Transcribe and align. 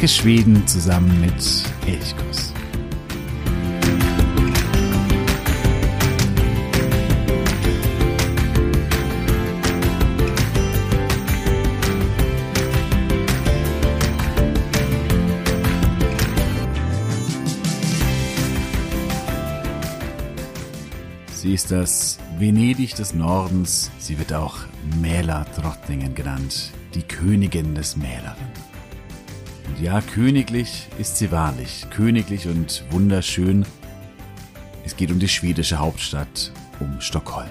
Entdecke 0.00 0.22
Schweden 0.22 0.66
zusammen 0.66 1.20
mit 1.20 1.34
Elchkuss. 1.86 2.54
Sie 21.34 21.52
ist 21.52 21.70
das 21.70 22.18
Venedig 22.38 22.94
des 22.94 23.12
Nordens. 23.12 23.90
Sie 23.98 24.18
wird 24.18 24.32
auch 24.32 24.60
Mähler-Drottningen 25.02 26.14
genannt, 26.14 26.70
die 26.94 27.02
Königin 27.02 27.74
des 27.74 27.96
Mäleren. 27.96 28.49
Ja, 29.80 30.02
königlich 30.02 30.88
ist 30.98 31.16
sie 31.16 31.32
wahrlich, 31.32 31.86
königlich 31.88 32.46
und 32.46 32.84
wunderschön. 32.90 33.64
Es 34.84 34.94
geht 34.94 35.10
um 35.10 35.18
die 35.18 35.28
schwedische 35.28 35.78
Hauptstadt, 35.78 36.52
um 36.80 37.00
Stockholm. 37.00 37.48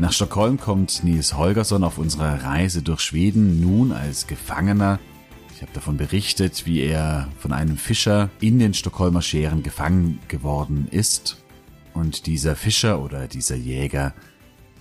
Nach 0.00 0.12
Stockholm 0.12 0.58
kommt 0.58 1.04
Nils 1.04 1.36
Holgersson 1.36 1.84
auf 1.84 1.96
unserer 1.96 2.42
Reise 2.42 2.82
durch 2.82 3.02
Schweden 3.02 3.60
nun 3.60 3.92
als 3.92 4.26
Gefangener. 4.26 4.98
Ich 5.54 5.62
habe 5.62 5.70
davon 5.72 5.96
berichtet, 5.96 6.66
wie 6.66 6.80
er 6.80 7.28
von 7.38 7.52
einem 7.52 7.76
Fischer 7.76 8.30
in 8.40 8.58
den 8.58 8.74
Stockholmer 8.74 9.22
Scheren 9.22 9.62
gefangen 9.62 10.18
geworden 10.26 10.88
ist 10.90 11.40
und 11.92 12.26
dieser 12.26 12.56
Fischer 12.56 13.00
oder 13.00 13.28
dieser 13.28 13.54
Jäger, 13.54 14.12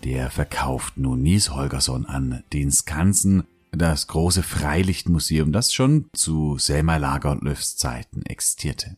der 0.04 0.32
verkauft 0.32 0.98
nun 0.98 1.22
Nies 1.22 1.52
Holgersson 1.52 2.08
an 2.08 2.44
den 2.52 2.72
Skansen, 2.72 3.44
das 3.78 4.08
große 4.08 4.44
Freilichtmuseum, 4.44 5.52
das 5.52 5.74
schon 5.74 6.10
zu 6.14 6.58
Selma 6.58 6.98
Lagerlöfs 6.98 7.76
Zeiten 7.76 8.24
existierte. 8.24 8.98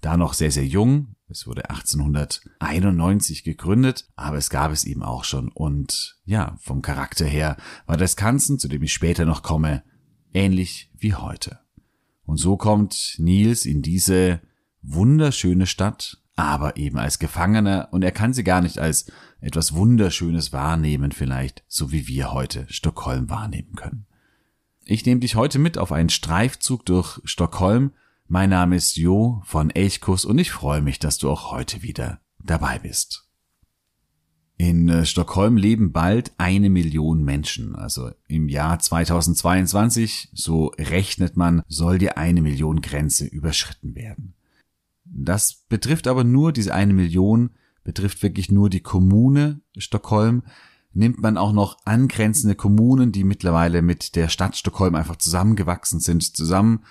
Da 0.00 0.16
noch 0.16 0.34
sehr, 0.34 0.50
sehr 0.50 0.66
jung, 0.66 1.14
es 1.28 1.46
wurde 1.46 1.70
1891 1.70 3.44
gegründet, 3.44 4.08
aber 4.16 4.36
es 4.36 4.50
gab 4.50 4.72
es 4.72 4.84
eben 4.84 5.02
auch 5.02 5.24
schon 5.24 5.48
und 5.48 6.18
ja, 6.24 6.58
vom 6.60 6.82
Charakter 6.82 7.24
her 7.24 7.56
war 7.86 7.96
das 7.96 8.12
Skansen, 8.12 8.58
zu 8.58 8.68
dem 8.68 8.82
ich 8.82 8.92
später 8.92 9.24
noch 9.24 9.42
komme, 9.42 9.84
ähnlich 10.34 10.90
wie 10.98 11.14
heute. 11.14 11.60
Und 12.24 12.36
so 12.38 12.56
kommt 12.56 13.16
Nils 13.18 13.64
in 13.64 13.82
diese 13.82 14.40
wunderschöne 14.82 15.66
Stadt, 15.66 16.21
aber 16.36 16.76
eben 16.76 16.98
als 16.98 17.18
Gefangener 17.18 17.88
und 17.90 18.02
er 18.02 18.12
kann 18.12 18.32
sie 18.32 18.44
gar 18.44 18.60
nicht 18.60 18.78
als 18.78 19.10
etwas 19.40 19.74
Wunderschönes 19.74 20.52
wahrnehmen 20.52 21.12
vielleicht, 21.12 21.62
so 21.68 21.92
wie 21.92 22.06
wir 22.06 22.32
heute 22.32 22.66
Stockholm 22.68 23.28
wahrnehmen 23.28 23.74
können. 23.74 24.06
Ich 24.84 25.04
nehme 25.06 25.20
dich 25.20 25.36
heute 25.36 25.58
mit 25.58 25.78
auf 25.78 25.92
einen 25.92 26.08
Streifzug 26.08 26.84
durch 26.86 27.20
Stockholm. 27.24 27.92
Mein 28.26 28.50
Name 28.50 28.76
ist 28.76 28.96
Jo 28.96 29.42
von 29.44 29.70
Elchkuss 29.70 30.24
und 30.24 30.38
ich 30.38 30.50
freue 30.50 30.80
mich, 30.80 30.98
dass 30.98 31.18
du 31.18 31.30
auch 31.30 31.52
heute 31.52 31.82
wieder 31.82 32.20
dabei 32.42 32.78
bist. 32.78 33.28
In 34.56 34.88
äh, 34.88 35.04
Stockholm 35.06 35.56
leben 35.56 35.92
bald 35.92 36.32
eine 36.38 36.70
Million 36.70 37.24
Menschen. 37.24 37.74
Also 37.74 38.10
im 38.28 38.48
Jahr 38.48 38.78
2022, 38.78 40.30
so 40.32 40.66
rechnet 40.78 41.36
man, 41.36 41.62
soll 41.66 41.98
die 41.98 42.12
eine 42.12 42.42
Million 42.42 42.80
Grenze 42.80 43.26
überschritten 43.26 43.94
werden. 43.94 44.34
Das 45.14 45.64
betrifft 45.68 46.06
aber 46.08 46.24
nur 46.24 46.52
diese 46.52 46.74
eine 46.74 46.94
Million, 46.94 47.50
betrifft 47.84 48.22
wirklich 48.22 48.50
nur 48.50 48.70
die 48.70 48.80
Kommune 48.80 49.60
Stockholm. 49.76 50.42
Nimmt 50.94 51.20
man 51.20 51.36
auch 51.36 51.52
noch 51.52 51.78
angrenzende 51.84 52.54
Kommunen, 52.54 53.12
die 53.12 53.24
mittlerweile 53.24 53.82
mit 53.82 54.16
der 54.16 54.28
Stadt 54.28 54.56
Stockholm 54.56 54.94
einfach 54.94 55.16
zusammengewachsen 55.16 56.00
sind, 56.00 56.22
zusammen, 56.36 56.84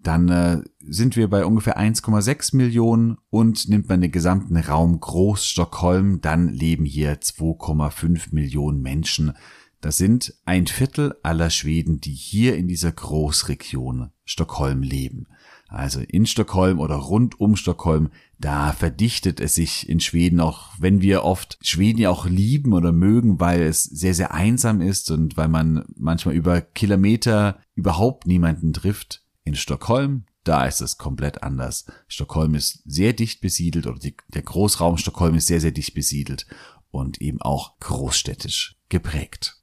dann 0.00 0.28
äh, 0.28 0.62
sind 0.86 1.16
wir 1.16 1.28
bei 1.30 1.46
ungefähr 1.46 1.78
1,6 1.78 2.56
Millionen 2.56 3.16
und 3.30 3.68
nimmt 3.68 3.88
man 3.88 4.02
den 4.02 4.12
gesamten 4.12 4.56
Raum 4.56 5.00
Groß-Stockholm, 5.00 6.20
dann 6.20 6.48
leben 6.48 6.84
hier 6.84 7.20
2,5 7.20 8.28
Millionen 8.32 8.82
Menschen. 8.82 9.32
Das 9.80 9.96
sind 9.96 10.34
ein 10.44 10.66
Viertel 10.66 11.14
aller 11.22 11.48
Schweden, 11.48 12.00
die 12.00 12.12
hier 12.12 12.56
in 12.56 12.68
dieser 12.68 12.92
Großregion 12.92 14.10
Stockholm 14.24 14.82
leben 14.82 15.26
also 15.74 16.00
in 16.00 16.26
Stockholm 16.26 16.78
oder 16.78 16.96
rund 16.96 17.40
um 17.40 17.56
Stockholm, 17.56 18.10
da 18.38 18.72
verdichtet 18.72 19.40
es 19.40 19.54
sich 19.54 19.88
in 19.88 20.00
Schweden 20.00 20.40
auch, 20.40 20.70
wenn 20.78 21.00
wir 21.00 21.24
oft 21.24 21.58
Schweden 21.62 21.98
ja 21.98 22.10
auch 22.10 22.26
lieben 22.26 22.72
oder 22.72 22.92
mögen, 22.92 23.40
weil 23.40 23.62
es 23.62 23.84
sehr, 23.84 24.14
sehr 24.14 24.32
einsam 24.32 24.80
ist 24.80 25.10
und 25.10 25.36
weil 25.36 25.48
man 25.48 25.84
manchmal 25.96 26.34
über 26.34 26.60
Kilometer 26.60 27.58
überhaupt 27.74 28.26
niemanden 28.26 28.72
trifft. 28.72 29.22
In 29.44 29.56
Stockholm, 29.56 30.24
da 30.44 30.64
ist 30.66 30.80
es 30.80 30.96
komplett 30.96 31.42
anders. 31.42 31.84
Stockholm 32.08 32.54
ist 32.54 32.82
sehr 32.86 33.12
dicht 33.12 33.40
besiedelt 33.40 33.86
oder 33.86 33.98
die, 33.98 34.16
der 34.28 34.42
Großraum 34.42 34.96
Stockholm 34.96 35.34
ist 35.34 35.48
sehr, 35.48 35.60
sehr 35.60 35.72
dicht 35.72 35.94
besiedelt 35.94 36.46
und 36.90 37.20
eben 37.20 37.42
auch 37.42 37.78
großstädtisch 37.80 38.76
geprägt. 38.88 39.60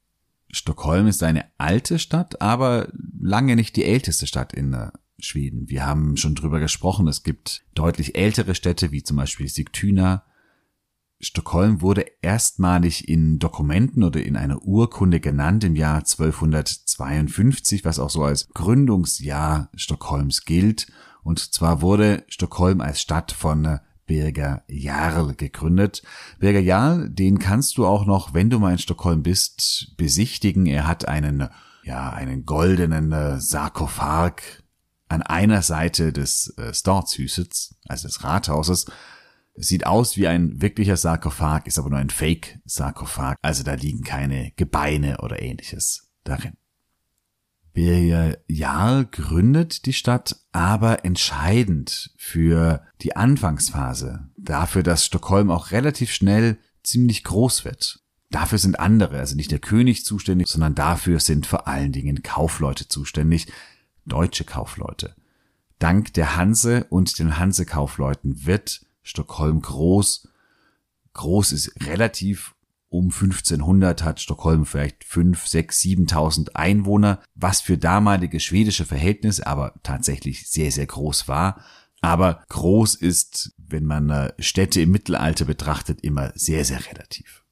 Stockholm 0.51 1.07
ist 1.07 1.23
eine 1.23 1.45
alte 1.57 1.97
Stadt, 1.97 2.41
aber 2.41 2.89
lange 3.19 3.55
nicht 3.55 3.75
die 3.75 3.85
älteste 3.85 4.27
Stadt 4.27 4.53
in 4.53 4.91
Schweden. 5.21 5.69
Wir 5.69 5.85
haben 5.85 6.17
schon 6.17 6.35
drüber 6.35 6.59
gesprochen. 6.59 7.07
Es 7.07 7.23
gibt 7.23 7.63
deutlich 7.73 8.15
ältere 8.15 8.55
Städte, 8.55 8.91
wie 8.91 9.03
zum 9.03 9.17
Beispiel 9.17 9.47
Sigtuna. 9.47 10.23
Stockholm 11.19 11.81
wurde 11.81 12.05
erstmalig 12.21 13.07
in 13.07 13.37
Dokumenten 13.39 14.03
oder 14.03 14.23
in 14.23 14.35
einer 14.35 14.63
Urkunde 14.63 15.19
genannt 15.19 15.63
im 15.63 15.75
Jahr 15.75 15.97
1252, 15.97 17.85
was 17.85 17.99
auch 17.99 18.09
so 18.09 18.23
als 18.23 18.49
Gründungsjahr 18.49 19.69
Stockholms 19.75 20.45
gilt. 20.45 20.87
Und 21.23 21.39
zwar 21.53 21.81
wurde 21.81 22.23
Stockholm 22.27 22.81
als 22.81 23.01
Stadt 23.01 23.31
von 23.31 23.79
Birger 24.07 24.63
Jarl 24.67 25.35
gegründet. 25.35 26.01
Birger 26.39 26.59
Jarl, 26.59 27.09
den 27.09 27.39
kannst 27.39 27.77
du 27.77 27.85
auch 27.85 28.05
noch, 28.05 28.33
wenn 28.33 28.49
du 28.49 28.59
mal 28.59 28.73
in 28.73 28.77
Stockholm 28.77 29.23
bist, 29.23 29.93
besichtigen. 29.97 30.65
Er 30.65 30.87
hat 30.87 31.07
einen, 31.07 31.47
ja, 31.83 32.09
einen 32.09 32.45
goldenen 32.45 33.11
äh, 33.11 33.39
Sarkophag 33.39 34.41
an 35.11 35.21
einer 35.21 35.61
Seite 35.61 36.13
des 36.13 36.57
äh, 36.57 36.73
Staatshuses, 36.73 37.75
also 37.87 38.07
des 38.07 38.23
Rathauses. 38.23 38.85
Es 39.53 39.67
sieht 39.67 39.85
aus 39.85 40.15
wie 40.15 40.27
ein 40.27 40.61
wirklicher 40.61 40.95
Sarkophag, 40.95 41.67
ist 41.67 41.77
aber 41.77 41.89
nur 41.89 41.99
ein 41.99 42.09
Fake-Sarkophag. 42.09 43.35
Also 43.41 43.63
da 43.63 43.73
liegen 43.73 44.03
keine 44.03 44.51
Gebeine 44.55 45.17
oder 45.21 45.41
ähnliches 45.41 46.09
darin. 46.23 46.53
Birger 47.73 48.37
Jarl 48.47 49.05
gründet 49.05 49.85
die 49.85 49.93
Stadt, 49.93 50.37
aber 50.53 51.03
entscheidend 51.03 52.13
für 52.17 52.85
die 53.01 53.15
Anfangsphase, 53.15 54.29
dafür, 54.37 54.83
dass 54.83 55.05
Stockholm 55.05 55.51
auch 55.51 55.71
relativ 55.71 56.11
schnell 56.11 56.57
ziemlich 56.83 57.23
groß 57.25 57.65
wird. 57.65 57.99
Dafür 58.29 58.57
sind 58.57 58.79
andere, 58.79 59.19
also 59.19 59.35
nicht 59.35 59.51
der 59.51 59.59
König 59.59 60.05
zuständig, 60.05 60.47
sondern 60.47 60.75
dafür 60.75 61.19
sind 61.19 61.45
vor 61.45 61.67
allen 61.67 61.91
Dingen 61.91 62.23
Kaufleute 62.23 62.87
zuständig, 62.87 63.47
deutsche 64.05 64.43
Kaufleute. 64.43 65.15
Dank 65.79 66.13
der 66.13 66.35
Hanse 66.35 66.85
und 66.89 67.17
den 67.17 67.37
Hanse-Kaufleuten 67.37 68.45
wird 68.45 68.85
Stockholm 69.01 69.61
groß. 69.61 70.27
Groß 71.13 71.51
ist 71.51 71.73
relativ 71.87 72.55
um 72.91 73.05
1500 73.05 74.03
hat 74.03 74.19
Stockholm 74.19 74.65
vielleicht 74.65 75.05
5, 75.05 75.47
6, 75.47 75.79
7000 75.79 76.55
Einwohner, 76.57 77.21
was 77.35 77.61
für 77.61 77.77
damalige 77.77 78.41
schwedische 78.41 78.85
Verhältnisse 78.85 79.47
aber 79.47 79.75
tatsächlich 79.81 80.49
sehr, 80.49 80.71
sehr 80.71 80.87
groß 80.87 81.29
war. 81.29 81.63
Aber 82.01 82.43
groß 82.49 82.95
ist, 82.95 83.53
wenn 83.57 83.85
man 83.85 84.09
äh, 84.09 84.33
Städte 84.39 84.81
im 84.81 84.91
Mittelalter 84.91 85.45
betrachtet, 85.45 86.01
immer 86.01 86.33
sehr, 86.35 86.65
sehr 86.65 86.85
relativ. 86.85 87.45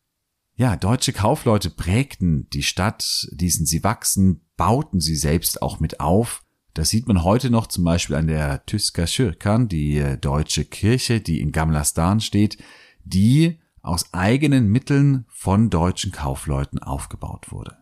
Ja, 0.56 0.75
deutsche 0.75 1.13
Kaufleute 1.13 1.69
prägten 1.69 2.50
die 2.50 2.63
Stadt, 2.63 3.29
ließen 3.31 3.65
sie 3.65 3.81
wachsen, 3.85 4.41
bauten 4.57 5.00
sie 5.00 5.15
selbst 5.15 5.62
auch 5.62 5.79
mit 5.79 6.01
auf. 6.01 6.44
Das 6.74 6.89
sieht 6.89 7.07
man 7.07 7.24
heute 7.24 7.50
noch 7.50 7.68
zum 7.68 7.83
Beispiel 7.83 8.16
an 8.16 8.27
der 8.27 8.66
Tyska 8.66 9.06
Kyrkan, 9.06 9.68
die 9.68 9.98
äh, 9.98 10.18
deutsche 10.18 10.66
Kirche, 10.66 11.19
die 11.19 11.42
in 11.42 11.51
Gamla 11.51 11.83
Stan 11.83 12.19
steht, 12.19 12.57
die 13.04 13.60
aus 13.81 14.13
eigenen 14.13 14.68
Mitteln 14.68 15.25
von 15.30 15.69
deutschen 15.69 16.12
Kaufleuten 16.12 16.80
aufgebaut 16.80 17.51
wurde. 17.51 17.77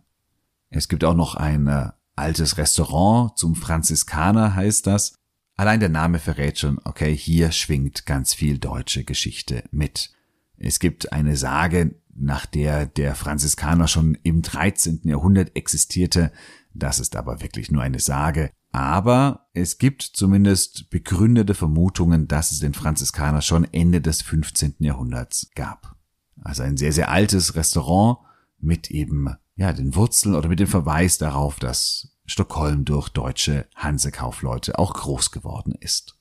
Es 0.70 0.88
gibt 0.88 1.04
auch 1.04 1.16
noch 1.16 1.36
ein 1.36 1.68
äh, 1.68 1.90
altes 2.16 2.58
Restaurant 2.58 3.38
zum 3.38 3.56
Franziskaner 3.56 4.56
heißt 4.56 4.88
das. 4.88 5.16
Allein 5.56 5.80
der 5.80 5.90
Name 5.90 6.20
verrät 6.20 6.60
schon, 6.60 6.80
okay, 6.84 7.16
hier 7.16 7.52
schwingt 7.52 8.06
ganz 8.06 8.34
viel 8.34 8.60
deutsche 8.60 9.04
Geschichte 9.04 9.64
mit. 9.72 10.12
Es 10.58 10.80
gibt 10.80 11.14
eine 11.14 11.36
Sage, 11.36 11.96
nach 12.14 12.46
der 12.46 12.86
der 12.86 13.16
Franziskaner 13.16 13.88
schon 13.88 14.18
im 14.24 14.42
13. 14.42 15.02
Jahrhundert 15.04 15.56
existierte. 15.56 16.32
Das 16.74 17.00
ist 17.00 17.16
aber 17.16 17.42
wirklich 17.42 17.72
nur 17.72 17.82
eine 17.82 18.00
Sage. 18.00 18.52
Aber 18.78 19.48
es 19.54 19.80
gibt 19.80 20.04
zumindest 20.04 20.92
begründete 20.92 21.56
Vermutungen, 21.56 22.28
dass 22.28 22.52
es 22.52 22.60
den 22.60 22.76
Franziskaner 22.76 23.42
schon 23.42 23.64
Ende 23.74 24.02
des 24.02 24.22
15. 24.22 24.76
Jahrhunderts 24.78 25.50
gab. 25.56 25.96
Also 26.44 26.62
ein 26.62 26.78
sehr, 26.78 26.94
sehr 26.94 27.10
altes 27.10 27.56
Restaurant 27.56 28.20
mit 28.60 28.92
eben, 28.92 29.36
ja, 29.56 29.74
den 29.74 29.96
Wurzeln 29.96 30.36
oder 30.36 30.48
mit 30.48 30.60
dem 30.60 30.68
Verweis 30.68 31.18
darauf, 31.18 31.58
dass 31.58 32.10
Stockholm 32.28 32.86
durch 32.86 33.10
deutsche 33.10 33.66
Hansekaufleute 33.74 34.78
auch 34.78 34.94
groß 34.94 35.32
geworden 35.32 35.74
ist. 35.80 36.16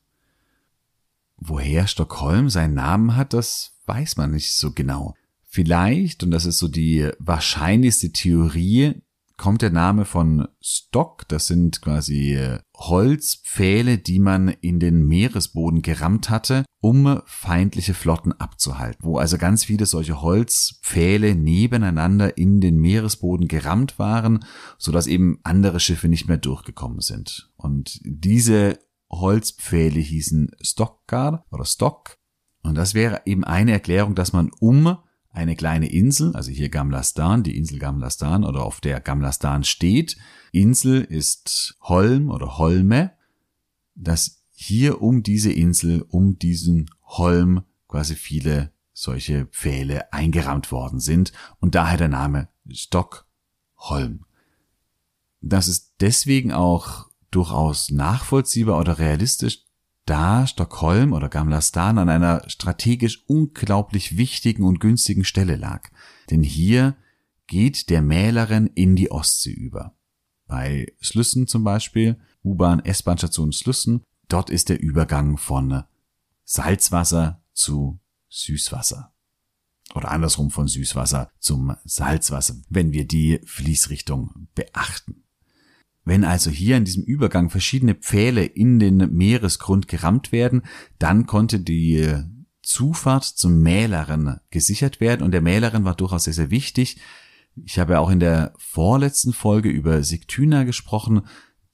Woher 1.37 1.87
Stockholm 1.87 2.49
seinen 2.49 2.73
Namen 2.73 3.17
hat, 3.17 3.35
das 3.35 3.73
weiß 3.85 4.17
man 4.17 4.31
nicht 4.31 4.57
so 4.57 4.73
genau. 4.73 5.15
Vielleicht, 5.45 6.23
und 6.23 6.31
das 6.31 6.47
ist 6.47 6.57
so 6.57 6.69
die 6.69 7.11
wahrscheinlichste 7.19 8.13
Theorie, 8.13 9.03
kommt 9.37 9.63
der 9.63 9.71
Name 9.71 10.05
von 10.05 10.49
Stock. 10.61 11.29
Das 11.29 11.47
sind 11.47 11.83
quasi 11.83 12.35
äh, 12.35 12.59
Holzpfähle, 12.77 13.99
die 13.99 14.19
man 14.19 14.49
in 14.49 14.81
den 14.81 15.07
Meeresboden 15.07 15.83
gerammt 15.83 16.31
hatte, 16.31 16.65
um 16.81 17.21
feindliche 17.27 17.95
Flotten 17.95 18.33
abzuhalten. 18.33 19.05
Wo 19.05 19.19
also 19.19 19.39
ganz 19.39 19.65
viele 19.65 19.87
solche 19.87 20.23
Holzpfähle 20.23 21.35
nebeneinander 21.35 22.39
in 22.39 22.61
den 22.61 22.79
Meeresboden 22.79 23.49
gerammt 23.49 23.99
waren, 23.99 24.45
sodass 24.79 25.07
eben 25.07 25.39
andere 25.43 25.81
Schiffe 25.81 26.09
nicht 26.09 26.29
mehr 26.29 26.39
durchgekommen 26.39 27.01
sind. 27.01 27.51
Und 27.57 28.01
diese 28.05 28.79
Holzpfähle 29.11 30.01
hießen 30.01 30.53
Stockgar 30.61 31.45
oder 31.51 31.65
Stock. 31.65 32.17
Und 32.63 32.77
das 32.77 32.95
wäre 32.95 33.23
eben 33.27 33.45
eine 33.45 33.73
Erklärung, 33.73 34.15
dass 34.15 34.33
man 34.33 34.51
um 34.59 34.97
eine 35.37 35.55
kleine 35.55 35.91
Insel, 35.91 36.35
also 36.35 36.51
hier 36.51 36.71
Gamlastan, 36.71 37.43
die 37.43 37.57
Insel 37.57 37.79
Gamlastan 37.79 38.43
oder 38.43 38.65
auf 38.65 38.81
der 38.81 39.01
Gamlastan 39.01 39.65
steht. 39.65 40.17
Insel 40.51 41.03
ist 41.03 41.77
Holm 41.83 42.31
oder 42.31 42.57
Holme, 42.57 43.13
dass 43.95 44.43
hier 44.51 45.03
um 45.03 45.23
diese 45.23 45.53
Insel, 45.53 46.03
um 46.09 46.39
diesen 46.39 46.91
Holm 47.03 47.65
quasi 47.87 48.15
viele 48.15 48.73
solche 48.95 49.45
Pfähle 49.47 50.11
eingerammt 50.11 50.73
worden 50.73 51.01
sind 51.01 51.33
und 51.61 51.75
daher 51.75 51.99
der 51.99 52.09
Name 52.09 52.49
Stockholm. 52.71 54.25
Das 55.43 55.69
ist 55.69 55.97
deswegen 56.01 56.51
auch 56.53 57.11
durchaus 57.31 57.91
nachvollziehbar 57.91 58.81
oder 58.81 58.99
realistisch, 58.99 59.66
da 60.07 60.47
Stockholm 60.47 61.13
oder 61.13 61.29
Gamla 61.29 61.61
Stan 61.61 61.99
an 61.99 62.09
einer 62.09 62.49
strategisch 62.49 63.25
unglaublich 63.27 64.17
wichtigen 64.17 64.65
und 64.65 64.81
günstigen 64.81 65.25
Stelle 65.25 65.57
lag. 65.57 65.91
Denn 66.31 66.43
hier 66.43 66.97
geht 67.47 67.91
der 67.91 68.03
Mähleren 68.03 68.69
in 68.69 68.97
die 68.97 69.11
Ostsee 69.11 69.53
über. 69.53 69.97
Bei 70.47 70.93
Slüssen 71.03 71.47
zum 71.47 71.65
Beispiel, 71.65 72.19
U-Bahn, 72.45 72.85
S-Bahn-Station 72.85 73.53
Slüssen, 73.53 74.03
dort 74.29 74.49
ist 74.49 74.69
der 74.69 74.81
Übergang 74.81 75.39
von 75.39 75.83
Salzwasser 76.45 77.43
zu 77.53 77.99
Süßwasser. 78.29 79.13
Oder 79.95 80.11
andersrum 80.11 80.51
von 80.51 80.69
Süßwasser 80.69 81.31
zum 81.39 81.77
Salzwasser, 81.85 82.57
wenn 82.69 82.93
wir 82.93 83.07
die 83.07 83.41
Fließrichtung 83.45 84.49
beachten. 84.55 85.26
Wenn 86.07 86.23
also 86.23 86.51
hier 86.51 86.77
in 86.77 86.85
diesem 86.85 87.03
Übergang 87.03 87.51
verschiedene 87.51 87.97
Pfähle 87.97 88.45
in 88.45 88.79
den 88.79 88.99
Meeresgrund 89.13 89.89
gerammt 89.89 90.31
werden, 90.31 90.63
dann 91.01 91.27
konnte 91.27 91.59
die 91.59 92.15
Zufahrt 92.63 93.25
zum 93.25 93.61
Mähleren 93.61 94.39
gesichert 94.51 95.01
werden 95.01 95.25
und 95.25 95.33
der 95.33 95.41
Mähleren 95.41 95.85
war 95.85 95.97
durchaus 95.97 96.25
sehr, 96.25 96.33
sehr 96.33 96.51
wichtig. 96.53 96.99
Ich 97.65 97.81
habe 97.81 97.99
auch 97.99 98.09
in 98.09 98.21
der 98.21 98.55
vorletzten 98.57 99.33
Folge 99.33 99.69
über 99.69 100.05
Sigtuna 100.05 100.63
gesprochen, 100.63 101.23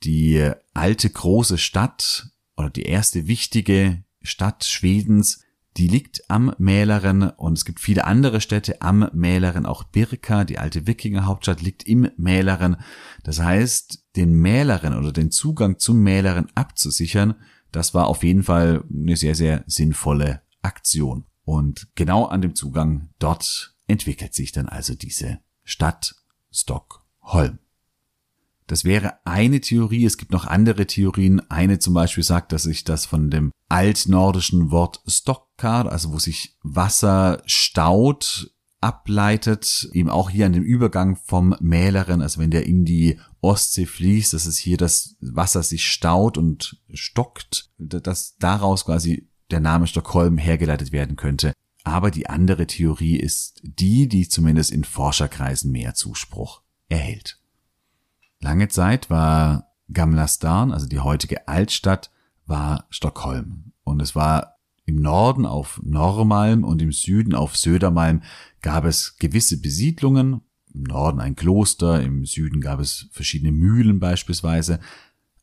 die 0.02 0.50
alte 0.72 1.10
große 1.10 1.58
Stadt 1.58 2.28
oder 2.56 2.70
die 2.70 2.84
erste 2.84 3.26
wichtige 3.26 4.02
Stadt 4.22 4.64
Schwedens, 4.64 5.44
die 5.76 5.88
liegt 5.88 6.30
am 6.30 6.54
Mäleren 6.58 7.22
und 7.22 7.56
es 7.56 7.64
gibt 7.64 7.80
viele 7.80 8.04
andere 8.04 8.40
Städte 8.40 8.82
am 8.82 9.08
Mäleren. 9.12 9.64
Auch 9.64 9.84
Birka, 9.84 10.44
die 10.44 10.58
alte 10.58 10.86
Wikingerhauptstadt, 10.86 11.62
liegt 11.62 11.84
im 11.84 12.10
Mäleren. 12.16 12.76
Das 13.24 13.40
heißt, 13.40 14.04
den 14.16 14.34
Mäleren 14.34 14.96
oder 14.96 15.12
den 15.12 15.30
Zugang 15.30 15.78
zum 15.78 16.02
Mäleren 16.02 16.48
abzusichern, 16.54 17.34
das 17.70 17.94
war 17.94 18.06
auf 18.06 18.22
jeden 18.22 18.42
Fall 18.42 18.84
eine 18.92 19.16
sehr, 19.16 19.34
sehr 19.34 19.64
sinnvolle 19.66 20.42
Aktion. 20.60 21.24
Und 21.44 21.88
genau 21.94 22.26
an 22.26 22.42
dem 22.42 22.54
Zugang 22.54 23.08
dort 23.18 23.74
entwickelt 23.86 24.34
sich 24.34 24.52
dann 24.52 24.68
also 24.68 24.94
diese 24.94 25.40
Stadt 25.64 26.14
Stockholm. 26.50 27.58
Das 28.66 28.84
wäre 28.84 29.14
eine 29.24 29.60
Theorie. 29.60 30.04
Es 30.04 30.16
gibt 30.16 30.32
noch 30.32 30.46
andere 30.46 30.86
Theorien. 30.86 31.40
Eine 31.50 31.78
zum 31.78 31.94
Beispiel 31.94 32.24
sagt, 32.24 32.52
dass 32.52 32.64
sich 32.64 32.84
das 32.84 33.06
von 33.06 33.30
dem 33.30 33.52
altnordischen 33.68 34.70
Wort 34.70 35.02
Stockar, 35.06 35.90
also 35.90 36.12
wo 36.12 36.18
sich 36.18 36.56
Wasser 36.62 37.42
staut, 37.46 38.52
ableitet, 38.82 39.88
eben 39.92 40.10
auch 40.10 40.28
hier 40.28 40.46
an 40.46 40.52
dem 40.52 40.64
Übergang 40.64 41.16
vom 41.16 41.54
Mäleren, 41.60 42.20
also 42.20 42.40
wenn 42.40 42.50
der 42.50 42.66
in 42.66 42.84
die 42.84 43.18
Ostsee 43.40 43.86
fließt, 43.86 44.32
dass 44.32 44.44
es 44.44 44.58
hier 44.58 44.76
das 44.76 45.16
Wasser 45.20 45.62
sich 45.62 45.88
staut 45.88 46.36
und 46.36 46.82
stockt, 46.92 47.70
dass 47.78 48.36
daraus 48.38 48.84
quasi 48.84 49.28
der 49.50 49.60
Name 49.60 49.86
Stockholm 49.86 50.36
hergeleitet 50.36 50.90
werden 50.92 51.16
könnte. 51.16 51.52
Aber 51.84 52.10
die 52.10 52.28
andere 52.28 52.66
Theorie 52.66 53.16
ist 53.16 53.60
die, 53.62 54.08
die 54.08 54.28
zumindest 54.28 54.70
in 54.70 54.84
Forscherkreisen 54.84 55.70
mehr 55.70 55.94
Zuspruch 55.94 56.62
erhält. 56.88 57.41
Lange 58.42 58.66
Zeit 58.66 59.08
war 59.08 59.68
Gamla 59.92 60.26
Stan, 60.26 60.72
also 60.72 60.86
die 60.86 60.98
heutige 60.98 61.46
Altstadt, 61.46 62.10
war 62.44 62.86
Stockholm. 62.90 63.72
Und 63.84 64.02
es 64.02 64.16
war 64.16 64.56
im 64.84 64.96
Norden 64.96 65.46
auf 65.46 65.80
Normalm 65.84 66.64
und 66.64 66.82
im 66.82 66.90
Süden 66.90 67.36
auf 67.36 67.56
Södermalm 67.56 68.22
gab 68.60 68.84
es 68.84 69.16
gewisse 69.18 69.60
Besiedlungen. 69.60 70.40
Im 70.74 70.82
Norden 70.82 71.20
ein 71.20 71.36
Kloster, 71.36 72.02
im 72.02 72.26
Süden 72.26 72.60
gab 72.60 72.80
es 72.80 73.08
verschiedene 73.12 73.52
Mühlen 73.52 74.00
beispielsweise. 74.00 74.80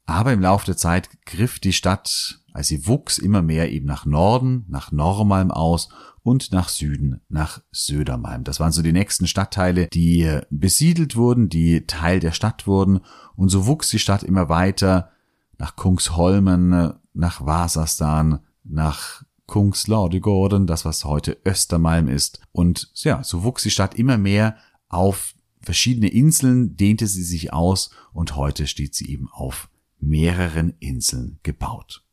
Aber 0.05 0.33
im 0.33 0.41
Laufe 0.41 0.65
der 0.65 0.75
Zeit 0.75 1.09
griff 1.25 1.59
die 1.59 1.73
Stadt, 1.73 2.41
als 2.53 2.67
sie 2.67 2.87
wuchs, 2.87 3.17
immer 3.17 3.41
mehr 3.41 3.71
eben 3.71 3.85
nach 3.85 4.05
Norden, 4.05 4.65
nach 4.67 4.91
Normalm 4.91 5.51
aus 5.51 5.89
und 6.23 6.51
nach 6.51 6.69
Süden, 6.69 7.21
nach 7.29 7.61
Södermalm. 7.71 8.43
Das 8.43 8.59
waren 8.59 8.71
so 8.71 8.81
die 8.81 8.91
nächsten 8.91 9.27
Stadtteile, 9.27 9.87
die 9.87 10.39
besiedelt 10.49 11.15
wurden, 11.15 11.49
die 11.49 11.85
Teil 11.87 12.19
der 12.19 12.31
Stadt 12.31 12.67
wurden. 12.67 12.99
Und 13.35 13.49
so 13.49 13.65
wuchs 13.65 13.89
die 13.89 13.99
Stadt 13.99 14.23
immer 14.23 14.49
weiter 14.49 15.09
nach 15.57 15.75
Kungsholmen, 15.75 16.93
nach 17.13 17.45
Wasastan, 17.45 18.39
nach 18.63 19.23
Kungslaudigorden, 19.45 20.67
das 20.67 20.85
was 20.85 21.05
heute 21.05 21.37
Östermalm 21.45 22.07
ist. 22.07 22.41
Und 22.51 22.91
ja, 22.95 23.23
so 23.23 23.43
wuchs 23.43 23.63
die 23.63 23.71
Stadt 23.71 23.95
immer 23.95 24.17
mehr 24.17 24.57
auf 24.89 25.33
verschiedene 25.61 26.07
Inseln, 26.07 26.75
dehnte 26.75 27.07
sie 27.07 27.23
sich 27.23 27.51
aus 27.51 27.89
und 28.13 28.35
heute 28.35 28.67
steht 28.67 28.95
sie 28.95 29.09
eben 29.09 29.27
auf 29.31 29.69
mehreren 29.99 30.73
Inseln 30.79 31.39
gebaut. 31.43 32.03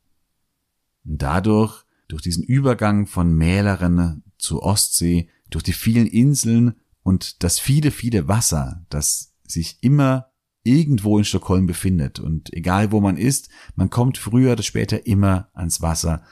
Dadurch 1.07 1.85
durch 2.09 2.23
diesen 2.23 2.45
Übergang 2.45 3.07
von 3.07 3.33
Mäleren 3.33 4.23
zur 4.39 4.63
Ostsee, 4.63 5.29
durch 5.51 5.65
die 5.65 5.73
vielen 5.73 6.07
Inseln 6.07 6.75
und 7.03 7.43
das 7.43 7.59
viele, 7.59 7.91
viele 7.91 8.29
Wasser, 8.29 8.85
das 8.91 9.33
sich 9.47 9.79
immer 9.81 10.31
irgendwo 10.63 11.19
in 11.19 11.25
Stockholm 11.25 11.67
befindet. 11.67 12.19
Und 12.19 12.53
egal 12.53 12.91
wo 12.91 13.01
man 13.01 13.17
ist, 13.17 13.49
man 13.77 13.91
kommt 13.91 14.19
früher 14.19 14.53
oder 14.53 14.63
später 14.63 15.07
immer 15.07 15.49
ans 15.55 15.81
Wasser. 15.81 16.23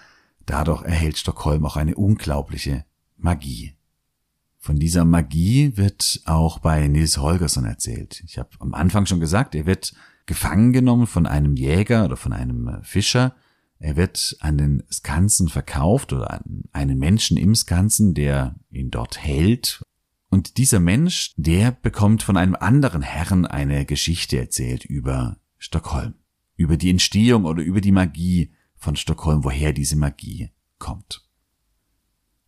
Dadurch 0.46 0.82
erhält 0.82 1.16
Stockholm 1.16 1.64
auch 1.64 1.76
eine 1.76 1.94
unglaubliche 1.94 2.84
Magie. 3.16 3.74
Von 4.58 4.78
dieser 4.78 5.04
Magie 5.04 5.76
wird 5.76 6.22
auch 6.24 6.58
bei 6.58 6.88
Nils 6.88 7.18
Holgersson 7.18 7.64
erzählt. 7.64 8.22
Ich 8.26 8.38
habe 8.38 8.50
am 8.58 8.74
Anfang 8.74 9.06
schon 9.06 9.20
gesagt, 9.20 9.54
er 9.54 9.66
wird 9.66 9.94
gefangen 10.26 10.72
genommen 10.72 11.06
von 11.06 11.26
einem 11.26 11.54
Jäger 11.54 12.04
oder 12.04 12.16
von 12.16 12.32
einem 12.32 12.78
Fischer 12.82 13.36
er 13.84 13.96
wird 13.96 14.38
an 14.40 14.56
den 14.56 14.82
Skansen 14.90 15.50
verkauft 15.50 16.14
oder 16.14 16.32
an 16.32 16.64
einen 16.72 16.98
Menschen 16.98 17.36
im 17.36 17.54
Skansen, 17.54 18.14
der 18.14 18.54
ihn 18.70 18.90
dort 18.90 19.22
hält. 19.22 19.84
Und 20.30 20.56
dieser 20.56 20.80
Mensch, 20.80 21.34
der 21.36 21.70
bekommt 21.70 22.22
von 22.22 22.38
einem 22.38 22.54
anderen 22.54 23.02
Herrn 23.02 23.44
eine 23.44 23.84
Geschichte 23.84 24.38
erzählt 24.38 24.86
über 24.86 25.36
Stockholm, 25.58 26.14
über 26.56 26.78
die 26.78 26.88
Entstehung 26.88 27.44
oder 27.44 27.62
über 27.62 27.82
die 27.82 27.92
Magie 27.92 28.54
von 28.74 28.96
Stockholm, 28.96 29.44
woher 29.44 29.74
diese 29.74 29.96
Magie 29.96 30.48
kommt. 30.78 31.28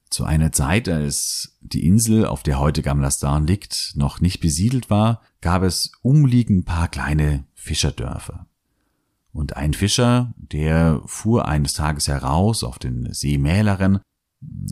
Zu 0.09 0.25
einer 0.25 0.52
Zeit, 0.52 0.88
als 0.88 1.59
die 1.61 1.87
Insel, 1.87 2.25
auf 2.25 2.45
der 2.45 2.59
heute 2.59 2.81
Gamlastan 2.81 3.47
liegt, 3.47 3.93
noch 3.95 4.23
nicht 4.23 4.40
besiedelt 4.40 4.88
war, 4.88 5.21
gab 5.43 5.64
es 5.64 5.93
umliegend 6.00 6.61
ein 6.61 6.64
paar 6.64 6.88
kleine 6.88 7.45
Fischerdörfer. 7.52 8.49
Und 9.37 9.55
ein 9.55 9.75
Fischer, 9.75 10.33
der 10.38 11.02
fuhr 11.05 11.47
eines 11.47 11.75
Tages 11.75 12.09
heraus 12.09 12.64
auf 12.64 12.78
den 12.78 13.12
See 13.12 13.37
Mäleren. 13.37 14.00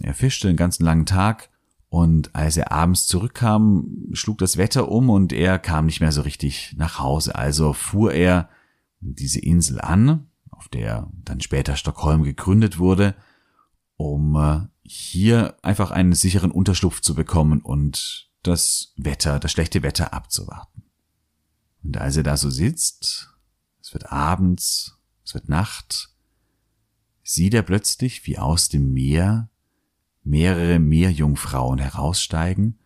Er 0.01 0.15
fischte 0.15 0.47
den 0.47 0.57
ganzen 0.57 0.87
langen 0.87 1.05
Tag 1.05 1.51
und 1.91 2.35
als 2.35 2.57
er 2.57 2.73
abends 2.73 3.07
zurückkam, 3.07 4.09
schlug 4.15 4.39
das 4.39 4.57
Wetter 4.57 4.89
um 4.89 5.11
und 5.11 5.35
er 5.35 5.59
kam 5.59 5.85
nicht 5.85 6.01
mehr 6.01 6.13
so 6.13 6.23
richtig 6.23 6.75
nach 6.79 6.99
Hause. 6.99 7.35
Also 7.35 7.75
fuhr 7.75 8.15
er 8.15 8.49
diese 9.01 9.39
Insel 9.39 9.83
an, 9.83 10.29
auf 10.49 10.69
der 10.69 11.11
dann 11.13 11.43
später 11.43 11.77
Stockholm 11.77 12.23
gegründet 12.23 12.79
wurde, 12.79 13.15
um 13.99 14.35
äh, 14.35 14.61
hier 14.83 15.59
einfach 15.61 15.91
einen 15.91 16.15
sicheren 16.15 16.51
Unterschlupf 16.51 17.03
zu 17.03 17.15
bekommen 17.15 17.61
und 17.61 18.31
das 18.43 18.95
Wetter, 18.97 19.39
das 19.39 19.53
schlechte 19.53 19.83
Wetter 19.83 20.15
abzuwarten. 20.15 20.85
Und 21.83 21.99
als 21.99 22.17
er 22.17 22.23
da 22.23 22.39
so 22.39 22.49
sitzt, 22.49 23.34
es 23.85 23.93
wird 23.93 24.11
abends, 24.11 24.99
es 25.27 25.35
wird 25.35 25.51
Nacht, 25.51 26.09
sieht 27.23 27.53
er 27.53 27.63
plötzlich, 27.63 28.27
wie 28.27 28.39
aus 28.39 28.71
dem 28.71 28.95
Meer 28.95 29.51
mehrere 30.23 30.79
Meerjungfrauen 30.79 31.79
heraussteigen, 31.79 32.79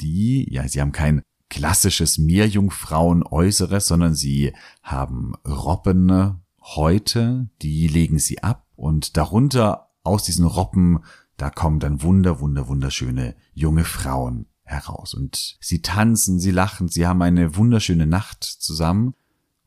die, 0.00 0.52
ja, 0.52 0.66
sie 0.66 0.80
haben 0.80 0.90
kein 0.90 1.22
klassisches 1.48 2.18
Meerjungfrauen-Äußeres, 2.18 3.86
sondern 3.86 4.16
sie 4.16 4.52
haben 4.82 5.34
Robbenhäute, 5.46 7.48
die 7.62 7.86
legen 7.86 8.18
sie 8.18 8.42
ab 8.42 8.66
und 8.74 9.16
darunter 9.16 9.90
aus 10.02 10.24
diesen 10.24 10.46
Robben, 10.46 11.04
da 11.36 11.50
kommen 11.50 11.78
dann 11.78 12.02
wunder, 12.02 12.40
wunder, 12.40 12.66
wunderschöne 12.66 13.36
junge 13.54 13.84
Frauen 13.84 14.46
heraus 14.64 15.14
und 15.14 15.56
sie 15.60 15.82
tanzen, 15.82 16.40
sie 16.40 16.50
lachen, 16.50 16.88
sie 16.88 17.06
haben 17.06 17.22
eine 17.22 17.54
wunderschöne 17.54 18.06
Nacht 18.06 18.42
zusammen. 18.42 19.14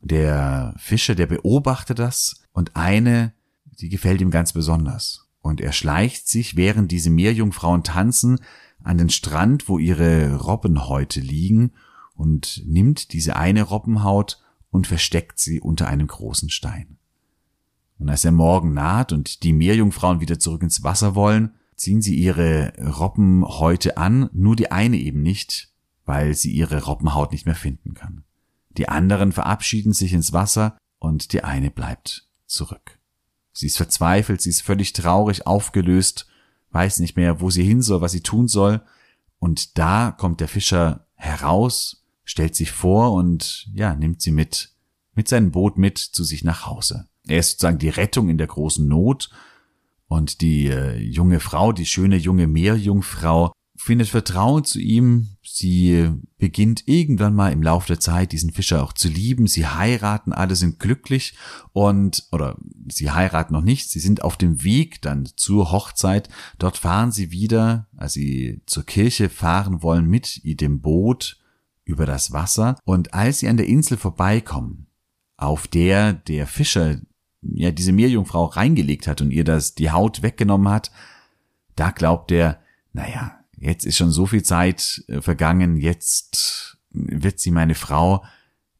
Der 0.05 0.75
Fischer, 0.77 1.15
der 1.15 1.25
beobachtet 1.25 1.97
das 1.97 2.43
und 2.53 2.75
eine, 2.75 3.33
die 3.79 3.89
gefällt 3.89 4.21
ihm 4.21 4.29
ganz 4.29 4.53
besonders. 4.53 5.27
Und 5.41 5.59
er 5.62 5.71
schleicht 5.71 6.27
sich, 6.27 6.55
während 6.55 6.91
diese 6.91 7.09
Meerjungfrauen 7.09 7.83
tanzen, 7.83 8.39
an 8.83 9.00
den 9.00 9.09
Strand, 9.09 9.67
wo 9.67 9.79
ihre 9.79 10.35
Robbenhäute 10.35 11.19
liegen 11.21 11.71
und 12.13 12.62
nimmt 12.67 13.13
diese 13.13 13.35
eine 13.35 13.63
Robbenhaut 13.63 14.43
und 14.69 14.85
versteckt 14.85 15.39
sie 15.39 15.59
unter 15.59 15.88
einem 15.88 16.05
großen 16.05 16.51
Stein. 16.51 16.97
Und 17.97 18.07
als 18.07 18.21
der 18.21 18.31
Morgen 18.31 18.75
naht 18.75 19.12
und 19.12 19.41
die 19.41 19.53
Meerjungfrauen 19.53 20.19
wieder 20.19 20.38
zurück 20.38 20.62
ins 20.62 20.83
Wasser 20.83 21.15
wollen, 21.15 21.55
ziehen 21.75 22.03
sie 22.03 22.13
ihre 22.13 22.74
Robbenhäute 22.79 23.97
an, 23.97 24.29
nur 24.33 24.55
die 24.55 24.71
eine 24.71 24.97
eben 24.97 25.24
nicht, 25.24 25.74
weil 26.05 26.35
sie 26.35 26.51
ihre 26.51 26.83
Robbenhaut 26.83 27.31
nicht 27.31 27.47
mehr 27.47 27.55
finden 27.55 27.95
kann. 27.95 28.25
Die 28.77 28.89
anderen 28.89 29.32
verabschieden 29.32 29.94
sich 29.94 30.13
ins 30.13 30.34
Wasser 30.34 30.77
und 31.00 31.34
die 31.34 31.44
eine 31.44 31.72
bleibt 31.72 32.27
zurück. 32.46 33.00
Sie 33.53 33.67
ist 33.67 33.77
verzweifelt, 33.77 34.41
sie 34.41 34.50
ist 34.50 34.62
völlig 34.62 34.94
traurig, 34.94 35.48
aufgelöst, 35.48 36.27
weiß 36.72 37.00
nicht 37.00 37.15
mehr, 37.15 37.39
wo 37.39 37.50
sie 37.50 37.63
hin 37.63 37.82
soll, 37.82 38.01
was 38.01 38.12
sie 38.12 38.22
tun 38.22 38.48
soll. 38.48 38.82
Und 39.39 39.77
da 39.77 40.12
kommt 40.12 40.41
der 40.41 40.50
Fischer 40.50 41.08
heraus, 41.15 42.05
stellt 42.25 42.55
sich 42.55 42.72
vor 42.72 43.13
und 43.13 43.70
ja, 43.74 43.96
nimmt 43.96 44.22
sie 44.22 44.32
mit, 44.32 44.74
mit 45.13 45.29
seinem 45.29 45.51
Boot 45.51 45.77
mit 45.77 45.98
zu 45.98 46.24
sich 46.24 46.44
nach 46.44 46.65
Hause. 46.65 47.08
Er 47.27 47.39
ist 47.39 47.51
sozusagen 47.51 47.79
die 47.79 47.89
Rettung 47.89 48.29
in 48.29 48.38
der 48.38 48.48
großen 48.48 48.86
Not 48.86 49.29
und 50.08 50.41
die 50.41 50.67
äh, 50.67 50.98
junge 50.98 51.39
Frau, 51.39 51.72
die 51.72 51.86
schöne 51.86 52.17
junge 52.17 52.48
Meerjungfrau, 52.48 53.53
findet 53.75 54.08
Vertrauen 54.08 54.63
zu 54.63 54.79
ihm. 54.79 55.29
Sie 55.44 56.10
beginnt 56.38 56.88
irgendwann 56.88 57.36
mal 57.36 57.51
im 57.51 57.62
Laufe 57.62 57.88
der 57.88 58.00
Zeit 58.00 58.32
diesen 58.32 58.51
Fischer 58.51 58.84
auch 58.84 58.94
zu 58.94 59.08
lieben. 59.08 59.48
Sie 59.48 59.67
heiraten, 59.67 60.34
alle 60.34 60.55
sind 60.55 60.79
glücklich 60.79 61.36
und, 61.74 62.27
oder 62.32 62.58
sie 62.88 63.12
heiraten 63.12 63.53
noch 63.53 63.62
nicht. 63.62 63.89
Sie 63.89 64.00
sind 64.00 64.24
auf 64.24 64.38
dem 64.38 64.63
Weg 64.63 65.01
dann 65.01 65.27
zur 65.36 65.72
Hochzeit. 65.72 66.29
Dort 66.58 66.77
fahren 66.77 67.12
sie 67.12 67.32
wieder, 67.32 67.88
als 67.96 68.13
sie 68.13 68.62
zur 68.65 68.86
Kirche 68.86 69.29
fahren 69.29 69.84
wollen 69.84 70.08
mit 70.08 70.41
dem 70.44 70.82
Boot 70.82 71.39
über 71.84 72.05
das 72.05 72.32
Wasser. 72.32 72.77
Und 72.86 73.13
als 73.13 73.39
sie 73.39 73.48
an 73.48 73.58
der 73.58 73.67
Insel 73.67 73.98
vorbeikommen, 73.98 74.88
auf 75.38 75.67
der 75.67 76.13
der 76.13 76.48
Fischer 76.48 77.00
ja 77.41 77.72
diese 77.72 77.91
Meerjungfrau 77.91 78.46
reingelegt 78.46 79.08
hat 79.08 79.22
und 79.22 79.32
ihr 79.32 79.44
das 79.44 79.75
die 79.75 79.91
Haut 79.91 80.24
weggenommen 80.24 80.70
hat, 80.70 80.91
da 81.75 81.91
glaubt 81.91 82.32
er, 82.32 82.60
naja, 82.94 83.35
jetzt 83.57 83.85
ist 83.85 83.97
schon 83.97 84.12
so 84.12 84.25
viel 84.25 84.43
Zeit 84.43 85.03
äh, 85.07 85.21
vergangen, 85.21 85.77
jetzt 85.77 86.77
wird 86.91 87.39
sie 87.39 87.51
meine 87.51 87.75
Frau, 87.75 88.24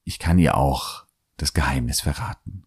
ich 0.04 0.20
kann 0.20 0.40
ihr 0.40 0.58
auch 0.58 1.06
das 1.38 1.54
Geheimnis 1.54 2.02
verraten. 2.02 2.64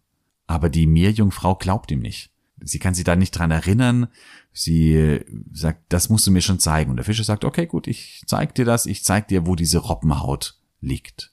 Aber 0.47 0.69
die 0.69 0.87
Meerjungfrau 0.87 1.55
glaubt 1.55 1.91
ihm 1.91 1.99
nicht. 1.99 2.31
Sie 2.61 2.79
kann 2.79 2.93
sie 2.93 3.03
da 3.03 3.15
nicht 3.15 3.31
dran 3.31 3.51
erinnern. 3.51 4.07
Sie 4.51 4.93
äh, 4.93 5.25
sagt, 5.51 5.83
das 5.89 6.09
musst 6.09 6.27
du 6.27 6.31
mir 6.31 6.41
schon 6.41 6.59
zeigen. 6.59 6.89
Und 6.91 6.97
der 6.97 7.05
Fischer 7.05 7.23
sagt, 7.23 7.45
okay, 7.45 7.65
gut, 7.65 7.87
ich 7.87 8.23
zeig 8.27 8.55
dir 8.55 8.65
das. 8.65 8.85
Ich 8.85 9.03
zeig 9.03 9.27
dir, 9.27 9.45
wo 9.45 9.55
diese 9.55 9.79
Robbenhaut 9.79 10.59
liegt. 10.81 11.31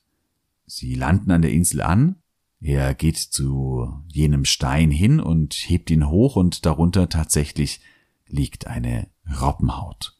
Sie 0.66 0.94
landen 0.94 1.30
an 1.30 1.42
der 1.42 1.52
Insel 1.52 1.80
an 1.82 2.16
er 2.60 2.94
geht 2.94 3.18
zu 3.18 4.02
jenem 4.08 4.44
Stein 4.44 4.90
hin 4.90 5.20
und 5.20 5.54
hebt 5.54 5.90
ihn 5.90 6.08
hoch 6.08 6.36
und 6.36 6.64
darunter 6.64 7.08
tatsächlich 7.08 7.80
liegt 8.26 8.66
eine 8.66 9.08
Robbenhaut. 9.40 10.15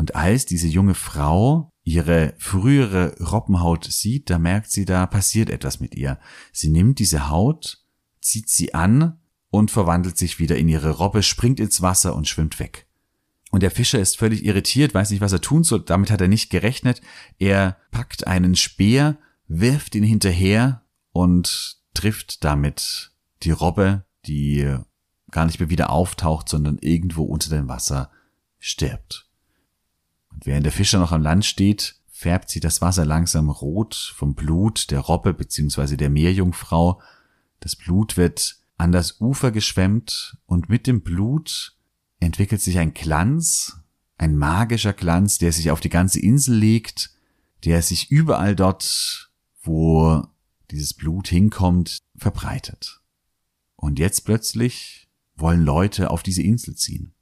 Und 0.00 0.14
als 0.14 0.46
diese 0.46 0.66
junge 0.66 0.94
Frau 0.94 1.74
ihre 1.82 2.32
frühere 2.38 3.18
Robbenhaut 3.20 3.84
sieht, 3.84 4.30
da 4.30 4.38
merkt 4.38 4.70
sie, 4.70 4.86
da 4.86 5.06
passiert 5.06 5.50
etwas 5.50 5.78
mit 5.78 5.94
ihr. 5.94 6.18
Sie 6.54 6.70
nimmt 6.70 7.00
diese 7.00 7.28
Haut, 7.28 7.84
zieht 8.22 8.48
sie 8.48 8.72
an 8.72 9.20
und 9.50 9.70
verwandelt 9.70 10.16
sich 10.16 10.38
wieder 10.38 10.56
in 10.56 10.70
ihre 10.70 10.92
Robbe, 10.92 11.22
springt 11.22 11.60
ins 11.60 11.82
Wasser 11.82 12.16
und 12.16 12.26
schwimmt 12.26 12.58
weg. 12.58 12.86
Und 13.50 13.62
der 13.62 13.70
Fischer 13.70 14.00
ist 14.00 14.16
völlig 14.16 14.42
irritiert, 14.42 14.94
weiß 14.94 15.10
nicht, 15.10 15.20
was 15.20 15.32
er 15.32 15.42
tun 15.42 15.64
soll, 15.64 15.82
damit 15.82 16.10
hat 16.10 16.22
er 16.22 16.28
nicht 16.28 16.48
gerechnet. 16.48 17.02
Er 17.38 17.76
packt 17.90 18.26
einen 18.26 18.56
Speer, 18.56 19.18
wirft 19.48 19.94
ihn 19.94 20.04
hinterher 20.04 20.82
und 21.12 21.76
trifft 21.92 22.42
damit 22.42 23.12
die 23.42 23.50
Robbe, 23.50 24.06
die 24.24 24.78
gar 25.30 25.44
nicht 25.44 25.60
mehr 25.60 25.68
wieder 25.68 25.90
auftaucht, 25.90 26.48
sondern 26.48 26.78
irgendwo 26.78 27.24
unter 27.24 27.50
dem 27.50 27.68
Wasser 27.68 28.10
stirbt. 28.58 29.29
Und 30.30 30.46
während 30.46 30.64
der 30.64 30.72
Fischer 30.72 30.98
noch 30.98 31.12
am 31.12 31.22
Land 31.22 31.44
steht, 31.44 31.96
färbt 32.08 32.50
sie 32.50 32.60
das 32.60 32.80
Wasser 32.80 33.04
langsam 33.04 33.48
rot 33.50 34.14
vom 34.16 34.34
Blut 34.34 34.90
der 34.90 35.00
Robbe 35.00 35.34
bzw. 35.34 35.96
der 35.96 36.10
Meerjungfrau. 36.10 37.00
Das 37.60 37.76
Blut 37.76 38.16
wird 38.16 38.56
an 38.76 38.92
das 38.92 39.20
Ufer 39.20 39.50
geschwemmt 39.50 40.36
und 40.46 40.68
mit 40.68 40.86
dem 40.86 41.02
Blut 41.02 41.76
entwickelt 42.20 42.60
sich 42.60 42.78
ein 42.78 42.94
Glanz, 42.94 43.78
ein 44.18 44.36
magischer 44.36 44.92
Glanz, 44.92 45.38
der 45.38 45.52
sich 45.52 45.70
auf 45.70 45.80
die 45.80 45.88
ganze 45.88 46.20
Insel 46.20 46.56
legt, 46.56 47.10
der 47.64 47.82
sich 47.82 48.10
überall 48.10 48.54
dort, 48.54 49.30
wo 49.62 50.22
dieses 50.70 50.94
Blut 50.94 51.28
hinkommt, 51.28 51.98
verbreitet. 52.16 53.00
Und 53.76 53.98
jetzt 53.98 54.26
plötzlich 54.26 55.08
wollen 55.36 55.62
Leute 55.62 56.10
auf 56.10 56.22
diese 56.22 56.42
Insel 56.42 56.74
ziehen. 56.76 57.14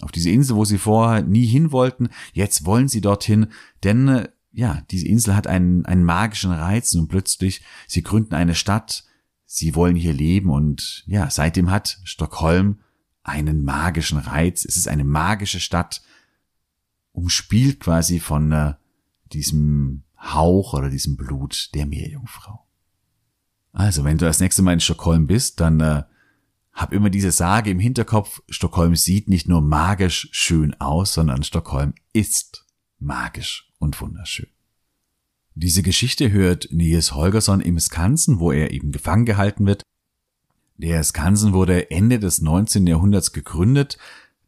Auf 0.00 0.12
diese 0.12 0.30
Insel, 0.30 0.56
wo 0.56 0.64
sie 0.64 0.78
vorher 0.78 1.22
nie 1.22 1.46
hin 1.46 1.72
wollten, 1.72 2.08
jetzt 2.32 2.64
wollen 2.64 2.88
sie 2.88 3.00
dorthin, 3.00 3.48
denn 3.82 4.08
äh, 4.08 4.28
ja, 4.52 4.82
diese 4.90 5.06
Insel 5.08 5.34
hat 5.34 5.46
einen, 5.46 5.84
einen 5.84 6.04
magischen 6.04 6.52
Reiz 6.52 6.94
und 6.94 7.08
plötzlich, 7.08 7.62
sie 7.86 8.02
gründen 8.02 8.34
eine 8.34 8.54
Stadt, 8.54 9.04
sie 9.46 9.74
wollen 9.74 9.96
hier 9.96 10.12
leben 10.12 10.50
und 10.50 11.04
ja, 11.06 11.28
seitdem 11.28 11.70
hat 11.70 11.98
Stockholm 12.04 12.78
einen 13.24 13.64
magischen 13.64 14.18
Reiz. 14.18 14.64
Es 14.64 14.76
ist 14.76 14.86
eine 14.86 15.04
magische 15.04 15.58
Stadt, 15.58 16.02
umspielt 17.12 17.80
quasi 17.80 18.20
von 18.20 18.52
äh, 18.52 18.74
diesem 19.32 20.04
Hauch 20.18 20.74
oder 20.74 20.88
diesem 20.88 21.16
Blut 21.16 21.70
der 21.74 21.86
Meerjungfrau. 21.86 22.64
Also, 23.72 24.04
wenn 24.04 24.18
du 24.18 24.24
das 24.24 24.40
nächste 24.40 24.62
Mal 24.62 24.74
in 24.74 24.80
Stockholm 24.80 25.26
bist, 25.26 25.60
dann 25.60 25.80
äh, 25.80 26.04
hab 26.74 26.92
immer 26.92 27.08
diese 27.08 27.30
Sage 27.30 27.70
im 27.70 27.78
Hinterkopf, 27.78 28.42
Stockholm 28.48 28.96
sieht 28.96 29.28
nicht 29.28 29.48
nur 29.48 29.62
magisch 29.62 30.28
schön 30.32 30.74
aus, 30.80 31.14
sondern 31.14 31.44
Stockholm 31.44 31.94
ist 32.12 32.66
magisch 32.98 33.70
und 33.78 34.00
wunderschön. 34.00 34.48
Diese 35.54 35.84
Geschichte 35.84 36.32
hört 36.32 36.68
Niels 36.72 37.14
Holgersson 37.14 37.60
im 37.60 37.78
Skansen, 37.78 38.40
wo 38.40 38.50
er 38.50 38.72
eben 38.72 38.90
gefangen 38.90 39.24
gehalten 39.24 39.66
wird. 39.66 39.82
Der 40.76 41.04
Skansen 41.04 41.52
wurde 41.52 41.92
Ende 41.92 42.18
des 42.18 42.40
19. 42.40 42.88
Jahrhunderts 42.88 43.32
gegründet. 43.32 43.96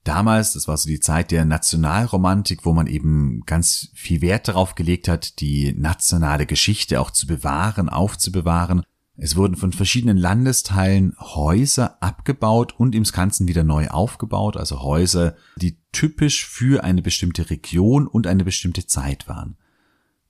Damals, 0.03 0.53
das 0.53 0.67
war 0.67 0.77
so 0.77 0.89
die 0.89 0.99
Zeit 0.99 1.31
der 1.31 1.45
Nationalromantik, 1.45 2.65
wo 2.65 2.73
man 2.73 2.89
eben 2.89 3.43
ganz 3.47 3.91
viel 3.95 4.21
Wert 4.21 4.49
darauf 4.49 4.75
gelegt 4.75 5.07
hat, 5.07 5.41
die 5.41 5.73
nationale 5.75 6.47
Geschichte 6.47 7.01
auch 7.01 7.13
zu 7.13 7.29
bewahren, 7.29 7.89
aufzubewahren. 7.89 8.83
Es 9.19 9.37
wurden 9.37 9.57
von 9.57 9.73
verschiedenen 9.73 10.19
Landesteilen 10.19 11.15
Häuser 11.19 12.03
abgebaut 12.03 12.75
und 12.79 12.95
im 12.95 13.05
Skansen 13.05 13.49
wieder 13.49 13.65
neu 13.65 13.89
aufgebaut, 13.89 14.57
also 14.57 14.83
Häuser, 14.83 15.37
die 15.57 15.79
typisch 15.93 16.47
für 16.47 16.85
eine 16.85 17.01
bestimmte 17.01 17.49
Region 17.49 18.07
und 18.07 18.27
eine 18.27 18.45
bestimmte 18.45 18.87
Zeit 18.87 19.27
waren. 19.27 19.57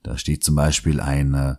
Da 0.04 0.16
steht 0.16 0.44
zum 0.44 0.54
Beispiel 0.54 1.00
ein, 1.00 1.56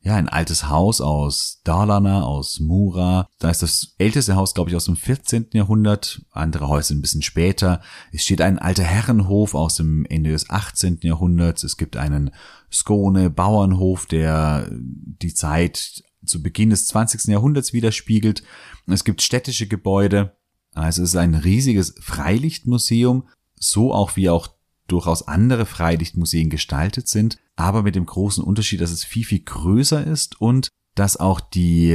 ja, 0.00 0.16
ein 0.16 0.28
altes 0.28 0.68
Haus 0.68 1.00
aus 1.00 1.60
Dalarna, 1.62 2.24
aus 2.24 2.58
Mura. 2.58 3.28
Da 3.38 3.50
ist 3.50 3.62
das 3.62 3.94
älteste 3.98 4.34
Haus, 4.34 4.52
glaube 4.52 4.70
ich, 4.70 4.76
aus 4.76 4.86
dem 4.86 4.96
14. 4.96 5.50
Jahrhundert, 5.52 6.22
andere 6.32 6.66
Häuser 6.66 6.96
ein 6.96 7.02
bisschen 7.02 7.22
später. 7.22 7.80
Es 8.10 8.24
steht 8.24 8.40
ein 8.40 8.58
alter 8.58 8.82
Herrenhof 8.82 9.54
aus 9.54 9.76
dem 9.76 10.04
Ende 10.06 10.30
des 10.30 10.50
18. 10.50 10.98
Jahrhunderts. 11.02 11.62
Es 11.62 11.76
gibt 11.76 11.96
einen 11.96 12.32
Skone 12.72 13.30
Bauernhof, 13.30 14.06
der 14.06 14.66
die 14.72 15.34
Zeit 15.34 16.02
zu 16.24 16.42
Beginn 16.42 16.70
des 16.70 16.86
20. 16.86 17.24
Jahrhunderts 17.24 17.72
widerspiegelt. 17.72 18.42
Es 18.86 19.04
gibt 19.04 19.22
städtische 19.22 19.66
Gebäude. 19.66 20.36
Also 20.74 21.02
es 21.02 21.10
ist 21.10 21.16
ein 21.16 21.34
riesiges 21.34 21.94
Freilichtmuseum, 22.00 23.28
so 23.56 23.92
auch 23.92 24.16
wie 24.16 24.30
auch 24.30 24.48
durchaus 24.86 25.26
andere 25.26 25.66
Freilichtmuseen 25.66 26.50
gestaltet 26.50 27.08
sind. 27.08 27.38
aber 27.56 27.82
mit 27.82 27.94
dem 27.94 28.06
großen 28.06 28.42
Unterschied, 28.42 28.80
dass 28.80 28.90
es 28.90 29.04
viel, 29.04 29.24
viel 29.24 29.40
größer 29.40 30.06
ist 30.06 30.40
und 30.40 30.68
dass 30.94 31.18
auch 31.18 31.40
die 31.40 31.94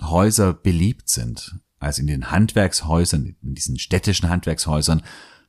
Häuser 0.00 0.52
beliebt 0.52 1.08
sind. 1.08 1.58
Also 1.78 2.02
in 2.02 2.06
den 2.06 2.30
Handwerkshäusern, 2.30 3.36
in 3.42 3.54
diesen 3.54 3.78
städtischen 3.78 4.28
Handwerkshäusern, 4.28 5.02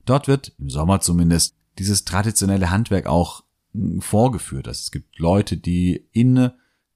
dort 0.05 0.27
wird 0.27 0.53
im 0.57 0.69
Sommer 0.69 1.01
zumindest 1.01 1.55
dieses 1.79 2.05
traditionelle 2.05 2.69
Handwerk 2.71 3.07
auch 3.07 3.43
hm, 3.73 4.01
vorgeführt. 4.01 4.67
Also 4.67 4.79
es 4.79 4.91
gibt 4.91 5.19
Leute, 5.19 5.57
die 5.57 6.07
in 6.11 6.51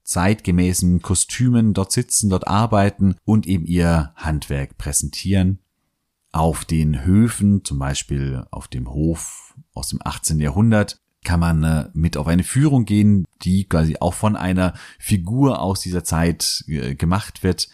zeitgemäßen 0.10 1.04
Kostümen 1.04 1.74
dort 1.76 1.92
sitzen, 1.92 2.32
dort 2.32 2.48
arbeiten 2.48 3.16
und 3.26 3.46
eben 3.46 3.66
ihr 3.66 4.12
Handwerk 4.16 4.78
präsentieren. 4.78 5.60
Auf 6.32 6.66
den 6.66 7.06
Höfen, 7.06 7.64
zum 7.64 7.78
Beispiel 7.78 8.44
auf 8.50 8.68
dem 8.68 8.90
Hof 8.90 9.56
aus 9.74 9.90
dem 9.90 10.00
18. 10.04 10.40
Jahrhundert, 10.40 11.00
kann 11.24 11.40
man 11.40 11.64
äh, 11.64 11.90
mit 11.94 12.18
auf 12.18 12.28
eine 12.28 12.44
Führung 12.44 12.86
gehen, 12.86 13.26
die 13.44 13.66
quasi 13.66 13.98
auch 14.00 14.14
von 14.14 14.36
einer 14.36 14.74
Figur 14.98 15.62
aus 15.62 15.82
dieser 15.82 16.04
Zeit 16.04 16.64
äh, 16.68 16.96
gemacht 16.96 17.44
wird. 17.44 17.68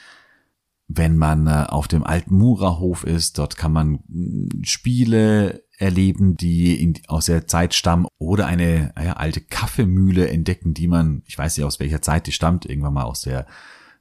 Wenn 0.87 1.15
man 1.15 1.47
äh, 1.47 1.65
auf 1.69 1.87
dem 1.87 2.03
alten 2.03 2.35
Murerhof 2.35 3.05
ist, 3.05 3.37
dort 3.37 3.55
kann 3.55 3.71
man 3.71 3.99
hm, 4.09 4.49
Spiele 4.63 5.63
erleben, 5.77 6.37
die 6.37 6.81
in, 6.81 6.99
aus 7.07 7.25
der 7.25 7.47
Zeit 7.47 7.73
stammen 7.73 8.07
oder 8.17 8.45
eine 8.45 8.93
ja, 9.01 9.13
alte 9.13 9.41
Kaffeemühle 9.41 10.27
entdecken, 10.29 10.73
die 10.73 10.87
man, 10.87 11.23
ich 11.25 11.37
weiß 11.37 11.57
nicht 11.57 11.65
aus 11.65 11.79
welcher 11.79 12.01
Zeit 12.01 12.27
die 12.27 12.31
stammt, 12.31 12.65
irgendwann 12.65 12.93
mal 12.93 13.03
aus 13.03 13.21
der 13.21 13.45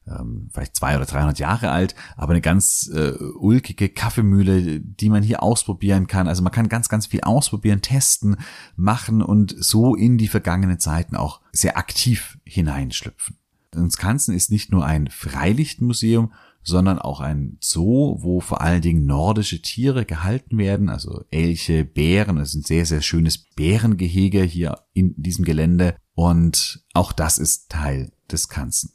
ähm, 0.07 0.51
vielleicht 0.53 0.77
zwei 0.77 0.97
oder 0.97 1.07
300 1.07 1.39
Jahre 1.39 1.71
alt, 1.71 1.95
aber 2.17 2.33
eine 2.33 2.41
ganz 2.41 2.91
äh, 2.95 3.13
ulkige 3.13 3.89
Kaffeemühle, 3.89 4.81
die 4.81 5.09
man 5.09 5.23
hier 5.23 5.43
ausprobieren 5.43 6.07
kann. 6.07 6.29
Also 6.29 6.43
man 6.43 6.53
kann 6.53 6.69
ganz, 6.69 6.89
ganz 6.89 7.07
viel 7.07 7.23
ausprobieren, 7.23 7.81
testen, 7.81 8.37
machen 8.77 9.23
und 9.23 9.55
so 9.59 9.95
in 9.95 10.19
die 10.19 10.29
vergangenen 10.29 10.79
Zeiten 10.79 11.17
auch 11.17 11.41
sehr 11.53 11.79
aktiv 11.79 12.39
hineinschlüpfen. 12.45 13.39
Das 13.71 13.97
Kanzen 13.97 14.35
ist 14.35 14.51
nicht 14.51 14.71
nur 14.71 14.85
ein 14.85 15.09
Freilichtmuseum, 15.09 16.33
sondern 16.65 16.99
auch 16.99 17.21
ein 17.21 17.59
Zoo, 17.61 18.17
wo 18.21 18.41
vor 18.41 18.63
allen 18.63 18.81
Dingen 18.81 19.05
nordische 19.05 19.61
Tiere 19.61 20.05
gehalten 20.05 20.59
werden, 20.59 20.89
also 20.89 21.25
Elche, 21.31 21.85
Bären. 21.85 22.39
Es 22.39 22.51
ist 22.51 22.55
ein 22.55 22.63
sehr, 22.63 22.87
sehr 22.87 23.03
schönes 23.03 23.39
Bärengehege 23.55 24.43
hier 24.43 24.81
in 24.95 25.15
diesem 25.17 25.45
Gelände 25.45 25.97
und 26.15 26.85
auch 26.95 27.13
das 27.13 27.39
ist 27.39 27.71
Teil 27.71 28.13
des 28.31 28.49
Kanzen. 28.49 28.91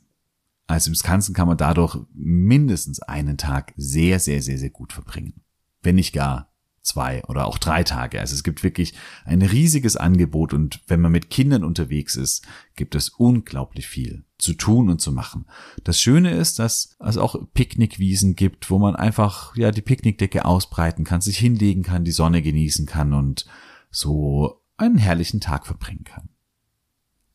Also 0.68 0.90
im 0.90 0.96
Skansen 0.96 1.34
kann 1.34 1.48
man 1.48 1.58
dadurch 1.58 1.98
mindestens 2.14 3.00
einen 3.02 3.38
Tag 3.38 3.74
sehr, 3.78 4.20
sehr, 4.20 4.42
sehr, 4.42 4.58
sehr 4.58 4.70
gut 4.70 4.94
verbringen. 4.94 5.42
Wenn 5.82 5.96
nicht 5.96 6.14
gar 6.14 6.49
zwei 6.90 7.24
oder 7.26 7.46
auch 7.46 7.58
drei 7.58 7.84
Tage. 7.84 8.20
Also 8.20 8.36
es 8.36 8.44
gibt 8.44 8.64
wirklich 8.64 8.94
ein 9.26 9.42
riesiges 9.42 9.96
Angebot 9.96 10.54
und 10.54 10.82
wenn 10.88 11.00
man 11.00 11.12
mit 11.12 11.30
Kindern 11.30 11.64
unterwegs 11.64 12.16
ist, 12.16 12.46
gibt 12.76 12.96
es 12.96 13.10
unglaublich 13.10 13.88
viel 13.88 14.26
zu 14.38 14.54
tun 14.54 14.90
und 14.90 15.00
zu 15.00 15.12
machen. 15.12 15.46
Das 15.84 16.02
Schöne 16.02 16.32
ist, 16.32 16.60
dass 16.60 16.98
es 17.00 17.18
auch 17.18 17.36
Picknickwiesen 17.54 18.36
gibt, 18.36 18.70
wo 18.70 18.80
man 18.80 18.96
einfach 18.96 19.56
ja 19.56 19.72
die 19.72 19.82
Picknickdecke 19.82 20.46
ausbreiten 20.46 21.04
kann, 21.04 21.22
sich 21.22 21.38
hinlegen 21.38 21.84
kann, 21.84 22.04
die 22.04 22.12
Sonne 22.12 22.42
genießen 22.42 22.86
kann 22.86 23.14
und 23.14 23.46
so 23.92 24.62
einen 24.78 24.98
herrlichen 24.98 25.42
Tag 25.42 25.66
verbringen 25.66 26.04
kann. 26.04 26.30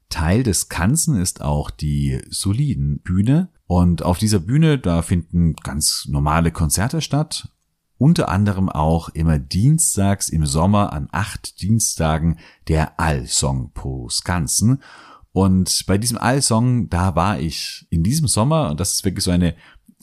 Teil 0.08 0.44
des 0.44 0.68
Ganzen 0.68 1.20
ist 1.20 1.40
auch 1.40 1.70
die 1.70 2.22
soliden 2.28 3.00
Bühne. 3.00 3.48
Und 3.66 4.02
auf 4.02 4.18
dieser 4.18 4.38
Bühne, 4.38 4.78
da 4.78 5.02
finden 5.02 5.54
ganz 5.54 6.06
normale 6.08 6.52
Konzerte 6.52 7.00
statt. 7.00 7.48
Unter 7.96 8.28
anderem 8.28 8.68
auch 8.68 9.08
immer 9.10 9.38
dienstags 9.38 10.28
im 10.28 10.46
Sommer 10.46 10.92
an 10.92 11.08
acht 11.12 11.62
Dienstagen 11.62 12.38
der 12.68 12.98
Allsong 12.98 13.72
pro 13.72 14.08
Skansen. 14.08 14.82
Und 15.32 15.84
bei 15.86 15.98
diesem 15.98 16.18
Allsong, 16.18 16.88
da 16.88 17.16
war 17.16 17.40
ich 17.40 17.86
in 17.90 18.02
diesem 18.02 18.28
Sommer, 18.28 18.70
und 18.70 18.80
das 18.80 18.94
ist 18.94 19.04
wirklich 19.04 19.24
so 19.24 19.30
eine 19.30 19.54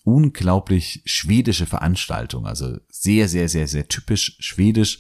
unglaublich 0.03 1.03
schwedische 1.05 1.65
Veranstaltung, 1.65 2.47
also 2.47 2.77
sehr, 2.89 3.27
sehr, 3.27 3.47
sehr, 3.47 3.67
sehr 3.67 3.87
typisch 3.87 4.35
schwedisch 4.39 4.99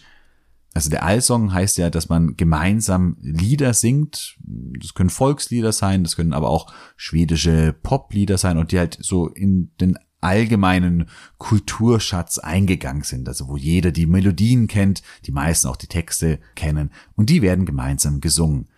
also 0.73 0.89
der 0.89 1.03
Allsong 1.03 1.53
heißt 1.53 1.77
ja, 1.77 1.89
dass 1.89 2.07
man 2.07 2.37
gemeinsam 2.37 3.17
Lieder 3.21 3.73
singt. 3.73 4.37
Das 4.79 4.93
können 4.93 5.09
Volkslieder 5.09 5.73
sein, 5.73 6.03
das 6.03 6.15
können 6.15 6.33
aber 6.33 6.49
auch 6.49 6.71
schwedische 6.95 7.73
Poplieder 7.73 8.37
sein 8.37 8.57
und 8.57 8.71
die 8.71 8.79
halt 8.79 8.97
so 9.01 9.27
in 9.27 9.71
den 9.81 9.97
allgemeinen 10.21 11.09
Kulturschatz 11.37 12.37
eingegangen 12.37 13.03
sind, 13.03 13.27
also 13.27 13.47
wo 13.47 13.57
jeder 13.57 13.91
die 13.91 14.05
Melodien 14.05 14.67
kennt, 14.67 15.01
die 15.25 15.31
meisten 15.31 15.67
auch 15.67 15.75
die 15.75 15.87
Texte 15.87 16.39
kennen 16.55 16.91
und 17.15 17.29
die 17.29 17.41
werden 17.41 17.65
gemeinsam 17.65 18.21
gesungen. 18.21 18.69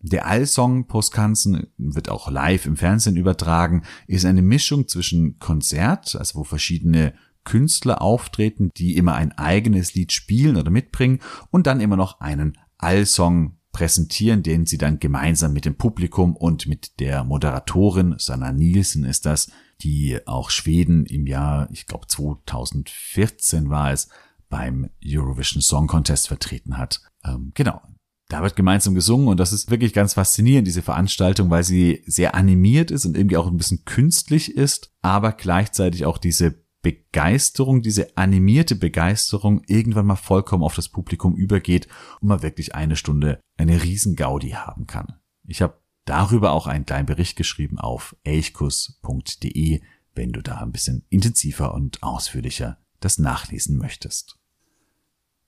Der 0.00 0.26
Allsong 0.26 0.86
Postkanzen 0.86 1.66
wird 1.76 2.08
auch 2.08 2.30
live 2.30 2.66
im 2.66 2.76
Fernsehen 2.76 3.16
übertragen, 3.16 3.82
ist 4.06 4.24
eine 4.24 4.42
Mischung 4.42 4.86
zwischen 4.86 5.38
Konzert, 5.38 6.14
also 6.14 6.40
wo 6.40 6.44
verschiedene 6.44 7.14
Künstler 7.44 8.02
auftreten, 8.02 8.70
die 8.76 8.96
immer 8.96 9.14
ein 9.14 9.32
eigenes 9.32 9.94
Lied 9.94 10.12
spielen 10.12 10.56
oder 10.56 10.70
mitbringen 10.70 11.20
und 11.50 11.66
dann 11.66 11.80
immer 11.80 11.96
noch 11.96 12.20
einen 12.20 12.58
Allsong 12.78 13.56
präsentieren, 13.72 14.42
den 14.42 14.66
sie 14.66 14.78
dann 14.78 15.00
gemeinsam 15.00 15.52
mit 15.52 15.64
dem 15.64 15.76
Publikum 15.76 16.36
und 16.36 16.66
mit 16.66 16.98
der 17.00 17.24
Moderatorin, 17.24 18.14
Sanna 18.18 18.52
Nielsen 18.52 19.04
ist 19.04 19.26
das, 19.26 19.50
die 19.82 20.18
auch 20.26 20.50
Schweden 20.50 21.06
im 21.06 21.26
Jahr, 21.26 21.68
ich 21.70 21.86
glaube 21.86 22.06
2014 22.06 23.70
war 23.70 23.92
es, 23.92 24.08
beim 24.48 24.90
Eurovision 25.04 25.60
Song 25.60 25.86
Contest 25.86 26.28
vertreten 26.28 26.78
hat. 26.78 27.00
Ähm, 27.24 27.52
genau. 27.54 27.80
Da 28.28 28.42
wird 28.42 28.56
gemeinsam 28.56 28.94
gesungen 28.94 29.28
und 29.28 29.38
das 29.38 29.52
ist 29.52 29.70
wirklich 29.70 29.92
ganz 29.92 30.14
faszinierend, 30.14 30.66
diese 30.66 30.82
Veranstaltung, 30.82 31.48
weil 31.50 31.62
sie 31.62 32.02
sehr 32.06 32.34
animiert 32.34 32.90
ist 32.90 33.06
und 33.06 33.16
irgendwie 33.16 33.36
auch 33.36 33.46
ein 33.46 33.56
bisschen 33.56 33.84
künstlich 33.84 34.56
ist, 34.56 34.92
aber 35.00 35.30
gleichzeitig 35.32 36.06
auch 36.06 36.18
diese 36.18 36.66
Begeisterung, 36.82 37.82
diese 37.82 38.16
animierte 38.16 38.74
Begeisterung 38.76 39.62
irgendwann 39.66 40.06
mal 40.06 40.16
vollkommen 40.16 40.64
auf 40.64 40.74
das 40.74 40.88
Publikum 40.88 41.36
übergeht 41.36 41.86
und 42.20 42.28
man 42.28 42.42
wirklich 42.42 42.74
eine 42.74 42.96
Stunde 42.96 43.40
eine 43.56 43.82
riesen 43.82 44.16
Gaudi 44.16 44.50
haben 44.50 44.86
kann. 44.86 45.14
Ich 45.46 45.62
habe 45.62 45.80
darüber 46.06 46.52
auch 46.52 46.66
einen 46.66 46.86
kleinen 46.86 47.06
Bericht 47.06 47.36
geschrieben 47.36 47.78
auf 47.78 48.16
elchkus.de, 48.24 49.82
wenn 50.14 50.32
du 50.32 50.42
da 50.42 50.56
ein 50.58 50.72
bisschen 50.72 51.04
intensiver 51.10 51.74
und 51.74 52.02
ausführlicher 52.02 52.78
das 53.00 53.18
nachlesen 53.18 53.76
möchtest. 53.76 54.38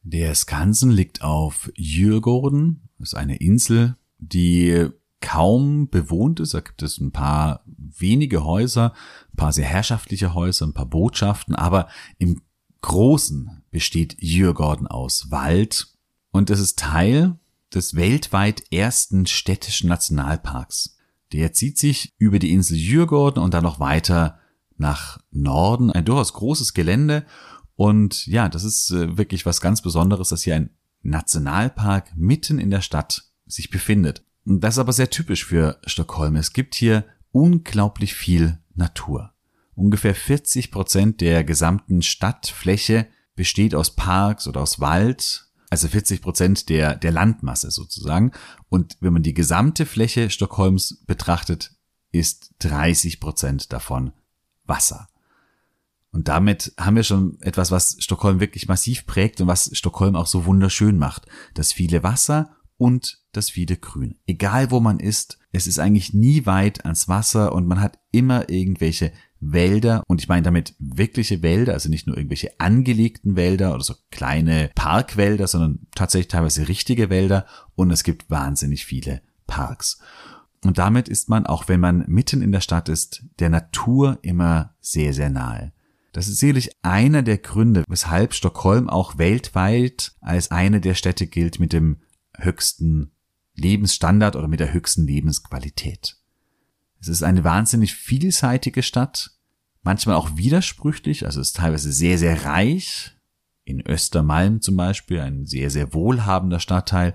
Der 0.03 0.35
Skansen 0.35 0.91
liegt 0.91 1.23
auf 1.23 1.71
Djurgården, 1.77 2.89
das 2.99 3.11
ist 3.11 3.15
eine 3.15 3.37
Insel, 3.37 3.97
die 4.19 4.91
kaum 5.21 5.89
bewohnt 5.89 6.41
ist. 6.41 6.55
Da 6.55 6.61
gibt 6.61 6.83
es 6.83 6.99
ein 6.99 7.13
paar 7.13 7.63
wenige 7.67 8.45
Häuser, 8.45 8.93
ein 9.33 9.37
paar 9.37 9.53
sehr 9.53 9.67
herrschaftliche 9.67 10.35
Häuser, 10.35 10.67
ein 10.67 10.75
paar 10.75 10.87
Botschaften, 10.87 11.55
aber 11.55 11.89
im 12.19 12.43
Großen 12.81 13.63
besteht 13.71 14.21
Djurgården 14.23 14.87
aus 14.87 15.31
Wald 15.31 15.89
und 16.31 16.51
es 16.51 16.61
ist 16.61 16.79
Teil 16.79 17.39
des 17.75 17.95
weltweit 17.95 18.73
ersten 18.73 19.27
städtischen 19.27 19.89
Nationalparks. 19.89 20.97
Der 21.33 21.53
zieht 21.53 21.79
sich 21.79 22.15
über 22.19 22.39
die 22.39 22.53
Insel 22.53 22.77
Djurgården 22.77 23.43
und 23.43 23.53
dann 23.55 23.65
noch 23.65 23.81
weiter 23.81 24.39
nach 24.77 25.19
Norden. 25.31 25.91
Ein 25.91 26.05
durchaus 26.05 26.33
großes 26.33 26.73
Gelände 26.73 27.27
und 27.79 28.27
ja, 28.27 28.49
das 28.49 28.65
ist 28.65 28.91
äh, 28.91 29.17
wirklich 29.17 29.47
was 29.47 29.61
ganz 29.61 29.83
Besonderes, 29.83 30.31
dass 30.31 30.43
hier 30.43 30.57
ein 30.57 30.71
Nationalpark 31.03 32.17
mitten 32.17 32.59
in 32.59 32.71
der 32.71 32.81
Stadt 32.81 33.31
sich 33.47 33.71
befindet. 33.71 34.25
Das 34.45 34.75
ist 34.75 34.79
aber 34.81 34.93
sehr 34.93 35.11
typisch 35.11 35.45
für 35.45 35.79
Stockholm. 35.87 36.35
Es 36.35 36.53
gibt 36.53 36.75
hier 36.75 37.05
unglaublich 37.31 38.15
viel 38.15 38.59
Natur. 38.75 39.33
Ungefähr 39.75 40.17
40 40.17 40.73
Prozent 40.73 41.21
der 41.21 41.45
gesamten 41.45 42.03
Stadtfläche 42.03 43.07
besteht 43.37 43.77
aus 43.77 43.95
Parks 43.95 44.49
oder 44.49 44.61
aus 44.61 44.81
Wald, 44.81 45.48
also 45.71 45.89
40 45.89 46.23
Prozent 46.23 46.69
der, 46.69 46.97
der 46.97 47.13
Landmasse 47.13 47.71
sozusagen. 47.71 48.33
Und 48.69 48.97
wenn 49.01 49.13
man 49.13 49.23
die 49.23 49.35
gesamte 49.35 49.87
Fläche 49.87 50.31
Stockholms 50.31 51.05
betrachtet, 51.07 51.73
ist 52.11 52.55
30 52.61 53.21
Prozent 53.21 53.73
davon 53.73 54.13
Wasser. 54.65 55.09
Und 56.11 56.29
damit 56.29 56.73
haben 56.79 56.97
wir 56.97 57.03
schon 57.03 57.39
etwas, 57.43 57.71
was 57.71 57.97
Stockholm 57.99 58.41
wirklich 58.41 58.67
massiv 58.67 59.07
prägt 59.07 59.41
und 59.41 59.47
was 59.47 59.71
Stockholm 59.75 60.17
auch 60.17 60.27
so 60.27 60.47
wunderschön 60.47 60.99
macht. 60.99 61.27
Das 61.55 61.73
viele 61.73 62.03
Wasser 62.03 62.57
und 62.79 63.19
das 63.33 63.51
viele 63.51 63.77
Grün. 63.77 64.19
Egal 64.27 64.71
wo 64.71 64.81
man 64.81 65.01
ist, 65.01 65.39
es 65.53 65.67
ist 65.67 65.79
eigentlich 65.79 66.15
nie 66.15 66.47
weit 66.47 66.85
ans 66.85 67.09
Wasser 67.09 67.53
und 67.53 67.67
man 67.67 67.81
hat 67.81 67.99
immer 68.11 68.49
irgendwelche 68.49 69.13
Wälder 69.41 70.03
und 70.07 70.21
ich 70.21 70.29
meine 70.29 70.43
damit 70.43 70.75
wirkliche 70.79 71.43
Wälder, 71.43 71.75
also 71.75 71.89
nicht 71.89 72.07
nur 72.07 72.17
irgendwelche 72.17 72.59
angelegten 72.59 73.37
Wälder 73.37 73.75
oder 73.75 73.85
so 73.85 73.95
kleine 74.11 74.71
Parkwälder, 74.75 75.47
sondern 75.47 75.87
tatsächlich 75.95 76.29
teilweise 76.29 76.69
richtige 76.69 77.11
Wälder 77.11 77.47
und 77.75 77.91
es 77.91 78.03
gibt 78.03 78.31
wahnsinnig 78.31 78.85
viele 78.85 79.23
Parks. 79.47 80.01
Und 80.65 80.79
damit 80.79 81.09
ist 81.09 81.29
man, 81.29 81.47
auch 81.47 81.69
wenn 81.69 81.81
man 81.81 82.05
mitten 82.09 82.43
in 82.43 82.53
der 82.53 82.61
Stadt 82.61 82.89
ist, 82.89 83.25
der 83.39 83.49
Natur 83.49 84.19
immer 84.23 84.75
sehr, 84.81 85.13
sehr 85.13 85.31
nahe. 85.31 85.73
Das 86.13 86.27
ist 86.27 86.39
sicherlich 86.39 86.71
einer 86.83 87.23
der 87.23 87.39
Gründe, 87.39 87.85
weshalb 87.87 88.35
Stockholm 88.35 88.89
auch 88.89 89.19
weltweit 89.19 90.13
als 90.21 90.51
eine 90.51 90.81
der 90.81 90.95
Städte 90.95 91.27
gilt 91.27 91.61
mit 91.61 91.73
dem 91.73 91.99
höchsten 92.37 93.13
Lebensstandard 93.55 94.35
oder 94.35 94.49
mit 94.49 94.61
der 94.61 94.73
höchsten 94.73 95.07
Lebensqualität. 95.07 96.18
Es 97.01 97.09
ist 97.09 97.23
eine 97.23 97.45
wahnsinnig 97.45 97.95
vielseitige 97.95 98.83
Stadt, 98.83 99.31
manchmal 99.83 100.17
auch 100.17 100.37
widersprüchlich, 100.37 101.25
also 101.25 101.41
ist 101.41 101.57
teilweise 101.57 101.93
sehr, 101.93 102.19
sehr 102.19 102.45
reich. 102.45 103.15
In 103.65 103.87
Östermalm 103.87 104.63
zum 104.63 104.77
Beispiel, 104.77 105.21
ein 105.21 105.45
sehr, 105.45 105.69
sehr 105.69 105.93
wohlhabender 105.93 106.59
Stadtteil. 106.59 107.15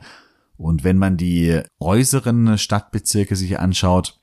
Und 0.56 0.84
wenn 0.84 1.00
man 1.00 1.18
die 1.18 1.62
äußeren 1.80 2.60
Stadtbezirke 2.60 3.36
sich 3.36 3.58
anschaut, 3.58 4.22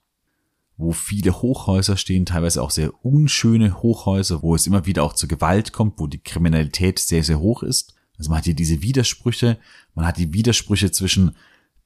wo 0.77 0.93
viele 0.93 1.43
Hochhäuser 1.43 1.97
stehen, 1.97 2.27
teilweise 2.27 2.63
auch 2.63 2.71
sehr 2.71 3.05
unschöne 3.05 3.83
Hochhäuser, 3.83 4.43
wo 4.43 4.55
es 4.55 4.67
immer 4.67 4.87
wieder 4.87 5.03
auch 5.03 5.13
zu 5.13 5.29
Gewalt 5.29 5.73
kommt, 5.73 5.99
wo 5.99 6.07
die 6.07 6.23
Kriminalität 6.23 6.99
sehr, 6.99 7.23
sehr 7.23 7.41
hoch 7.41 7.63
ist. 7.63 7.95
Also 8.17 8.31
man 8.31 8.39
hat 8.39 8.45
hier 8.45 8.55
diese 8.55 8.81
Widersprüche, 8.81 9.59
man 9.95 10.07
hat 10.07 10.17
die 10.17 10.33
Widersprüche 10.33 10.91
zwischen 10.91 11.37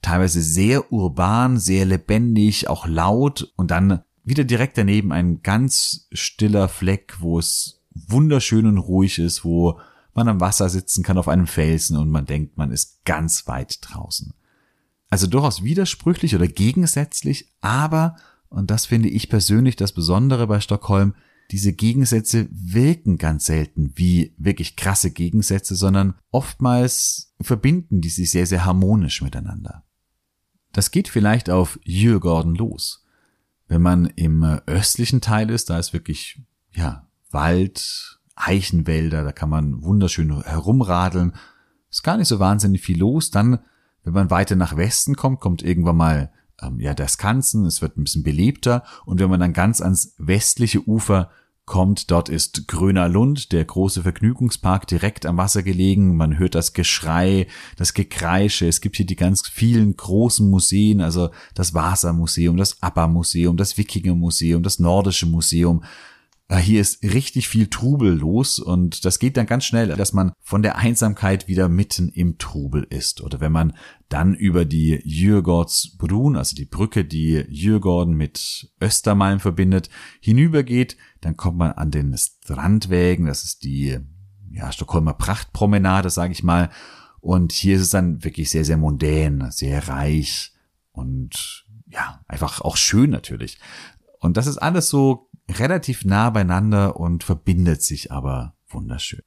teilweise 0.04 0.42
sehr 0.42 0.92
urban, 0.92 1.58
sehr 1.58 1.86
lebendig, 1.86 2.68
auch 2.68 2.86
laut 2.86 3.52
und 3.56 3.70
dann 3.70 4.02
wieder 4.22 4.44
direkt 4.44 4.76
daneben 4.76 5.12
ein 5.12 5.42
ganz 5.42 6.08
stiller 6.12 6.68
Fleck, 6.68 7.16
wo 7.20 7.38
es 7.38 7.82
wunderschön 7.94 8.66
und 8.66 8.78
ruhig 8.78 9.18
ist, 9.18 9.44
wo 9.44 9.80
man 10.12 10.28
am 10.28 10.40
Wasser 10.40 10.68
sitzen 10.68 11.02
kann 11.02 11.18
auf 11.18 11.28
einem 11.28 11.46
Felsen 11.46 11.96
und 11.96 12.10
man 12.10 12.26
denkt, 12.26 12.56
man 12.58 12.70
ist 12.70 13.04
ganz 13.04 13.46
weit 13.48 13.78
draußen. 13.80 14.34
Also 15.08 15.26
durchaus 15.26 15.62
widersprüchlich 15.62 16.34
oder 16.34 16.48
gegensätzlich, 16.48 17.52
aber, 17.60 18.16
und 18.48 18.70
das 18.70 18.86
finde 18.86 19.08
ich 19.08 19.28
persönlich 19.28 19.76
das 19.76 19.92
Besondere 19.92 20.46
bei 20.46 20.60
Stockholm, 20.60 21.14
diese 21.50 21.72
Gegensätze 21.72 22.48
wirken 22.50 23.16
ganz 23.16 23.46
selten 23.46 23.92
wie 23.94 24.34
wirklich 24.38 24.76
krasse 24.76 25.10
Gegensätze, 25.10 25.74
sondern 25.76 26.14
oftmals 26.30 27.34
verbinden 27.40 28.00
die 28.00 28.08
sich 28.08 28.30
sehr, 28.30 28.46
sehr 28.46 28.64
harmonisch 28.64 29.22
miteinander. 29.22 29.84
Das 30.74 30.90
geht 30.90 31.08
vielleicht 31.08 31.48
auf 31.48 31.78
Djurgården 31.86 32.54
los. 32.54 33.04
Wenn 33.68 33.80
man 33.80 34.06
im 34.06 34.44
östlichen 34.66 35.22
Teil 35.22 35.48
ist, 35.48 35.70
da 35.70 35.78
ist 35.78 35.94
wirklich, 35.94 36.42
ja, 36.72 37.06
Wald, 37.30 38.20
Eichenwälder, 38.34 39.24
da 39.24 39.32
kann 39.32 39.48
man 39.48 39.82
wunderschön 39.82 40.42
herumradeln. 40.42 41.34
Ist 41.90 42.02
gar 42.02 42.16
nicht 42.16 42.28
so 42.28 42.40
wahnsinnig 42.40 42.82
viel 42.82 42.98
los. 42.98 43.30
Dann, 43.30 43.60
wenn 44.02 44.12
man 44.12 44.30
weiter 44.30 44.56
nach 44.56 44.76
Westen 44.76 45.14
kommt, 45.14 45.40
kommt 45.40 45.62
irgendwann 45.62 45.96
mal 45.96 46.32
ähm, 46.60 46.80
ja 46.80 46.92
der 46.92 47.08
Skansen, 47.08 47.66
es 47.66 47.80
wird 47.80 47.96
ein 47.96 48.04
bisschen 48.04 48.24
belebter. 48.24 48.82
Und 49.06 49.20
wenn 49.20 49.30
man 49.30 49.40
dann 49.40 49.52
ganz 49.52 49.80
ans 49.80 50.14
westliche 50.18 50.86
Ufer 50.86 51.30
kommt. 51.66 52.10
Dort 52.10 52.28
ist 52.28 52.68
Gröner 52.68 53.08
Lund, 53.08 53.52
der 53.52 53.64
große 53.64 54.02
Vergnügungspark 54.02 54.86
direkt 54.86 55.26
am 55.26 55.36
Wasser 55.36 55.62
gelegen. 55.62 56.16
Man 56.16 56.38
hört 56.38 56.54
das 56.54 56.72
Geschrei, 56.72 57.46
das 57.76 57.94
Gekreische. 57.94 58.66
Es 58.66 58.80
gibt 58.80 58.96
hier 58.96 59.06
die 59.06 59.16
ganz 59.16 59.48
vielen 59.48 59.96
großen 59.96 60.48
Museen, 60.48 61.00
also 61.00 61.30
das 61.54 61.74
Vasa-Museum, 61.74 62.56
das 62.56 62.82
ABBA-Museum, 62.82 63.56
das 63.56 63.78
Wikinger-Museum, 63.78 64.62
das 64.62 64.78
Nordische 64.78 65.26
Museum. 65.26 65.84
Äh, 66.48 66.58
hier 66.58 66.80
ist 66.80 67.02
richtig 67.02 67.48
viel 67.48 67.68
Trubel 67.68 68.12
los 68.14 68.58
und 68.58 69.04
das 69.04 69.18
geht 69.18 69.36
dann 69.36 69.46
ganz 69.46 69.64
schnell, 69.64 69.88
dass 69.88 70.12
man 70.12 70.32
von 70.40 70.62
der 70.62 70.76
Einsamkeit 70.76 71.48
wieder 71.48 71.68
mitten 71.68 72.08
im 72.10 72.38
Trubel 72.38 72.86
ist. 72.88 73.22
Oder 73.22 73.40
wenn 73.40 73.52
man 73.52 73.74
dann 74.08 74.34
über 74.34 74.64
die 74.64 74.98
Djurgårdsbrun, 75.04 76.36
also 76.36 76.54
die 76.54 76.66
Brücke, 76.66 77.04
die 77.04 77.44
Djurgården 77.48 78.14
mit 78.14 78.72
Östermalm 78.80 79.40
verbindet, 79.40 79.88
hinübergeht, 80.20 80.96
dann 81.20 81.36
kommt 81.36 81.58
man 81.58 81.72
an 81.72 81.90
den 81.90 82.16
Strandwägen, 82.16 83.26
das 83.26 83.44
ist 83.44 83.64
die 83.64 83.98
ja, 84.50 84.70
Stockholmer 84.70 85.14
Prachtpromenade, 85.14 86.10
sage 86.10 86.32
ich 86.32 86.42
mal. 86.42 86.70
Und 87.20 87.52
hier 87.52 87.76
ist 87.76 87.82
es 87.82 87.90
dann 87.90 88.22
wirklich 88.22 88.50
sehr, 88.50 88.64
sehr 88.64 88.76
mondän, 88.76 89.50
sehr 89.50 89.88
reich 89.88 90.52
und 90.92 91.64
ja, 91.88 92.20
einfach 92.28 92.60
auch 92.60 92.76
schön 92.76 93.10
natürlich. 93.10 93.58
Und 94.20 94.36
das 94.36 94.46
ist 94.46 94.58
alles 94.58 94.88
so 94.88 95.30
relativ 95.50 96.04
nah 96.04 96.30
beieinander 96.30 96.96
und 96.96 97.24
verbindet 97.24 97.82
sich 97.82 98.12
aber 98.12 98.54
wunderschön. 98.68 99.22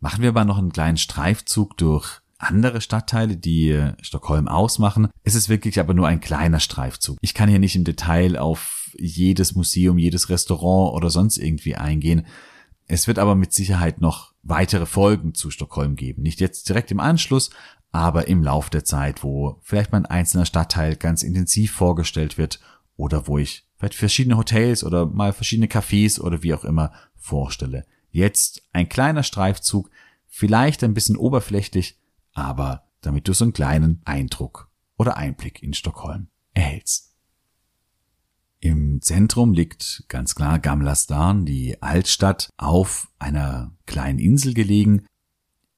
Machen 0.00 0.22
wir 0.22 0.30
aber 0.30 0.44
noch 0.44 0.58
einen 0.58 0.72
kleinen 0.72 0.96
Streifzug 0.96 1.76
durch 1.76 2.19
andere 2.40 2.80
Stadtteile, 2.80 3.36
die 3.36 3.92
Stockholm 4.00 4.48
ausmachen. 4.48 5.08
Es 5.22 5.34
ist 5.34 5.48
wirklich 5.48 5.78
aber 5.78 5.94
nur 5.94 6.08
ein 6.08 6.20
kleiner 6.20 6.60
Streifzug. 6.60 7.18
Ich 7.20 7.34
kann 7.34 7.48
hier 7.48 7.58
nicht 7.58 7.76
im 7.76 7.84
Detail 7.84 8.38
auf 8.38 8.90
jedes 8.98 9.54
Museum, 9.54 9.98
jedes 9.98 10.28
Restaurant 10.28 10.94
oder 10.94 11.10
sonst 11.10 11.36
irgendwie 11.36 11.76
eingehen. 11.76 12.26
Es 12.86 13.06
wird 13.06 13.18
aber 13.18 13.34
mit 13.34 13.52
Sicherheit 13.52 14.00
noch 14.00 14.32
weitere 14.42 14.86
Folgen 14.86 15.34
zu 15.34 15.50
Stockholm 15.50 15.96
geben. 15.96 16.22
Nicht 16.22 16.40
jetzt 16.40 16.68
direkt 16.68 16.90
im 16.90 16.98
Anschluss, 16.98 17.50
aber 17.92 18.28
im 18.28 18.42
Lauf 18.42 18.70
der 18.70 18.84
Zeit, 18.84 19.22
wo 19.22 19.60
vielleicht 19.62 19.92
mal 19.92 19.98
ein 19.98 20.06
einzelner 20.06 20.46
Stadtteil 20.46 20.96
ganz 20.96 21.22
intensiv 21.22 21.72
vorgestellt 21.72 22.38
wird 22.38 22.60
oder 22.96 23.26
wo 23.26 23.38
ich 23.38 23.66
vielleicht 23.76 23.94
verschiedene 23.94 24.36
Hotels 24.36 24.82
oder 24.82 25.06
mal 25.06 25.32
verschiedene 25.32 25.68
Cafés 25.68 26.20
oder 26.20 26.42
wie 26.42 26.54
auch 26.54 26.64
immer 26.64 26.92
vorstelle. 27.16 27.84
Jetzt 28.10 28.62
ein 28.72 28.88
kleiner 28.88 29.22
Streifzug, 29.22 29.90
vielleicht 30.26 30.82
ein 30.82 30.94
bisschen 30.94 31.16
oberflächlich, 31.16 31.99
aber 32.44 32.84
damit 33.00 33.28
du 33.28 33.32
so 33.32 33.44
einen 33.44 33.52
kleinen 33.52 34.02
Eindruck 34.04 34.70
oder 34.96 35.16
Einblick 35.16 35.62
in 35.62 35.72
Stockholm 35.72 36.28
erhältst. 36.54 37.14
Im 38.60 39.00
Zentrum 39.00 39.54
liegt 39.54 40.04
ganz 40.08 40.34
klar 40.34 40.58
Gamla 40.58 40.94
Stan, 40.94 41.46
die 41.46 41.82
Altstadt, 41.82 42.50
auf 42.58 43.08
einer 43.18 43.72
kleinen 43.86 44.18
Insel 44.18 44.52
gelegen. 44.52 45.06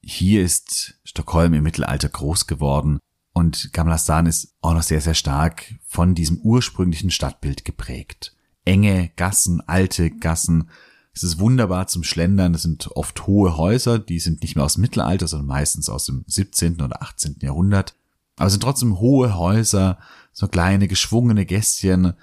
Hier 0.01 0.43
ist 0.43 0.99
Stockholm 1.05 1.53
im 1.53 1.63
Mittelalter 1.63 2.09
groß 2.09 2.45
geworden 2.45 2.99
und 3.31 3.71
Gamla 3.71 3.97
Stan 3.97 4.25
ist 4.25 4.53
auch 4.61 4.73
noch 4.73 4.83
sehr, 4.83 4.99
sehr 4.99 5.13
stark 5.13 5.75
von 5.85 6.13
diesem 6.13 6.39
ursprünglichen 6.39 7.09
Stadtbild 7.09 7.63
geprägt. 7.63 8.35
Enge 8.65 9.11
Gassen, 9.15 9.61
alte 9.61 10.11
Gassen. 10.11 10.69
Es 11.15 11.21
ist 11.21 11.39
wunderbar 11.39 11.87
zum 11.87 12.03
Schlendern. 12.03 12.55
Es 12.55 12.63
sind 12.63 12.89
oft 12.95 13.27
hohe 13.27 13.55
Häuser, 13.55 13.99
die 13.99 14.19
sind 14.19 14.41
nicht 14.41 14.55
mehr 14.55 14.65
aus 14.65 14.73
dem 14.73 14.81
Mittelalter, 14.81 15.27
sondern 15.27 15.47
meistens 15.47 15.87
aus 15.87 16.05
dem 16.05 16.23
17. 16.27 16.81
oder 16.81 17.03
18. 17.03 17.37
Jahrhundert. 17.41 17.95
Aber 18.37 18.47
es 18.47 18.53
sind 18.53 18.63
trotzdem 18.63 18.99
hohe 18.99 19.37
Häuser, 19.37 19.99
so 20.31 20.47
kleine 20.47 20.87
geschwungene 20.87 21.45
Gästchen. 21.45 22.13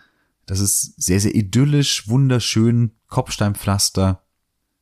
Das 0.47 0.59
ist 0.59 1.01
sehr, 1.01 1.21
sehr 1.21 1.37
idyllisch, 1.37 2.09
wunderschön, 2.09 2.93
Kopfsteinpflaster. 3.07 4.25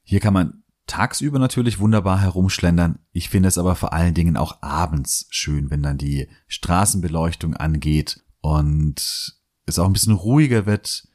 Hier 0.03 0.21
kann 0.21 0.33
man 0.33 0.63
tagsüber 0.87 1.39
natürlich 1.39 1.79
wunderbar 1.79 2.19
herumschlendern. 2.19 3.01
Ich 3.13 3.29
finde 3.29 3.51
es 3.51 3.59
aber 3.59 3.77
vor 3.77 3.93
allen 3.93 4.15
Dingen 4.15 4.39
auch 4.39 4.63
abends 4.63 5.27
schön, 5.29 5.71
wenn 5.71 5.83
dann 5.83 5.99
die 5.99 6.29
Straßenbeleuchtung 6.47 7.55
angeht 7.55 8.25
und 8.41 9.37
es 9.67 9.79
auch 9.79 9.85
ein 9.85 9.93
bisschen 9.93 10.15
ruhiger 10.15 10.65
wird. 10.65 11.07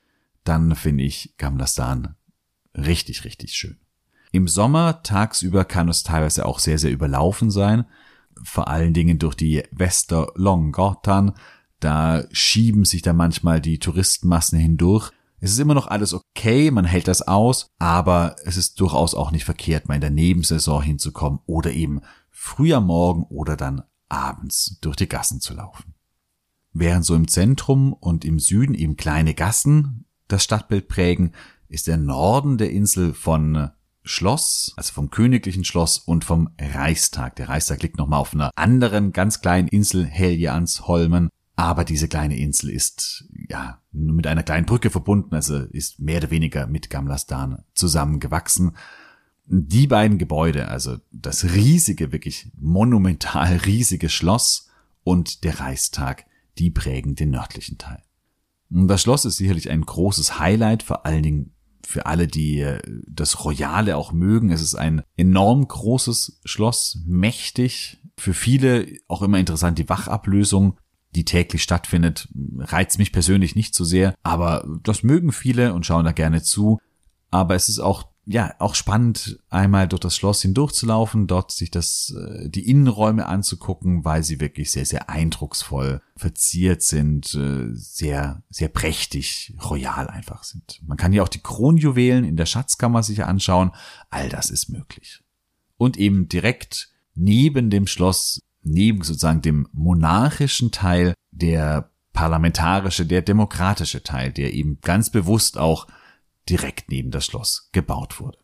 Dann 0.43 0.75
finde 0.75 1.05
ich 1.05 1.33
Gamlastan 1.37 2.15
richtig, 2.75 3.23
richtig 3.25 3.53
schön. 3.53 3.77
Im 4.31 4.47
Sommer 4.47 5.03
tagsüber 5.03 5.63
kann 5.63 5.89
es 5.89 6.03
teilweise 6.03 6.45
auch 6.45 6.59
sehr, 6.59 6.79
sehr 6.79 6.91
überlaufen 6.91 7.51
sein. 7.51 7.85
Vor 8.43 8.67
allen 8.67 8.93
Dingen 8.93 9.19
durch 9.19 9.35
die 9.35 9.63
Westerlånggatan. 9.71 11.33
Da 11.79 12.23
schieben 12.31 12.85
sich 12.85 13.01
da 13.03 13.13
manchmal 13.13 13.61
die 13.61 13.77
Touristenmassen 13.77 14.57
hindurch. 14.57 15.11
Es 15.39 15.51
ist 15.51 15.59
immer 15.59 15.73
noch 15.73 15.87
alles 15.87 16.13
okay, 16.13 16.71
man 16.71 16.85
hält 16.85 17.09
das 17.09 17.21
aus, 17.21 17.67
aber 17.77 18.37
es 18.45 18.55
ist 18.55 18.79
durchaus 18.79 19.13
auch 19.13 19.31
nicht 19.31 19.43
verkehrt, 19.43 19.89
mal 19.89 19.95
in 19.95 20.01
der 20.01 20.09
Nebensaison 20.09 20.81
hinzukommen 20.81 21.39
oder 21.45 21.71
eben 21.71 21.99
früh 22.31 22.73
am 22.73 22.87
Morgen 22.87 23.23
oder 23.23 23.57
dann 23.57 23.83
abends 24.07 24.77
durch 24.79 24.95
die 24.95 25.09
Gassen 25.09 25.41
zu 25.41 25.53
laufen. 25.53 25.93
Während 26.71 27.05
so 27.05 27.13
im 27.13 27.27
Zentrum 27.27 27.93
und 27.93 28.25
im 28.25 28.39
Süden 28.39 28.73
eben 28.73 28.95
kleine 28.95 29.33
Gassen 29.33 30.05
das 30.27 30.43
Stadtbild 30.43 30.87
prägen, 30.87 31.33
ist 31.73 31.87
der 31.87 31.97
Norden 31.97 32.59
der 32.59 32.69
Insel 32.69 33.13
von 33.13 33.71
Schloss, 34.03 34.73
also 34.75 34.93
vom 34.93 35.09
königlichen 35.09 35.63
Schloss 35.63 35.97
und 35.97 36.23
vom 36.23 36.49
Reichstag. 36.59 37.35
Der 37.37 37.49
Reichstag 37.49 37.81
liegt 37.81 37.97
nochmal 37.97 38.19
auf 38.19 38.33
einer 38.33 38.51
anderen 38.55 39.11
ganz 39.11 39.41
kleinen 39.41 39.67
Insel, 39.69 40.05
Heljansholmen, 40.05 41.29
aber 41.55 41.83
diese 41.83 42.07
kleine 42.07 42.37
Insel 42.37 42.69
ist 42.69 43.25
ja 43.49 43.81
nur 43.91 44.15
mit 44.15 44.27
einer 44.27 44.43
kleinen 44.43 44.67
Brücke 44.67 44.91
verbunden, 44.91 45.33
also 45.33 45.57
ist 45.57 45.99
mehr 45.99 46.17
oder 46.17 46.29
weniger 46.29 46.67
mit 46.67 46.91
Gamlastan 46.91 47.63
zusammengewachsen. 47.73 48.75
Die 49.45 49.87
beiden 49.87 50.19
Gebäude, 50.19 50.67
also 50.67 50.97
das 51.11 51.43
riesige, 51.55 52.11
wirklich 52.11 52.51
monumental 52.59 53.57
riesige 53.65 54.09
Schloss 54.09 54.69
und 55.03 55.43
der 55.43 55.59
Reichstag, 55.59 56.25
die 56.59 56.69
prägen 56.69 57.15
den 57.15 57.31
nördlichen 57.31 57.79
Teil. 57.79 58.03
Das 58.69 59.03
Schloss 59.03 59.25
ist 59.25 59.37
sicherlich 59.37 59.69
ein 59.69 59.81
großes 59.81 60.39
Highlight, 60.39 60.83
vor 60.83 61.05
allen 61.05 61.23
Dingen 61.23 61.52
für 61.93 62.05
alle, 62.07 62.27
die 62.27 62.59
äh, 62.59 62.79
das 63.07 63.45
Royale 63.45 63.95
auch 63.95 64.11
mögen. 64.11 64.51
Es 64.51 64.61
ist 64.61 64.75
ein 64.75 65.03
enorm 65.15 65.67
großes 65.67 66.41
Schloss, 66.43 66.99
mächtig. 67.05 68.01
Für 68.17 68.33
viele 68.33 68.87
auch 69.07 69.21
immer 69.21 69.39
interessant 69.39 69.79
die 69.79 69.89
Wachablösung 69.89 70.77
die 71.15 71.25
täglich 71.25 71.61
stattfindet, 71.61 72.27
reizt 72.57 72.97
mich 72.97 73.11
persönlich 73.11 73.55
nicht 73.55 73.75
so 73.75 73.83
sehr, 73.83 74.15
aber 74.23 74.67
das 74.81 75.03
mögen 75.03 75.31
viele 75.31 75.73
und 75.73 75.85
schauen 75.85 76.05
da 76.05 76.11
gerne 76.11 76.41
zu. 76.41 76.79
Aber 77.29 77.55
es 77.55 77.69
ist 77.69 77.79
auch 77.79 78.12
ja, 78.25 78.55
auch 78.59 78.73
spannend, 78.73 79.39
einmal 79.49 79.87
durch 79.87 79.99
das 79.99 80.15
Schloss 80.15 80.41
hindurchzulaufen, 80.41 81.27
dort 81.27 81.51
sich 81.51 81.71
das, 81.71 82.15
äh, 82.17 82.49
die 82.49 82.69
Innenräume 82.69 83.25
anzugucken, 83.25 84.05
weil 84.05 84.23
sie 84.23 84.39
wirklich 84.39 84.71
sehr, 84.71 84.85
sehr 84.85 85.09
eindrucksvoll 85.09 86.01
verziert 86.15 86.81
sind, 86.83 87.33
äh, 87.35 87.67
sehr, 87.73 88.41
sehr 88.49 88.69
prächtig, 88.69 89.53
royal 89.69 90.07
einfach 90.07 90.43
sind. 90.43 90.81
Man 90.85 90.97
kann 90.97 91.11
ja 91.11 91.21
auch 91.21 91.29
die 91.29 91.41
Kronjuwelen 91.41 92.23
in 92.23 92.37
der 92.37 92.45
Schatzkammer 92.45 93.03
sich 93.03 93.25
anschauen. 93.25 93.71
All 94.09 94.29
das 94.29 94.49
ist 94.49 94.69
möglich. 94.69 95.21
Und 95.75 95.97
eben 95.97 96.29
direkt 96.29 96.93
neben 97.15 97.69
dem 97.69 97.87
Schloss, 97.87 98.39
neben 98.61 99.03
sozusagen 99.03 99.41
dem 99.41 99.67
monarchischen 99.73 100.71
Teil, 100.71 101.13
der 101.31 101.91
parlamentarische, 102.13 103.05
der 103.05 103.21
demokratische 103.21 104.03
Teil, 104.03 104.31
der 104.31 104.53
eben 104.53 104.79
ganz 104.81 105.09
bewusst 105.09 105.57
auch 105.57 105.87
direkt 106.49 106.89
neben 106.89 107.11
das 107.11 107.25
Schloss 107.25 107.69
gebaut 107.71 108.19
wurde. 108.19 108.37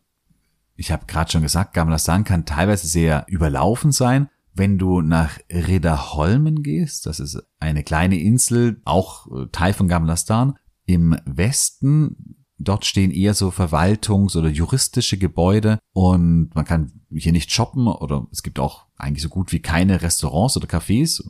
Ich 0.76 0.90
habe 0.90 1.06
gerade 1.06 1.30
schon 1.30 1.42
gesagt, 1.42 1.74
Gamlastan 1.74 2.24
kann 2.24 2.46
teilweise 2.46 2.86
sehr 2.86 3.26
überlaufen 3.28 3.92
sein. 3.92 4.28
Wenn 4.54 4.78
du 4.78 5.02
nach 5.02 5.38
Ridderholmen 5.50 6.62
gehst, 6.62 7.06
das 7.06 7.20
ist 7.20 7.42
eine 7.58 7.84
kleine 7.84 8.18
Insel, 8.18 8.80
auch 8.84 9.26
äh, 9.30 9.46
Teil 9.52 9.74
von 9.74 9.88
Gamlastan, 9.88 10.58
im 10.86 11.16
Westen, 11.24 12.36
dort 12.58 12.84
stehen 12.84 13.10
eher 13.10 13.34
so 13.34 13.50
Verwaltungs- 13.50 14.36
oder 14.36 14.48
juristische 14.48 15.18
Gebäude 15.18 15.78
und 15.92 16.54
man 16.54 16.64
kann 16.64 16.92
hier 17.10 17.32
nicht 17.32 17.52
shoppen 17.52 17.86
oder 17.86 18.26
es 18.32 18.42
gibt 18.42 18.58
auch 18.58 18.86
eigentlich 18.96 19.22
so 19.22 19.28
gut 19.28 19.52
wie 19.52 19.60
keine 19.60 20.02
Restaurants 20.02 20.56
oder 20.56 20.66
Cafés. 20.66 21.22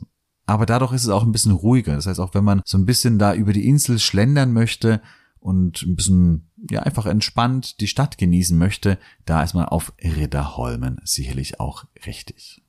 Aber 0.45 0.65
dadurch 0.65 0.93
ist 0.93 1.03
es 1.03 1.09
auch 1.09 1.23
ein 1.23 1.31
bisschen 1.31 1.53
ruhiger. 1.53 1.95
Das 1.95 2.07
heißt, 2.07 2.19
auch 2.19 2.33
wenn 2.33 2.43
man 2.43 2.61
so 2.65 2.77
ein 2.77 2.85
bisschen 2.85 3.19
da 3.19 3.33
über 3.33 3.53
die 3.53 3.67
Insel 3.67 3.99
schlendern 3.99 4.51
möchte, 4.51 5.01
und 5.41 5.81
ein 5.81 5.95
bisschen, 5.95 6.49
ja, 6.69 6.83
einfach 6.83 7.07
entspannt 7.07 7.81
die 7.81 7.87
Stadt 7.87 8.17
genießen 8.17 8.57
möchte, 8.57 8.97
da 9.25 9.43
ist 9.43 9.53
man 9.53 9.65
auf 9.65 9.91
Ridderholmen 10.01 11.01
sicherlich 11.03 11.59
auch 11.59 11.85
richtig. 12.05 12.61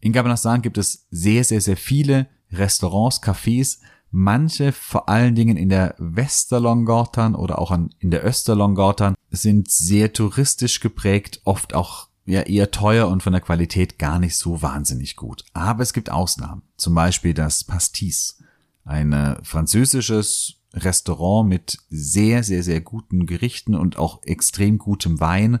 In 0.00 0.12
Gabanastan 0.12 0.62
gibt 0.62 0.78
es 0.78 1.08
sehr, 1.10 1.42
sehr, 1.42 1.60
sehr 1.60 1.76
viele 1.76 2.28
Restaurants, 2.52 3.22
Cafés, 3.22 3.78
manche 4.10 4.72
vor 4.72 5.08
allen 5.08 5.34
Dingen 5.34 5.56
in 5.56 5.70
der 5.70 5.94
Westerlongortan 5.98 7.34
oder 7.34 7.58
auch 7.58 7.70
an, 7.70 7.90
in 7.98 8.10
der 8.10 8.24
Österlongortan 8.24 9.14
sind 9.30 9.70
sehr 9.70 10.12
touristisch 10.12 10.80
geprägt, 10.80 11.40
oft 11.44 11.74
auch 11.74 12.08
ja 12.26 12.42
eher 12.42 12.70
teuer 12.70 13.08
und 13.08 13.22
von 13.22 13.32
der 13.32 13.42
Qualität 13.42 13.98
gar 13.98 14.18
nicht 14.18 14.36
so 14.36 14.60
wahnsinnig 14.60 15.16
gut. 15.16 15.44
Aber 15.54 15.82
es 15.82 15.92
gibt 15.92 16.10
Ausnahmen. 16.10 16.62
Zum 16.76 16.94
Beispiel 16.94 17.34
das 17.34 17.64
Pastis, 17.64 18.42
ein 18.84 19.38
französisches 19.42 20.55
Restaurant 20.76 21.48
mit 21.48 21.78
sehr, 21.90 22.42
sehr, 22.42 22.62
sehr 22.62 22.80
guten 22.80 23.26
Gerichten 23.26 23.74
und 23.74 23.96
auch 23.96 24.22
extrem 24.22 24.78
gutem 24.78 25.18
Wein. 25.20 25.60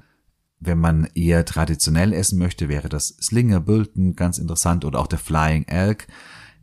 Wenn 0.60 0.78
man 0.78 1.08
eher 1.14 1.44
traditionell 1.44 2.12
essen 2.12 2.38
möchte, 2.38 2.68
wäre 2.68 2.88
das 2.88 3.08
Slinger 3.20 3.60
Bulton 3.60 4.14
ganz 4.14 4.38
interessant 4.38 4.84
oder 4.84 5.00
auch 5.00 5.06
der 5.06 5.18
Flying 5.18 5.64
Elk. 5.64 6.06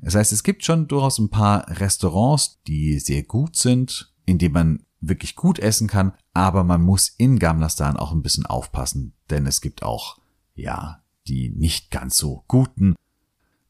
Das 0.01 0.15
heißt, 0.15 0.31
es 0.33 0.43
gibt 0.43 0.63
schon 0.63 0.87
durchaus 0.87 1.19
ein 1.19 1.29
paar 1.29 1.67
Restaurants, 1.79 2.61
die 2.67 2.99
sehr 2.99 3.23
gut 3.23 3.55
sind, 3.55 4.13
in 4.25 4.37
denen 4.37 4.53
man 4.53 4.85
wirklich 4.99 5.35
gut 5.35 5.59
essen 5.59 5.87
kann, 5.87 6.13
aber 6.33 6.63
man 6.63 6.81
muss 6.81 7.09
in 7.09 7.39
Gamlastan 7.39 7.97
auch 7.97 8.11
ein 8.11 8.21
bisschen 8.21 8.45
aufpassen, 8.45 9.13
denn 9.29 9.45
es 9.45 9.61
gibt 9.61 9.83
auch, 9.83 10.19
ja, 10.55 11.03
die 11.27 11.49
nicht 11.49 11.91
ganz 11.91 12.17
so 12.17 12.43
guten 12.47 12.95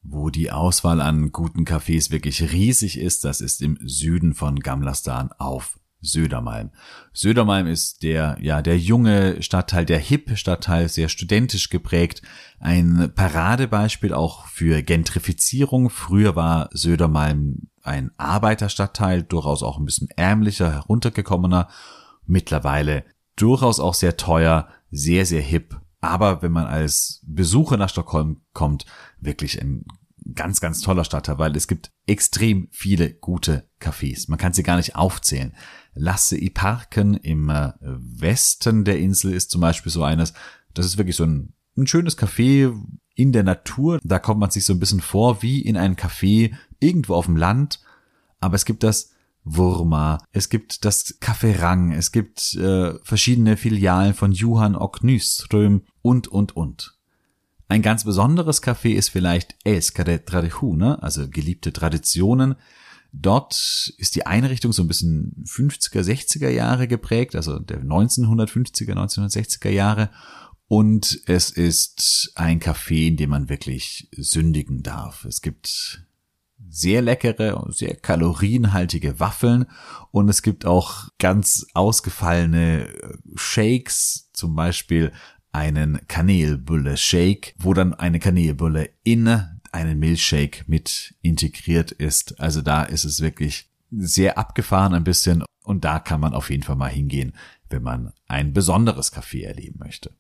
wo 0.04 0.30
die 0.30 0.52
Auswahl 0.52 1.02
an 1.02 1.32
guten 1.32 1.66
Cafés 1.66 2.12
wirklich 2.12 2.52
riesig 2.52 3.00
ist, 3.00 3.24
das 3.24 3.42
ist 3.42 3.62
im 3.62 3.78
Süden 3.82 4.34
von 4.34 4.60
Gamlastan 4.60 5.32
auf 5.38 5.80
Södermalm. 6.04 6.72
Södermalm 7.14 7.66
ist 7.66 8.04
der, 8.04 8.38
ja, 8.42 8.62
der 8.62 8.78
junge 8.78 9.42
Stadtteil, 9.42 9.86
der 9.86 10.00
hip 10.00 10.38
Stadtteil, 10.38 10.90
sehr 10.90 11.08
studentisch 11.08 11.70
geprägt. 11.70 12.22
Ein 12.60 13.12
Paradebeispiel 13.16 14.14
auch 14.14 14.46
für 14.48 14.84
Gentrifizierung. 14.84 15.90
Früher 15.90 16.36
war 16.36 16.70
Södermalm 16.74 17.70
ein 17.82 18.12
Arbeiterstadtteil, 18.18 19.24
durchaus 19.24 19.64
auch 19.64 19.80
ein 19.80 19.86
bisschen 19.86 20.10
ärmlicher, 20.16 20.72
heruntergekommener. 20.72 21.70
Mittlerweile 22.26 23.06
durchaus 23.38 23.80
auch 23.80 23.94
sehr 23.94 24.18
teuer, 24.18 24.68
sehr, 24.92 25.26
sehr 25.26 25.42
hip 25.42 25.80
aber 26.04 26.42
wenn 26.42 26.52
man 26.52 26.66
als 26.66 27.22
Besucher 27.26 27.78
nach 27.78 27.90
Stockholm 27.90 28.42
kommt, 28.52 28.86
wirklich 29.22 29.62
ein 29.62 29.86
ganz, 30.36 30.60
ganz 30.60 30.82
toller 30.82 31.06
Stadtteil, 31.06 31.40
weil 31.40 31.56
es 31.56 31.68
gibt 31.68 31.92
extrem 32.08 32.68
viele 32.72 33.14
gute 33.14 33.70
Cafés. 33.80 34.26
Man 34.28 34.38
kann 34.38 34.52
sie 34.52 34.64
gar 34.64 34.76
nicht 34.76 34.96
aufzählen. 34.96 35.54
Lasse 35.94 36.38
i 36.38 36.50
Parken 36.50 37.16
im 37.16 37.50
äh, 37.50 37.72
Westen 37.82 38.84
der 38.84 39.00
Insel 39.00 39.34
ist 39.34 39.50
zum 39.50 39.62
Beispiel 39.62 39.92
so 39.92 40.04
eines. 40.04 40.34
Das 40.74 40.86
ist 40.86 40.98
wirklich 40.98 41.16
so 41.16 41.24
ein, 41.24 41.54
ein 41.78 41.88
schönes 41.88 42.18
Café 42.18 42.74
in 43.16 43.32
der 43.32 43.44
Natur. 43.44 44.00
Da 44.04 44.20
kommt 44.20 44.42
man 44.42 44.52
sich 44.52 44.66
so 44.66 44.74
ein 44.74 44.80
bisschen 44.80 45.02
vor 45.02 45.42
wie 45.42 45.62
in 45.62 45.78
einem 45.78 45.96
Café 45.96 46.54
irgendwo 46.80 47.16
auf 47.16 47.28
dem 47.28 47.38
Land. 47.38 47.80
Aber 48.42 48.56
es 48.56 48.66
gibt 48.66 48.84
das 48.84 49.13
Wurma, 49.44 50.20
es 50.32 50.50
gibt 50.50 50.86
das 50.86 51.20
Café 51.20 51.60
Rang, 51.60 51.92
es 51.92 52.12
gibt 52.12 52.56
äh, 52.56 52.94
verschiedene 53.04 53.58
Filialen 53.58 54.14
von 54.14 54.32
Johann 54.32 54.76
och 54.76 55.04
Nyström 55.04 55.84
und, 56.02 56.28
und, 56.28 56.56
und. 56.56 56.98
Ein 57.68 57.82
ganz 57.82 58.04
besonderes 58.04 58.62
Café 58.62 58.94
ist 58.94 59.10
vielleicht 59.10 59.56
Älskade 59.64 60.24
Traditioner, 60.24 61.02
also 61.02 61.28
geliebte 61.30 61.74
Traditionen. 61.74 62.56
Dort 63.12 63.94
ist 63.98 64.16
die 64.16 64.26
Einrichtung 64.26 64.74
so 64.74 64.84
ein 64.84 64.88
bisschen 64.88 65.44
50er, 65.48 66.02
60er 66.02 66.50
Jahre 66.50 66.88
geprägt, 66.88 67.36
also 67.36 67.60
der 67.60 67.84
1950er, 67.84 68.94
1960er 68.94 69.70
Jahre. 69.70 70.10
Und 70.68 71.22
es 71.28 71.52
ist 71.52 72.32
ein 72.36 72.60
Café, 72.60 73.08
in 73.08 73.18
dem 73.18 73.30
man 73.30 73.50
wirklich 73.50 74.10
sündigen 74.18 74.82
darf. 74.82 75.26
Es 75.26 75.42
gibt 75.42 76.04
sehr 76.70 77.02
leckere, 77.02 77.66
sehr 77.72 77.96
kalorienhaltige 77.96 79.20
Waffeln 79.20 79.66
und 80.12 80.30
es 80.30 80.42
gibt 80.42 80.66
auch 80.66 81.10
ganz 81.20 81.68
ausgefallene 81.74 82.88
äh, 82.88 83.18
Shakes, 83.36 84.30
zum 84.34 84.56
Beispiel 84.56 85.12
einen 85.52 86.06
Kanelbulle-Shake, 86.08 87.56
wo 87.60 87.74
dann 87.74 87.94
eine 87.94 88.20
Kanelbulle 88.20 88.90
in 89.04 89.28
einen 89.72 90.00
Milchshake 90.00 90.64
mit 90.68 91.16
integriert 91.22 91.92
ist. 91.92 92.40
Also 92.40 92.62
da 92.62 92.84
ist 92.84 93.06
es 93.06 93.22
wirklich 93.22 93.70
sehr 93.92 94.38
abgefahren 94.38 94.94
ein 94.94 95.04
bisschen 95.04 95.44
und 95.64 95.86
da 95.86 96.00
kann 96.00 96.20
man 96.20 96.34
auf 96.34 96.50
jeden 96.50 96.64
Fall 96.64 96.76
mal 96.76 96.90
hingehen, 96.90 97.34
wenn 97.70 97.84
man 97.84 98.14
ein 98.28 98.54
besonderes 98.54 99.14
Café 99.14 99.46
erleben 99.46 99.80
möchte. 99.80 100.16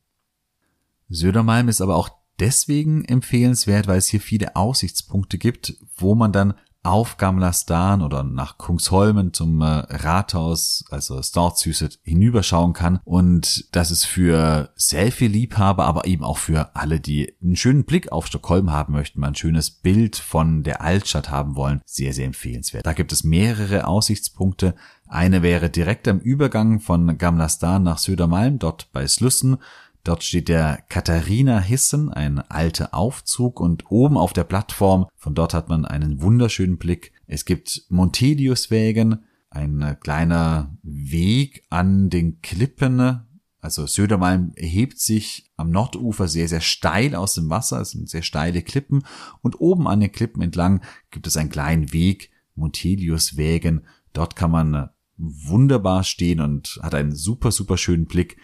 Södermalm 1.09 1.67
ist 1.67 1.81
aber 1.81 1.95
auch 1.95 2.09
deswegen 2.43 3.05
empfehlenswert, 3.05 3.87
weil 3.87 3.97
es 3.97 4.07
hier 4.07 4.19
viele 4.19 4.57
Aussichtspunkte 4.57 5.37
gibt, 5.37 5.75
wo 5.95 6.13
man 6.13 6.33
dann 6.33 6.55
auf 6.83 7.15
Gamlastan 7.15 8.01
oder 8.01 8.23
nach 8.23 8.57
Kungsholmen 8.57 9.31
zum 9.31 9.61
äh, 9.61 9.65
Rathaus, 9.65 10.83
also 10.89 11.21
Stortshuset, 11.23 11.99
hinüberschauen 12.03 12.73
kann. 12.73 12.99
Und 13.05 13.73
das 13.73 13.89
ist 13.89 14.03
für 14.03 14.73
Selfie-Liebhaber, 14.75 15.85
aber 15.85 16.05
eben 16.05 16.25
auch 16.25 16.37
für 16.37 16.75
alle, 16.75 16.99
die 16.99 17.33
einen 17.41 17.55
schönen 17.55 17.85
Blick 17.85 18.11
auf 18.11 18.27
Stockholm 18.27 18.73
haben 18.73 18.91
möchten, 18.91 19.21
mal 19.21 19.29
ein 19.29 19.35
schönes 19.35 19.71
Bild 19.71 20.17
von 20.17 20.63
der 20.63 20.81
Altstadt 20.81 21.29
haben 21.29 21.55
wollen, 21.55 21.81
sehr, 21.85 22.11
sehr 22.11 22.25
empfehlenswert. 22.25 22.85
Da 22.85 22.91
gibt 22.91 23.13
es 23.13 23.23
mehrere 23.23 23.87
Aussichtspunkte. 23.87 24.75
Eine 25.07 25.41
wäre 25.41 25.69
direkt 25.69 26.09
am 26.09 26.19
Übergang 26.19 26.81
von 26.81 27.17
Gamlastan 27.17 27.83
nach 27.83 27.97
Södermalm, 27.97 28.59
dort 28.59 28.91
bei 28.91 29.07
Slussen. 29.07 29.57
Dort 30.03 30.23
steht 30.23 30.49
der 30.49 30.83
Katharina 30.89 31.59
Hissen, 31.59 32.09
ein 32.09 32.39
alter 32.39 32.93
Aufzug 32.93 33.61
und 33.61 33.89
oben 33.89 34.17
auf 34.17 34.33
der 34.33 34.43
Plattform, 34.43 35.07
von 35.15 35.33
dort 35.33 35.53
hat 35.53 35.69
man 35.69 35.85
einen 35.85 36.21
wunderschönen 36.21 36.77
Blick. 36.77 37.13
Es 37.25 37.45
gibt 37.45 37.85
Monteliuswägen, 37.87 39.23
ein 39.49 39.97
kleiner 40.01 40.75
Weg 40.81 41.63
an 41.69 42.09
den 42.09 42.41
Klippen. 42.41 43.21
Also 43.61 43.85
Södermalm 43.85 44.51
erhebt 44.55 44.99
sich 44.99 45.51
am 45.55 45.69
Nordufer 45.69 46.27
sehr, 46.27 46.49
sehr 46.49 46.59
steil 46.59 47.15
aus 47.15 47.35
dem 47.35 47.49
Wasser. 47.49 47.79
Es 47.79 47.91
sind 47.91 48.09
sehr 48.09 48.23
steile 48.23 48.61
Klippen. 48.61 49.05
Und 49.41 49.61
oben 49.61 49.87
an 49.87 50.01
den 50.01 50.11
Klippen 50.11 50.41
entlang 50.41 50.81
gibt 51.11 51.27
es 51.27 51.37
einen 51.37 51.49
kleinen 51.49 51.93
Weg, 51.93 52.31
Monteliuswägen. 52.55 53.85
Dort 54.11 54.35
kann 54.35 54.51
man 54.51 54.89
wunderbar 55.17 56.03
stehen 56.03 56.41
und 56.41 56.79
hat 56.81 56.95
einen 56.95 57.15
super, 57.15 57.51
super 57.51 57.77
schönen 57.77 58.05
Blick 58.05 58.37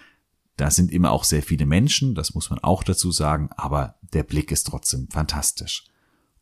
da 0.59 0.71
sind 0.71 0.91
immer 0.91 1.11
auch 1.11 1.23
sehr 1.23 1.41
viele 1.41 1.65
Menschen, 1.65 2.15
das 2.15 2.35
muss 2.35 2.49
man 2.49 2.59
auch 2.59 2.83
dazu 2.83 3.11
sagen, 3.11 3.49
aber 3.55 3.95
der 4.13 4.23
Blick 4.23 4.51
ist 4.51 4.67
trotzdem 4.67 5.07
fantastisch. 5.09 5.85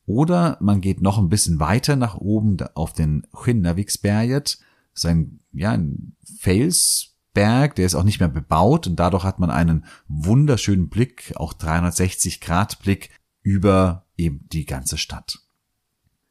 Oder 0.06 0.58
man 0.60 0.82
geht 0.82 1.02
noch 1.02 1.18
ein 1.18 1.30
bisschen 1.30 1.60
weiter 1.60 1.96
nach 1.96 2.16
oben 2.16 2.58
auf 2.74 2.94
den 2.94 3.28
Skinnarviksberget, 3.36 4.60
das 4.94 5.04
ist 5.04 5.06
ein, 5.06 5.40
ja, 5.54 5.72
ein 5.72 6.16
Felsberg, 6.40 7.76
der 7.76 7.86
ist 7.86 7.94
auch 7.94 8.04
nicht 8.04 8.20
mehr 8.20 8.30
bebaut 8.30 8.88
und 8.88 8.96
dadurch 8.96 9.24
hat 9.24 9.38
man 9.38 9.52
einen 9.52 9.86
wunderschönen 10.08 10.90
Blick, 10.90 11.34
auch 11.36 11.54
360 11.54 12.42
Grad 12.42 12.80
Blick 12.80 13.12
über 13.44 14.06
eben 14.18 14.48
die 14.52 14.66
ganze 14.66 14.98
Stadt. 14.98 15.40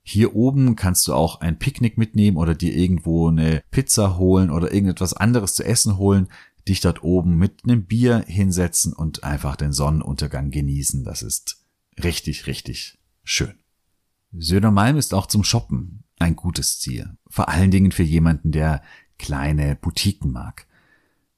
Hier 0.03 0.35
oben 0.35 0.75
kannst 0.75 1.07
du 1.07 1.15
auch 1.15 1.41
ein 1.41 1.59
Picknick 1.59 1.99
mitnehmen 1.99 2.37
oder 2.37 2.55
dir 2.55 2.75
irgendwo 2.75 3.29
eine 3.29 3.63
Pizza 3.71 4.19
holen 4.19 4.51
oder 4.51 4.73
irgendetwas 4.73 5.15
anderes 5.15 5.55
zu 5.55 5.65
essen 5.65 5.99
holen 5.99 6.29
dich 6.69 6.81
dort 6.81 7.03
oben 7.03 7.37
mit 7.37 7.63
einem 7.65 7.87
Bier 7.87 8.25
hinsetzen 8.27 8.93
und 8.93 9.25
einfach 9.25 9.57
den 9.57 9.73
Sonnenuntergang 9.73 10.51
genießen. 10.51 11.05
Das 11.05 11.23
ist 11.23 11.65
richtig, 12.03 12.47
richtig 12.47 12.99
schön. 13.23 13.55
Södermalm 14.33 14.97
ist 14.97 15.15
auch 15.15 15.27
zum 15.27 15.45
Shoppen 15.45 16.05
ein 16.19 16.37
gutes 16.37 16.81
Ziel. 16.81 17.17
Vor 17.29 17.49
allen 17.49 17.71
Dingen 17.71 17.93
für 17.93 18.03
jemanden, 18.03 18.53
der 18.53 18.83
kleine 19.19 19.77
Boutiquen 19.77 20.33
mag. 20.33 20.67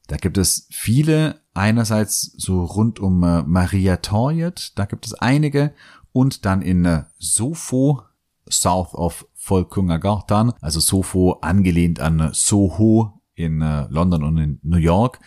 Da 0.06 0.16
gibt 0.16 0.38
es 0.38 0.66
viele, 0.70 1.40
einerseits 1.52 2.32
so 2.36 2.64
rund 2.64 2.98
um 2.98 3.22
äh, 3.22 3.42
Maria 3.42 3.98
Torjet, 3.98 4.72
da 4.78 4.86
gibt 4.86 5.06
es 5.06 5.14
einige 5.14 5.74
und 6.12 6.46
dann 6.46 6.62
in 6.62 6.84
äh, 6.86 7.04
Sofo, 7.18 8.02
south 8.48 8.94
of 8.94 9.26
Folkungagartan, 9.34 10.54
also 10.60 10.80
Sofo 10.80 11.32
angelehnt 11.42 12.00
an 12.00 12.30
Soho 12.32 13.17
in 13.38 13.62
äh, 13.62 13.86
London 13.88 14.24
und 14.24 14.36
in 14.38 14.58
New 14.62 14.78
York, 14.78 15.20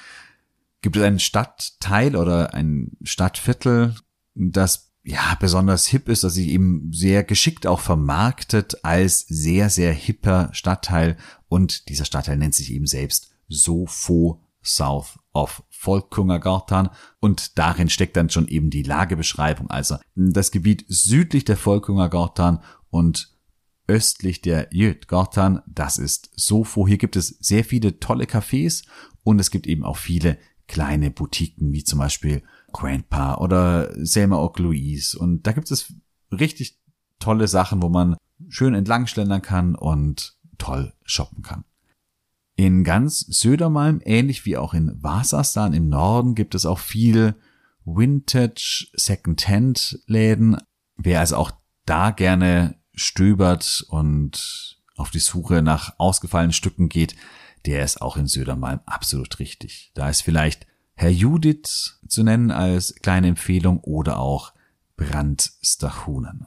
gibt 0.82 0.98
es 0.98 1.04
einen 1.04 1.20
Stadtteil 1.20 2.16
oder 2.16 2.54
ein 2.54 2.98
Stadtviertel, 3.04 3.96
das 4.36 4.92
ja 5.04 5.36
besonders 5.40 5.88
hip 5.88 6.10
ist, 6.10 6.24
das 6.24 6.36
sich 6.36 6.50
eben 6.50 6.92
sehr 6.92 7.24
geschickt 7.24 7.66
auch 7.66 7.80
vermarktet 7.80 8.84
als 8.84 9.22
sehr, 9.22 9.70
sehr 9.70 9.94
hipper 9.94 10.50
Stadtteil? 10.54 11.18
Und 11.48 11.90
dieser 11.90 12.06
Stadtteil 12.06 12.38
nennt 12.38 12.56
sich 12.56 12.72
eben 12.74 12.88
selbst 12.88 13.32
Sofo 13.48 14.42
South 14.64 15.18
of 15.34 15.64
Folkungagartan 15.70 16.90
und 17.20 17.58
darin 17.58 17.90
steckt 17.90 18.16
dann 18.16 18.30
schon 18.30 18.48
eben 18.48 18.70
die 18.70 18.84
Lagebeschreibung. 18.84 19.70
Also 19.72 19.98
das 20.16 20.52
Gebiet 20.52 20.86
südlich 20.88 21.46
der 21.46 21.58
Folkungagartan 21.58 22.60
und 22.90 23.32
östlich 23.88 24.42
der 24.42 24.70
Jötgartan, 24.72 25.62
das 25.68 25.98
ist 25.98 26.32
Sofo. 26.36 26.88
Hier 26.88 26.98
gibt 26.98 27.16
es 27.16 27.30
sehr 27.40 27.64
viele 27.64 28.00
tolle 28.00 28.26
Cafés 28.26 28.86
und 29.24 29.40
es 29.40 29.52
gibt 29.52 29.68
eben 29.68 29.84
auch 29.84 29.98
viele 29.98 30.38
kleine 30.68 31.12
Boutiquen, 31.12 31.74
wie 31.74 31.84
zum 31.84 32.00
Beispiel 32.00 32.44
Grandpa 32.72 33.36
oder 33.36 33.94
Selma 34.06 34.38
Oak 34.38 34.60
Louise. 34.60 35.18
Und 35.18 35.46
da 35.46 35.52
gibt 35.52 35.70
es 35.72 35.94
richtig 36.32 36.80
tolle 37.20 37.48
Sachen, 37.48 37.82
wo 37.82 37.90
man 37.90 38.16
schön 38.48 38.74
entlang 38.74 39.08
schlendern 39.08 39.42
kann 39.42 39.76
und 39.76 40.38
toll 40.58 40.94
shoppen 41.04 41.44
kann. 41.44 41.66
In 42.56 42.84
ganz 42.84 43.20
Södermalm, 43.20 44.02
ähnlich 44.04 44.46
wie 44.46 44.58
auch 44.58 44.74
in 44.74 44.92
Wasserstan 45.02 45.74
im 45.74 45.90
Norden, 45.90 46.36
gibt 46.36 46.56
es 46.56 46.66
auch 46.66 46.80
viel 46.80 47.36
Vintage 47.86 48.88
Second-Hand 48.94 50.00
Läden. 50.06 50.58
Wer 50.96 51.20
also 51.20 51.38
auch 51.38 51.52
da 51.86 52.12
gerne 52.12 52.81
stöbert 52.94 53.86
und 53.90 54.80
auf 54.96 55.12
die 55.12 55.20
Suche 55.20 55.62
nach 55.62 55.96
ausgefallenen 55.98 56.54
Stücken 56.54 56.90
geht, 56.90 57.16
der 57.66 57.84
ist 57.84 58.02
auch 58.02 58.18
in 58.18 58.28
Södermalm 58.28 58.80
absolut 58.86 59.40
richtig. 59.40 59.92
Da 59.94 60.10
ist 60.10 60.22
vielleicht 60.22 60.68
Herr 60.96 61.10
Judith 61.10 62.00
zu 62.08 62.24
nennen 62.24 62.52
als 62.52 62.96
kleine 62.96 63.28
Empfehlung 63.28 63.80
oder 63.80 64.20
auch 64.20 64.54
Brandstachunen. 64.98 66.46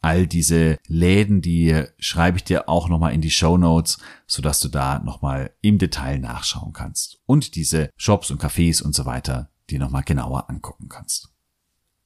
All 0.00 0.28
diese 0.28 0.78
Läden, 0.86 1.42
die 1.42 1.84
schreibe 1.98 2.36
ich 2.36 2.44
dir 2.44 2.68
auch 2.68 2.88
nochmal 2.88 3.12
in 3.12 3.20
die 3.20 3.32
Show 3.32 3.58
Notes, 3.58 3.98
sodass 4.28 4.60
du 4.60 4.68
da 4.68 5.00
nochmal 5.00 5.50
im 5.60 5.78
Detail 5.78 6.18
nachschauen 6.20 6.72
kannst. 6.72 7.18
Und 7.26 7.56
diese 7.56 7.90
Shops 7.96 8.30
und 8.30 8.40
Cafés 8.40 8.80
und 8.80 8.94
so 8.94 9.04
weiter, 9.06 9.50
die 9.70 9.78
nochmal 9.78 10.04
genauer 10.04 10.48
angucken 10.48 10.88
kannst. 10.88 11.30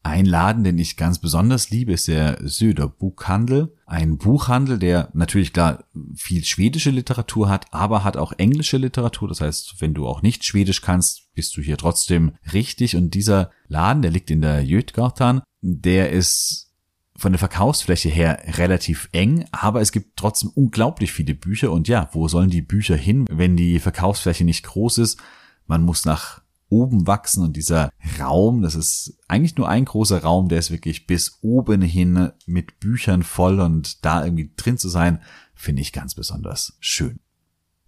Ein 0.04 0.26
Laden, 0.26 0.64
den 0.64 0.78
ich 0.78 0.96
ganz 0.96 1.20
besonders 1.20 1.70
liebe, 1.70 1.92
ist 1.92 2.08
der 2.08 2.38
Söder 2.42 2.88
Buchhandel. 2.88 3.76
Ein 3.86 4.18
Buchhandel, 4.18 4.78
der 4.78 5.10
natürlich 5.14 5.52
klar 5.52 5.84
viel 6.16 6.44
schwedische 6.44 6.90
Literatur 6.90 7.48
hat, 7.48 7.72
aber 7.72 8.02
hat 8.02 8.16
auch 8.16 8.32
englische 8.32 8.78
Literatur. 8.78 9.28
Das 9.28 9.40
heißt, 9.40 9.76
wenn 9.78 9.94
du 9.94 10.08
auch 10.08 10.20
nicht 10.20 10.44
Schwedisch 10.44 10.82
kannst, 10.82 11.32
bist 11.34 11.56
du 11.56 11.62
hier 11.62 11.76
trotzdem 11.76 12.32
richtig. 12.52 12.96
Und 12.96 13.14
dieser 13.14 13.50
Laden, 13.68 14.02
der 14.02 14.10
liegt 14.10 14.30
in 14.32 14.42
der 14.42 14.64
Jötgatan, 14.64 15.42
der 15.60 16.10
ist 16.10 16.72
von 17.14 17.30
der 17.30 17.38
Verkaufsfläche 17.38 18.08
her 18.08 18.42
relativ 18.58 19.08
eng, 19.12 19.44
aber 19.52 19.80
es 19.80 19.92
gibt 19.92 20.16
trotzdem 20.16 20.50
unglaublich 20.54 21.12
viele 21.12 21.34
Bücher. 21.34 21.70
Und 21.70 21.86
ja, 21.86 22.08
wo 22.12 22.26
sollen 22.26 22.50
die 22.50 22.62
Bücher 22.62 22.96
hin, 22.96 23.26
wenn 23.30 23.56
die 23.56 23.78
Verkaufsfläche 23.78 24.44
nicht 24.44 24.64
groß 24.64 24.98
ist? 24.98 25.20
Man 25.66 25.82
muss 25.82 26.04
nach 26.04 26.41
oben 26.72 27.06
wachsen 27.06 27.44
und 27.44 27.54
dieser 27.56 27.90
Raum, 28.18 28.62
das 28.62 28.74
ist 28.74 29.18
eigentlich 29.28 29.56
nur 29.56 29.68
ein 29.68 29.84
großer 29.84 30.22
Raum, 30.22 30.48
der 30.48 30.58
ist 30.58 30.70
wirklich 30.70 31.06
bis 31.06 31.38
oben 31.42 31.82
hin 31.82 32.30
mit 32.46 32.80
Büchern 32.80 33.22
voll 33.22 33.60
und 33.60 34.04
da 34.04 34.24
irgendwie 34.24 34.50
drin 34.56 34.78
zu 34.78 34.88
sein, 34.88 35.20
finde 35.54 35.82
ich 35.82 35.92
ganz 35.92 36.14
besonders 36.14 36.76
schön. 36.80 37.20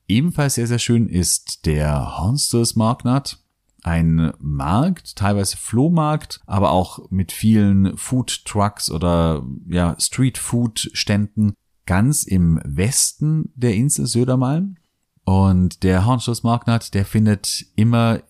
Ebenfalls 0.07 0.55
sehr, 0.55 0.67
sehr 0.67 0.79
schön 0.79 1.09
ist 1.09 1.65
der 1.65 2.19
Honsters 2.19 2.77
Marknat. 2.77 3.39
Ein 3.83 4.33
Markt, 4.39 5.17
teilweise 5.17 5.57
Flohmarkt, 5.57 6.41
aber 6.47 6.71
auch 6.71 7.11
mit 7.11 7.33
vielen 7.33 7.97
Food 7.97 8.45
Trucks 8.45 8.91
oder 8.91 9.47
ja, 9.67 9.97
Street 9.99 10.39
Food 10.39 10.91
Ständen 10.93 11.55
ganz 11.87 12.25
im 12.25 12.61
Westen 12.65 13.51
der 13.55 13.75
Insel 13.75 14.07
Södermalm. 14.07 14.77
Und 15.25 15.83
der 15.83 16.05
Hornstoß 16.05 16.43
Marknat, 16.43 16.93
der 16.93 17.07
findet 17.07 17.65
immer 17.77 18.21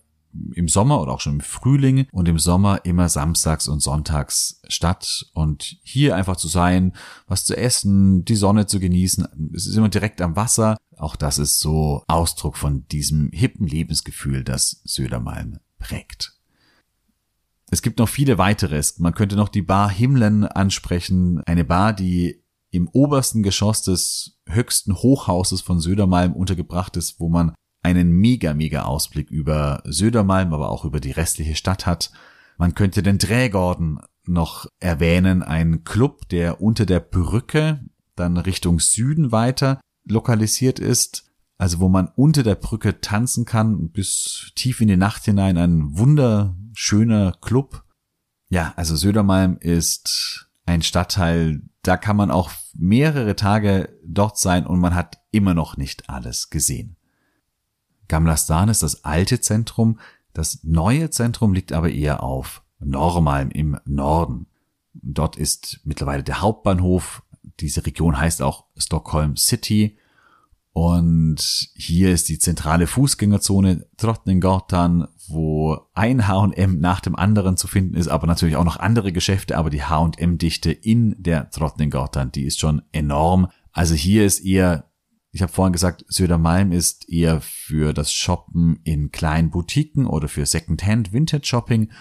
im 0.53 0.67
Sommer 0.67 1.01
oder 1.01 1.13
auch 1.13 1.19
schon 1.19 1.33
im 1.33 1.41
Frühling 1.41 2.07
und 2.11 2.27
im 2.27 2.39
Sommer 2.39 2.85
immer 2.85 3.09
samstags 3.09 3.67
und 3.67 3.81
sonntags 3.81 4.61
statt 4.67 5.27
und 5.33 5.77
hier 5.83 6.15
einfach 6.15 6.37
zu 6.37 6.47
sein, 6.47 6.93
was 7.27 7.45
zu 7.45 7.55
essen, 7.57 8.25
die 8.25 8.35
Sonne 8.35 8.65
zu 8.67 8.79
genießen. 8.79 9.51
Es 9.53 9.67
ist 9.67 9.75
immer 9.75 9.89
direkt 9.89 10.21
am 10.21 10.35
Wasser. 10.35 10.77
Auch 10.97 11.15
das 11.15 11.37
ist 11.37 11.59
so 11.59 12.03
Ausdruck 12.07 12.57
von 12.57 12.87
diesem 12.87 13.29
hippen 13.31 13.67
Lebensgefühl, 13.67 14.43
das 14.43 14.81
Södermalm 14.83 15.59
prägt. 15.79 16.33
Es 17.71 17.81
gibt 17.81 17.99
noch 17.99 18.09
viele 18.09 18.37
weiteres. 18.37 18.99
Man 18.99 19.13
könnte 19.13 19.35
noch 19.35 19.49
die 19.49 19.63
Bar 19.63 19.89
Himlen 19.89 20.45
ansprechen. 20.45 21.41
Eine 21.45 21.65
Bar, 21.65 21.93
die 21.93 22.43
im 22.69 22.87
obersten 22.89 23.41
Geschoss 23.41 23.81
des 23.81 24.37
höchsten 24.47 24.95
Hochhauses 24.95 25.61
von 25.61 25.79
Södermalm 25.79 26.33
untergebracht 26.33 26.97
ist, 26.97 27.19
wo 27.19 27.29
man 27.29 27.53
einen 27.85 28.11
mega, 28.11 28.53
mega 28.53 28.81
Ausblick 28.81 29.29
über 29.29 29.81
Södermalm, 29.85 30.53
aber 30.53 30.69
auch 30.69 30.85
über 30.85 30.99
die 30.99 31.11
restliche 31.11 31.55
Stadt 31.55 31.85
hat. 31.85 32.11
Man 32.57 32.73
könnte 32.73 33.03
den 33.03 33.19
Drehgorden 33.19 33.99
noch 34.25 34.65
erwähnen, 34.79 35.43
ein 35.43 35.83
Club, 35.83 36.27
der 36.29 36.61
unter 36.61 36.85
der 36.85 36.99
Brücke 36.99 37.85
dann 38.15 38.37
Richtung 38.37 38.79
Süden 38.79 39.31
weiter 39.31 39.79
lokalisiert 40.05 40.79
ist, 40.79 41.25
also 41.57 41.79
wo 41.79 41.89
man 41.89 42.07
unter 42.15 42.43
der 42.43 42.55
Brücke 42.55 43.01
tanzen 43.01 43.45
kann 43.45 43.89
bis 43.91 44.51
tief 44.55 44.81
in 44.81 44.87
die 44.87 44.97
Nacht 44.97 45.25
hinein, 45.25 45.57
ein 45.57 45.97
wunderschöner 45.97 47.33
Club. 47.41 47.83
Ja, 48.49 48.73
also 48.75 48.95
Södermalm 48.95 49.57
ist 49.59 50.49
ein 50.65 50.81
Stadtteil, 50.81 51.61
da 51.83 51.97
kann 51.97 52.17
man 52.17 52.31
auch 52.31 52.51
mehrere 52.73 53.35
Tage 53.35 53.89
dort 54.03 54.39
sein 54.39 54.65
und 54.65 54.79
man 54.79 54.95
hat 54.95 55.19
immer 55.31 55.53
noch 55.53 55.77
nicht 55.77 56.09
alles 56.09 56.49
gesehen. 56.49 56.97
Gamlastan 58.07 58.69
ist 58.69 58.83
das 58.83 59.03
alte 59.03 59.41
Zentrum, 59.41 59.99
das 60.35 60.59
neue 60.63 61.09
Zentrum 61.09 61.53
liegt 61.53 61.71
aber 61.71 61.89
eher 61.89 62.21
auf 62.21 62.61
Normalm 62.79 63.51
im 63.51 63.77
Norden. 63.85 64.47
Dort 64.93 65.37
ist 65.37 65.79
mittlerweile 65.85 66.23
der 66.23 66.41
Hauptbahnhof. 66.41 67.23
Diese 67.61 67.85
Region 67.85 68.17
heißt 68.17 68.41
auch 68.41 68.65
Stockholm 68.77 69.37
City. 69.37 69.97
Und 70.73 71.69
hier 71.73 72.11
ist 72.11 72.27
die 72.27 72.37
zentrale 72.37 72.85
Fußgängerzone 72.85 73.87
Drottninggatan, 73.95 75.07
wo 75.29 75.79
ein 75.93 76.27
H&M 76.27 76.79
nach 76.81 76.99
dem 76.99 77.15
anderen 77.15 77.55
zu 77.55 77.67
finden 77.67 77.95
ist, 77.95 78.09
aber 78.09 78.27
natürlich 78.27 78.57
auch 78.57 78.65
noch 78.65 78.77
andere 78.77 79.13
Geschäfte, 79.13 79.57
aber 79.57 79.69
die 79.69 79.83
H&M-Dichte 79.83 80.73
in 80.73 81.15
der 81.17 81.45
Drottninggatan, 81.45 82.33
die 82.33 82.43
ist 82.43 82.59
schon 82.59 82.81
enorm. 82.91 83.47
Also 83.71 83.95
hier 83.95 84.25
ist 84.25 84.41
eher 84.41 84.89
ich 85.35 85.41
habe 85.41 85.51
vorhin 85.51 85.73
gesagt, 85.73 86.05
Södermalm 86.07 86.71
ist 86.71 87.09
eher 87.09 87.41
für 87.41 87.91
das 87.91 88.13
Shoppen 88.13 88.79
in 88.85 89.11
kleinen 89.11 89.49
Boutiquen 89.49 90.05
oder 90.07 90.29
für 90.29 90.45
Secondhand 90.45 91.11
Vintage 91.11 91.45
Shopping. 91.45 91.91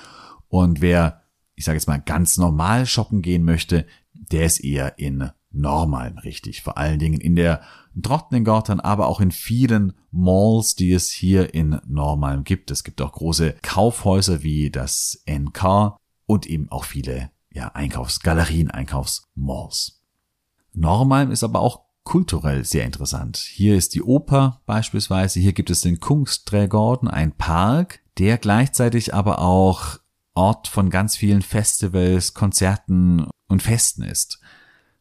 Und 0.47 0.81
wer, 0.81 1.21
ich 1.57 1.65
sage 1.65 1.75
jetzt 1.75 1.89
mal, 1.89 2.01
ganz 2.01 2.39
normal 2.39 2.87
shoppen 2.87 3.23
gehen 3.23 3.43
möchte, 3.43 3.89
der 4.13 4.47
ist 4.47 4.61
eher 4.61 5.01
in 5.01 5.31
Normalm 5.51 6.19
richtig. 6.19 6.63
Vor 6.63 6.79
allen 6.79 7.01
Dingen 7.01 7.21
in 7.21 7.35
der 7.35 7.63
Drottninggatan, 7.97 8.79
aber 8.79 9.09
auch 9.09 9.21
in 9.21 9.33
vielen 9.33 9.95
Malls, 10.13 10.77
die 10.77 10.93
es 10.93 11.11
hier 11.11 11.55
in 11.55 11.81
Normalm 11.89 12.45
gibt. 12.45 12.71
Es 12.71 12.85
gibt 12.85 13.03
auch 13.03 13.11
große 13.11 13.57
Kaufhäuser 13.63 14.45
wie 14.45 14.71
das 14.71 15.25
NK 15.29 15.97
und 16.27 16.47
eben 16.47 16.71
auch 16.71 16.85
viele 16.85 17.33
ja, 17.51 17.67
Einkaufsgalerien, 17.75 18.71
Einkaufsmalls. 18.71 20.05
Normalm 20.73 21.33
ist 21.33 21.43
aber 21.43 21.59
auch 21.59 21.85
kulturell 22.05 22.65
sehr 22.65 22.85
interessant. 22.85 23.39
Hier 23.39 23.77
ist 23.77 23.95
die 23.95 24.03
Oper 24.03 24.61
beispielsweise, 24.67 25.41
hier 25.41 25.53
gibt 25.53 25.71
es 25.71 25.81
den 25.81 26.01
Kungsträgorden, 26.01 27.09
ein 27.09 27.33
Park, 27.33 28.01
der 28.19 28.39
gleichzeitig 28.39 29.15
aber 29.15 29.41
auch 29.41 29.99
Ort 30.35 30.69
von 30.69 30.91
ganz 30.91 31.17
vielen 31.17 31.43
Festivals, 31.43 32.35
Konzerten 32.35 33.27
und 33.49 33.63
Festen 33.63 34.03
ist. 34.03 34.41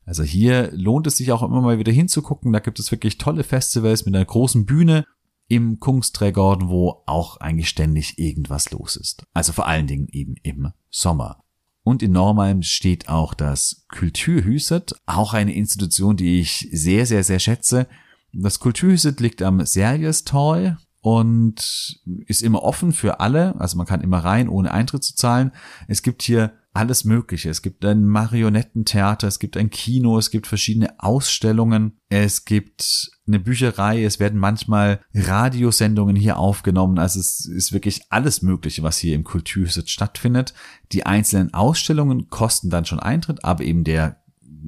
Also 0.06 0.24
hier 0.24 0.70
lohnt 0.74 1.08
es 1.08 1.18
sich 1.18 1.32
auch 1.32 1.44
immer 1.44 1.62
mal 1.62 1.80
wieder 1.80 1.92
hinzugucken. 1.92 2.52
Da 2.54 2.60
gibt 2.60 2.80
es 2.80 2.92
wirklich 2.92 3.18
tolle 3.18 3.44
Festivals 3.44 4.06
mit 4.06 4.16
einer 4.16 4.26
großen 4.26 4.66
Bühne 4.66 5.06
im 5.48 5.80
Kungsträgorden, 5.80 6.70
wo 6.70 7.04
auch 7.06 7.38
eigentlich 7.38 7.70
ständig 7.70 8.20
irgendwas 8.20 8.72
los 8.72 8.96
ist. 8.96 9.26
Also 9.34 9.54
vor 9.54 9.68
allen 9.68 9.88
Dingen 9.88 10.08
eben 10.12 10.36
im 10.44 10.72
Sommer. 10.90 11.43
Und 11.84 12.02
in 12.02 12.14
Normalm 12.14 12.64
steht 12.64 13.10
auch 13.10 13.34
das 13.34 13.86
Kulturhuset, 13.90 14.96
auch 15.06 15.34
eine 15.34 15.54
Institution, 15.54 16.16
die 16.16 16.40
ich 16.40 16.70
sehr, 16.72 17.06
sehr, 17.06 17.24
sehr 17.24 17.40
schätze. 17.40 17.88
Das 18.32 18.60
Kulturhuset 18.60 19.20
liegt 19.20 19.42
am 19.42 19.66
Sergestal 19.66 20.78
und 21.02 22.00
ist 22.26 22.42
immer 22.42 22.64
offen 22.64 22.94
für 22.94 23.20
alle. 23.20 23.60
Also 23.60 23.78
man 23.78 23.86
kann 23.86 24.02
immer 24.02 24.20
rein, 24.20 24.48
ohne 24.48 24.72
Eintritt 24.72 25.04
zu 25.04 25.16
zahlen. 25.16 25.52
Es 25.88 26.02
gibt 26.02 26.24
hier 26.24 26.54
alles 26.74 27.06
Mögliche. 27.06 27.50
Es 27.50 27.62
gibt 27.62 27.86
ein 27.86 28.06
Marionettentheater, 28.06 29.28
es 29.28 29.40
gibt 29.40 29.58
ein 29.58 29.70
Kino, 29.70 30.18
es 30.18 30.32
gibt 30.32 30.48
verschiedene 30.48 31.00
Ausstellungen, 31.00 32.00
es 32.10 32.46
gibt 32.46 33.12
eine 33.28 33.40
Bücherei, 33.40 34.04
es 34.04 34.20
werden 34.20 34.40
manchmal 34.40 35.00
Radiosendungen 35.14 36.16
hier 36.16 36.38
aufgenommen. 36.38 36.98
Also 36.98 37.20
es 37.20 37.46
ist 37.46 37.74
wirklich 37.74 38.02
alles 38.10 38.42
Mögliche, 38.42 38.82
was 38.82 38.98
hier 38.98 39.16
im 39.16 39.24
Kultursitz 39.24 39.92
stattfindet. 39.92 40.54
Die 40.92 41.06
einzelnen 41.06 41.54
Ausstellungen 41.54 42.30
kosten 42.30 42.70
dann 42.70 42.86
schon 42.86 43.00
Eintritt, 43.00 43.46
aber 43.46 43.64
eben 43.64 43.84
der 43.84 44.24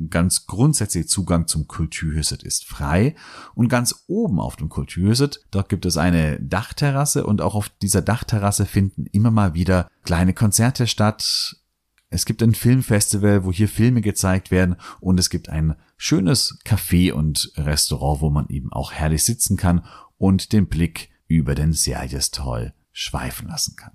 ganz 0.10 0.45
grundsätzliche 0.45 1.08
Zugang 1.08 1.47
zum 1.47 1.68
Kulturhuset 1.68 2.43
ist 2.43 2.66
frei. 2.66 3.16
Und 3.56 3.70
ganz 3.70 4.03
oben 4.08 4.39
auf 4.39 4.56
dem 4.56 4.70
Kulturhuset, 4.70 5.41
dort 5.51 5.70
gibt 5.70 5.86
es 5.86 5.97
eine 5.97 6.39
Dachterrasse 6.39 7.26
und 7.26 7.41
auch 7.41 7.56
auf 7.56 7.70
dieser 7.70 8.01
Dachterrasse 8.01 8.66
finden 8.66 9.06
immer 9.08 9.32
mal 9.32 9.53
wieder 9.53 9.89
kleine 10.03 10.34
Konzerte 10.34 10.88
statt. 10.88 11.64
Es 12.10 12.26
gibt 12.26 12.43
ein 12.43 12.53
Filmfestival, 12.53 13.45
wo 13.45 13.51
hier 13.51 13.68
Filme 13.68 14.01
gezeigt 14.01 14.51
werden 14.51 14.76
und 14.99 15.20
es 15.20 15.30
gibt 15.30 15.49
ein 15.49 15.76
schönes 15.97 16.60
Café 16.64 17.12
und 17.12 17.51
Restaurant, 17.58 18.22
wo 18.22 18.30
man 18.30 18.47
eben 18.49 18.72
auch 18.72 18.91
herrlich 18.91 19.24
sitzen 19.24 19.58
kann 19.58 19.86
und 20.18 20.53
den 20.53 20.68
Blick 20.68 21.10
über 21.28 21.56
den 21.56 21.74
Serjestal 21.74 22.74
schweifen 22.91 23.47
lassen 23.47 23.76
kann. 23.76 23.91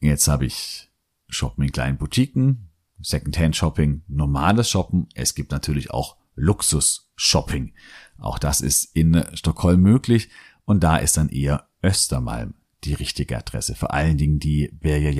Jetzt 0.00 0.28
habe 0.28 0.46
ich 0.46 0.90
Shoppen 1.28 1.64
in 1.64 1.72
kleinen 1.72 1.98
Boutiquen, 1.98 2.68
Secondhand-Shopping, 3.00 4.02
normales 4.08 4.70
Shoppen. 4.70 5.08
Es 5.14 5.34
gibt 5.34 5.50
natürlich 5.50 5.90
auch 5.90 6.16
Luxus-Shopping. 6.36 7.74
Auch 8.18 8.38
das 8.38 8.60
ist 8.60 8.96
in 8.96 9.24
Stockholm 9.34 9.82
möglich 9.82 10.30
und 10.64 10.82
da 10.84 10.96
ist 10.96 11.16
dann 11.16 11.28
eher 11.28 11.68
Östermalm 11.82 12.54
die 12.84 12.94
richtige 12.94 13.36
Adresse. 13.36 13.74
Vor 13.74 13.92
allen 13.92 14.18
Dingen 14.18 14.38
die 14.38 14.70
Berger 14.72 15.12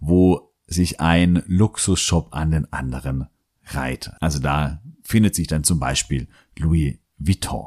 wo 0.00 0.52
sich 0.66 1.00
ein 1.00 1.42
Luxusshop 1.46 2.34
an 2.34 2.50
den 2.50 2.72
anderen 2.72 3.26
reiht. 3.64 4.12
Also 4.20 4.38
da 4.38 4.82
findet 5.02 5.34
sich 5.34 5.46
dann 5.46 5.64
zum 5.64 5.78
Beispiel 5.78 6.28
Louis 6.58 6.96
Vuitton. 7.18 7.66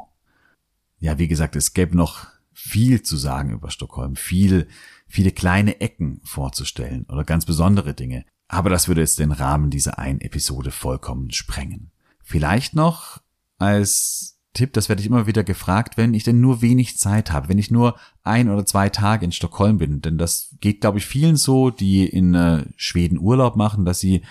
Ja, 1.00 1.18
wie 1.18 1.28
gesagt, 1.28 1.56
es 1.56 1.74
gäbe 1.74 1.96
noch 1.96 2.28
viel 2.52 3.02
zu 3.04 3.16
sagen 3.16 3.52
über 3.52 3.72
Stockholm, 3.72 4.16
viel, 4.18 4.68
viele 5.08 5.32
kleine 5.32 5.80
Ecken 5.80 6.20
vorzustellen 6.24 7.06
oder 7.06 7.24
ganz 7.24 7.46
besondere 7.46 7.94
Dinge. 7.94 8.26
Aber 8.50 8.70
das 8.70 8.88
würde 8.88 9.02
jetzt 9.02 9.20
den 9.20 9.32
Rahmen 9.32 9.70
dieser 9.70 9.98
einen 9.98 10.20
Episode 10.20 10.72
vollkommen 10.72 11.32
sprengen. 11.32 11.92
Vielleicht 12.22 12.76
noch 12.76 13.22
als 13.58 14.39
Tipp, 14.60 14.74
das 14.74 14.90
werde 14.90 15.02
ich 15.02 15.08
immer 15.08 15.26
wieder 15.26 15.44
gefragt, 15.44 15.96
wenn 15.96 16.14
ich 16.14 16.24
denn 16.24 16.42
nur 16.42 16.62
wenig 16.62 16.98
Zeit 16.98 17.32
habe, 17.32 17.48
wenn 17.48 17.58
ich 17.58 17.72
nur 17.72 17.98
ein 18.24 18.50
oder 18.50 18.66
zwei 18.66 18.90
Tage 18.90 19.24
in 19.24 19.32
Stockholm 19.32 19.78
bin, 19.78 20.02
denn 20.02 20.18
das 20.18 20.56
geht, 20.60 20.82
glaube 20.82 20.98
ich, 20.98 21.06
vielen 21.06 21.38
so, 21.38 21.70
die 21.70 22.06
in 22.06 22.36
äh, 22.36 22.66
Schweden 22.76 23.18
Urlaub 23.18 23.56
machen, 23.56 23.86
dass 23.86 24.00
sie 24.00 24.24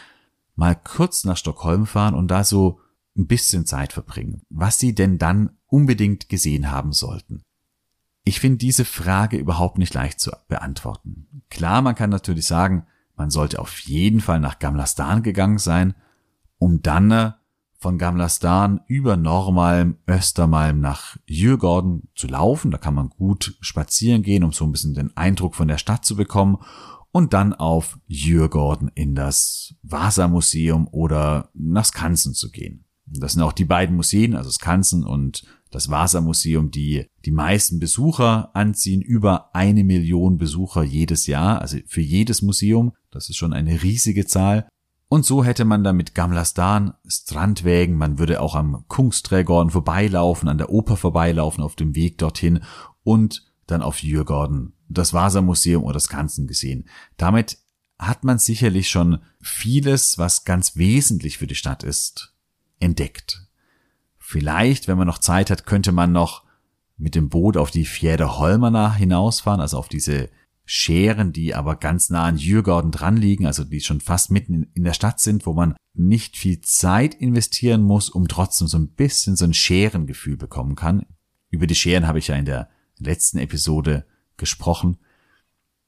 mal 0.55 0.75
kurz 0.77 1.25
nach 1.25 1.37
Stockholm 1.37 1.87
fahren 1.87 2.15
und 2.15 2.29
da 2.29 2.45
so 2.45 2.81
ein 3.17 3.27
bisschen 3.27 3.65
Zeit 3.65 3.95
verbringen, 3.95 4.43
was 4.51 4.79
sie 4.79 4.95
denn 4.95 5.17
dann 5.17 5.51
unbedingt 5.67 6.29
gesehen 6.29 6.71
haben 6.71 6.93
sollten. 6.93 7.43
Ich 8.25 8.41
finde 8.41 8.59
diese 8.59 8.85
Frage 8.85 9.39
überhaupt 9.39 9.79
nicht 9.79 9.95
leicht 9.95 10.21
zu 10.21 10.31
beantworten. 10.49 11.43
Klar, 11.49 11.81
man 11.81 11.95
kann 11.95 12.11
natürlich 12.11 12.47
sagen, 12.47 12.87
man 13.17 13.31
sollte 13.31 13.59
auf 13.59 13.79
jeden 13.81 14.21
Fall 14.21 14.41
nach 14.41 14.59
Gamlastan 14.59 15.23
gegangen 15.23 15.59
sein, 15.59 15.95
um 16.59 16.83
dann 16.83 17.11
äh, 17.11 17.33
von 17.79 17.97
Gamlastan 17.97 18.81
über 18.87 19.17
Normalm, 19.17 19.99
Östermalm 20.07 20.81
nach 20.81 21.17
Jürgorden 21.27 22.09
zu 22.15 22.27
laufen. 22.27 22.71
Da 22.71 22.79
kann 22.79 22.95
man 22.95 23.11
gut 23.11 23.57
spazieren 23.61 24.23
gehen, 24.23 24.43
um 24.43 24.53
so 24.53 24.65
ein 24.65 24.73
bisschen 24.73 24.95
den 24.95 25.17
Eindruck 25.17 25.55
von 25.55 25.69
der 25.69 25.79
Stadt 25.79 26.05
zu 26.05 26.17
bekommen. 26.17 26.59
Und 27.11 27.33
dann 27.33 27.55
auf 27.55 27.99
Jürgorden 28.07 28.91
in 28.95 29.15
das 29.15 29.75
Vasa-Museum 29.83 30.89
oder 30.89 31.51
nach 31.55 31.87
Skansen 31.87 32.35
zu 32.35 32.51
gehen. 32.51 32.85
Das 33.07 33.33
sind 33.33 33.43
auch 33.43 33.55
die 33.55 33.65
beiden 33.65 33.97
Museen, 33.97 34.35
also 34.35 34.51
Skansen 34.51 35.05
und 35.05 35.45
das 35.71 35.89
Vasa-Museum, 35.89 36.71
die 36.71 37.07
die 37.25 37.31
meisten 37.31 37.79
Besucher 37.79 38.55
anziehen, 38.55 39.01
über 39.01 39.55
eine 39.55 39.85
Million 39.85 40.37
Besucher 40.37 40.83
jedes 40.83 41.27
Jahr, 41.27 41.61
also 41.61 41.79
für 41.87 42.01
jedes 42.01 42.43
Museum. 42.43 42.93
Das 43.11 43.31
ist 43.31 43.37
schon 43.37 43.53
eine 43.53 43.83
riesige 43.83 44.27
Zahl. 44.27 44.69
Und 45.09 45.25
so 45.25 45.43
hätte 45.43 45.65
man 45.65 45.85
da 45.85 45.93
mit 45.93 46.15
Gamlastan 46.15 46.93
Strandwägen, 47.07 47.97
man 47.97 48.19
würde 48.19 48.41
auch 48.41 48.55
am 48.55 48.85
Kungsträgorden 48.89 49.71
vorbeilaufen, 49.71 50.49
an 50.49 50.59
der 50.59 50.71
Oper 50.71 50.97
vorbeilaufen 50.97 51.65
auf 51.65 51.77
dem 51.77 51.95
Weg 51.95 52.19
dorthin 52.19 52.63
und 53.05 53.47
dann 53.67 53.81
auf 53.81 54.03
Jürgorden, 54.03 54.75
das 54.89 55.15
Vasa-Museum 55.15 55.83
oder 55.83 55.95
das 55.95 56.09
Ganzen 56.09 56.47
gesehen. 56.47 56.89
Damit 57.17 57.59
hat 57.99 58.23
man 58.23 58.39
sicherlich 58.39 58.91
schon 58.91 59.19
vieles, 59.41 60.19
was 60.19 60.45
ganz 60.45 60.77
wesentlich 60.77 61.39
für 61.39 61.47
die 61.47 61.55
Stadt 61.55 61.83
ist, 61.83 62.35
entdeckt. 62.79 63.47
Vielleicht, 64.19 64.89
wenn 64.89 64.99
man 64.99 65.07
noch 65.07 65.19
Zeit 65.19 65.51
hat, 65.51 65.65
könnte 65.65 65.91
man 65.91 66.13
noch 66.13 66.45
mit 66.99 67.15
dem 67.15 67.31
Boot 67.31 67.57
auf 67.57 67.71
die 67.71 67.87
Fjäder 67.87 68.39
Holmana 68.39 68.93
hinausfahren, 68.93 69.61
also 69.61 69.79
auf 69.79 69.89
diese 69.89 70.29
Scheren, 70.71 71.33
die 71.33 71.55
aber 71.55 71.77
ganz 71.77 72.11
nah 72.11 72.25
an 72.25 72.37
Jürgorden 72.37 72.91
dran 72.91 73.17
liegen, 73.17 73.47
also 73.47 73.65
die 73.65 73.81
schon 73.81 74.03
fast 74.03 74.31
mitten 74.31 74.71
in 74.75 74.85
der 74.85 74.93
Stadt 74.93 75.19
sind, 75.19 75.47
wo 75.47 75.55
man 75.55 75.75
nicht 75.95 76.37
viel 76.37 76.61
Zeit 76.61 77.15
investieren 77.15 77.81
muss, 77.81 78.11
um 78.11 78.29
trotzdem 78.29 78.69
so 78.69 78.77
ein 78.77 78.91
bisschen 78.91 79.35
so 79.35 79.47
ein 79.47 79.55
Scherengefühl 79.55 80.37
bekommen 80.37 80.77
kann. 80.77 81.07
Über 81.49 81.67
die 81.67 81.75
Scheren 81.75 82.07
habe 82.07 82.19
ich 82.19 82.29
ja 82.29 82.37
in 82.37 82.45
der 82.45 82.69
letzten 82.99 83.39
Episode 83.39 84.05
gesprochen. 84.37 84.99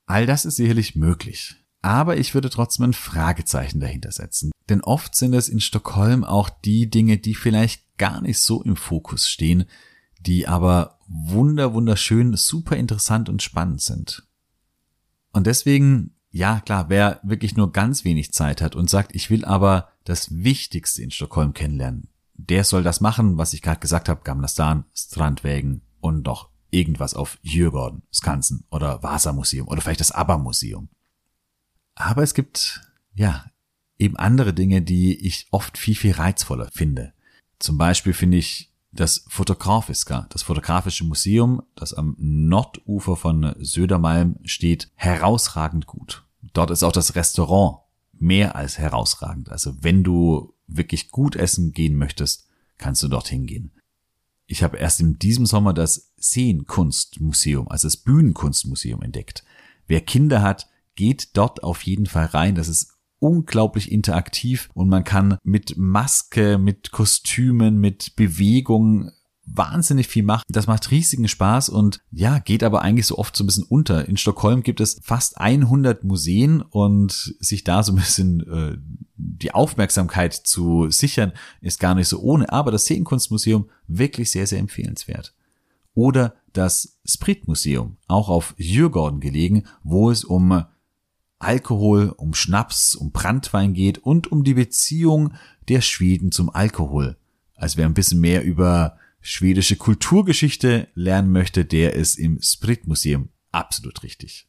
All 0.06 0.24
das 0.24 0.46
ist 0.46 0.56
sicherlich 0.56 0.96
möglich. 0.96 1.56
Aber 1.82 2.16
ich 2.16 2.32
würde 2.32 2.48
trotzdem 2.48 2.86
ein 2.86 2.94
Fragezeichen 2.94 3.80
dahinter 3.80 4.12
setzen. 4.12 4.50
Denn 4.70 4.80
oft 4.80 5.14
sind 5.14 5.34
es 5.34 5.50
in 5.50 5.60
Stockholm 5.60 6.24
auch 6.24 6.48
die 6.48 6.88
Dinge, 6.88 7.18
die 7.18 7.34
vielleicht 7.34 7.98
gar 7.98 8.22
nicht 8.22 8.38
so 8.38 8.62
im 8.62 8.76
Fokus 8.76 9.28
stehen, 9.28 9.66
die 10.20 10.48
aber 10.48 10.98
wunder, 11.06 11.74
wunderschön, 11.74 12.34
super 12.34 12.76
interessant 12.76 13.28
und 13.28 13.42
spannend 13.42 13.82
sind. 13.82 14.26
Und 15.32 15.46
deswegen, 15.46 16.14
ja 16.30 16.60
klar, 16.60 16.88
wer 16.88 17.20
wirklich 17.22 17.56
nur 17.56 17.72
ganz 17.72 18.04
wenig 18.04 18.32
Zeit 18.32 18.60
hat 18.60 18.74
und 18.74 18.90
sagt, 18.90 19.14
ich 19.14 19.30
will 19.30 19.44
aber 19.44 19.88
das 20.04 20.30
Wichtigste 20.42 21.02
in 21.02 21.10
Stockholm 21.10 21.52
kennenlernen, 21.52 22.08
der 22.34 22.64
soll 22.64 22.82
das 22.82 23.00
machen, 23.00 23.38
was 23.38 23.52
ich 23.52 23.62
gerade 23.62 23.80
gesagt 23.80 24.08
habe, 24.08 24.22
Gamlastan, 24.24 24.84
Strandwägen 24.94 25.82
und 26.00 26.24
noch 26.24 26.50
irgendwas 26.70 27.14
auf 27.14 27.38
Djurgården, 27.42 28.02
Skansen 28.12 28.64
oder 28.70 29.02
Vasa-Museum 29.02 29.68
oder 29.68 29.80
vielleicht 29.80 30.00
das 30.00 30.12
ABBA-Museum. 30.12 30.88
Aber 31.94 32.22
es 32.22 32.34
gibt, 32.34 32.80
ja, 33.14 33.44
eben 33.98 34.16
andere 34.16 34.54
Dinge, 34.54 34.82
die 34.82 35.26
ich 35.26 35.46
oft 35.50 35.76
viel, 35.76 35.94
viel 35.94 36.12
reizvoller 36.12 36.70
finde. 36.72 37.12
Zum 37.58 37.76
Beispiel 37.76 38.14
finde 38.14 38.38
ich 38.38 38.69
das 38.92 39.24
Fotografiska, 39.28 40.26
das 40.30 40.42
Fotografische 40.42 41.04
Museum, 41.04 41.62
das 41.76 41.94
am 41.94 42.16
Nordufer 42.18 43.16
von 43.16 43.54
Södermalm 43.58 44.36
steht, 44.44 44.90
herausragend 44.94 45.86
gut. 45.86 46.24
Dort 46.52 46.70
ist 46.70 46.82
auch 46.82 46.92
das 46.92 47.14
Restaurant 47.14 47.78
mehr 48.12 48.56
als 48.56 48.78
herausragend. 48.78 49.50
Also 49.50 49.82
wenn 49.82 50.02
du 50.02 50.54
wirklich 50.66 51.10
gut 51.10 51.36
essen 51.36 51.72
gehen 51.72 51.96
möchtest, 51.96 52.48
kannst 52.78 53.02
du 53.02 53.08
dorthin 53.08 53.46
gehen. 53.46 53.72
Ich 54.46 54.62
habe 54.62 54.78
erst 54.78 55.00
in 55.00 55.18
diesem 55.18 55.46
Sommer 55.46 55.72
das 55.72 56.12
Szenenkunstmuseum, 56.20 57.68
also 57.68 57.86
das 57.86 57.96
Bühnenkunstmuseum 57.98 59.02
entdeckt. 59.02 59.44
Wer 59.86 60.00
Kinder 60.00 60.42
hat, 60.42 60.68
geht 60.96 61.36
dort 61.36 61.62
auf 61.62 61.82
jeden 61.82 62.06
Fall 62.06 62.26
rein. 62.26 62.56
Das 62.56 62.68
ist 62.68 62.96
unglaublich 63.20 63.92
interaktiv 63.92 64.68
und 64.74 64.88
man 64.88 65.04
kann 65.04 65.38
mit 65.44 65.76
Maske, 65.76 66.58
mit 66.58 66.90
Kostümen, 66.90 67.78
mit 67.78 68.16
Bewegung 68.16 69.12
wahnsinnig 69.52 70.06
viel 70.06 70.22
machen. 70.22 70.44
Das 70.48 70.66
macht 70.66 70.90
riesigen 70.90 71.28
Spaß 71.28 71.68
und 71.68 72.00
ja, 72.10 72.38
geht 72.38 72.62
aber 72.62 72.82
eigentlich 72.82 73.06
so 73.06 73.18
oft 73.18 73.36
so 73.36 73.44
ein 73.44 73.46
bisschen 73.46 73.64
unter. 73.64 74.08
In 74.08 74.16
Stockholm 74.16 74.62
gibt 74.62 74.80
es 74.80 75.00
fast 75.02 75.38
100 75.38 76.04
Museen 76.04 76.62
und 76.62 77.34
sich 77.40 77.64
da 77.64 77.82
so 77.82 77.92
ein 77.92 77.96
bisschen 77.96 78.40
äh, 78.48 78.78
die 79.16 79.52
Aufmerksamkeit 79.52 80.34
zu 80.34 80.90
sichern, 80.90 81.32
ist 81.60 81.80
gar 81.80 81.94
nicht 81.94 82.08
so 82.08 82.20
ohne. 82.20 82.50
Aber 82.52 82.70
das 82.70 82.82
Szenenkunstmuseum 82.82 83.68
wirklich 83.86 84.30
sehr, 84.30 84.46
sehr 84.46 84.58
empfehlenswert. 84.58 85.34
Oder 85.94 86.34
das 86.52 86.98
Spritmuseum, 87.04 87.96
auch 88.06 88.28
auf 88.28 88.54
Djurgården 88.58 89.20
gelegen, 89.20 89.64
wo 89.82 90.10
es 90.10 90.24
um 90.24 90.64
Alkohol, 91.40 92.14
um 92.16 92.34
Schnaps, 92.34 92.94
um 92.94 93.10
Brandwein 93.10 93.74
geht 93.74 93.98
und 93.98 94.30
um 94.30 94.44
die 94.44 94.54
Beziehung 94.54 95.34
der 95.68 95.80
Schweden 95.80 96.30
zum 96.30 96.50
Alkohol. 96.50 97.16
Als 97.54 97.76
wir 97.76 97.84
ein 97.84 97.94
bisschen 97.94 98.20
mehr 98.20 98.44
über 98.44 98.98
schwedische 99.20 99.76
Kulturgeschichte 99.76 100.88
lernen 100.94 101.32
möchte, 101.32 101.64
der 101.64 101.94
ist 101.94 102.18
im 102.18 102.40
Sprit 102.40 102.86
Museum 102.86 103.30
absolut 103.52 104.02
richtig. 104.02 104.48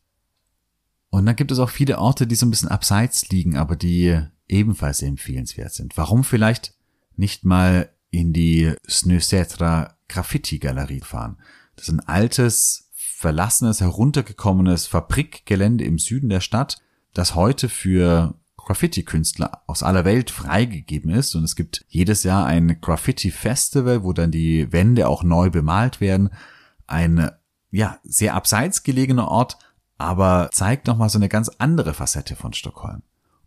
Und 1.09 1.25
dann 1.25 1.35
gibt 1.35 1.51
es 1.51 1.59
auch 1.59 1.69
viele 1.69 1.99
Orte, 1.99 2.27
die 2.27 2.35
so 2.35 2.45
ein 2.45 2.51
bisschen 2.51 2.69
abseits 2.69 3.29
liegen, 3.29 3.57
aber 3.57 3.75
die 3.75 4.21
ebenfalls 4.47 5.01
empfehlenswert 5.01 5.73
sind. 5.73 5.97
Warum 5.97 6.23
vielleicht 6.23 6.73
nicht 7.15 7.43
mal 7.43 7.89
in 8.11 8.33
die 8.33 8.73
Snösätra 8.87 9.97
Graffiti 10.07 10.59
Galerie 10.59 11.01
fahren? 11.01 11.37
Das 11.75 11.87
ist 11.87 11.93
ein 11.93 11.99
altes, 12.01 12.89
verlassenes, 13.22 13.82
heruntergekommenes 13.82 14.88
Fabrikgelände 14.88 15.84
im 15.84 15.99
Süden 15.99 16.30
der 16.30 16.41
Stadt, 16.41 16.82
das 17.13 17.36
heute 17.36 17.69
für 17.69 18.34
Graffiti-Künstler 18.57 19.61
aus 19.67 19.84
aller 19.84 20.05
Welt 20.05 20.32
freigegeben 20.32 21.11
ist. 21.11 21.36
Und 21.36 21.43
es 21.43 21.55
gibt 21.55 21.86
jedes 21.88 22.24
Jahr 22.24 22.47
ein 22.47 22.82
Graffiti-Festival, 22.82 24.03
wo 24.03 24.11
dann 24.11 24.32
die 24.32 24.72
Wände 24.74 25.07
auch 25.07 25.24
neu 25.24 25.51
bemalt 25.51 26.01
werden. 26.01 26.32
Ein, 26.88 27.30
ja, 27.69 27.99
sehr 28.03 28.34
abseits 28.34 28.82
gelegener 28.82 29.28
Ort, 29.28 29.59
aber 29.99 30.49
zeigt 30.51 30.88
nochmal 30.88 31.09
so 31.09 31.19
eine 31.19 31.30
ganz 31.30 31.49
andere 31.59 31.93
Facette 31.93 32.36
von 32.36 32.53
Stockholm. 32.53 33.03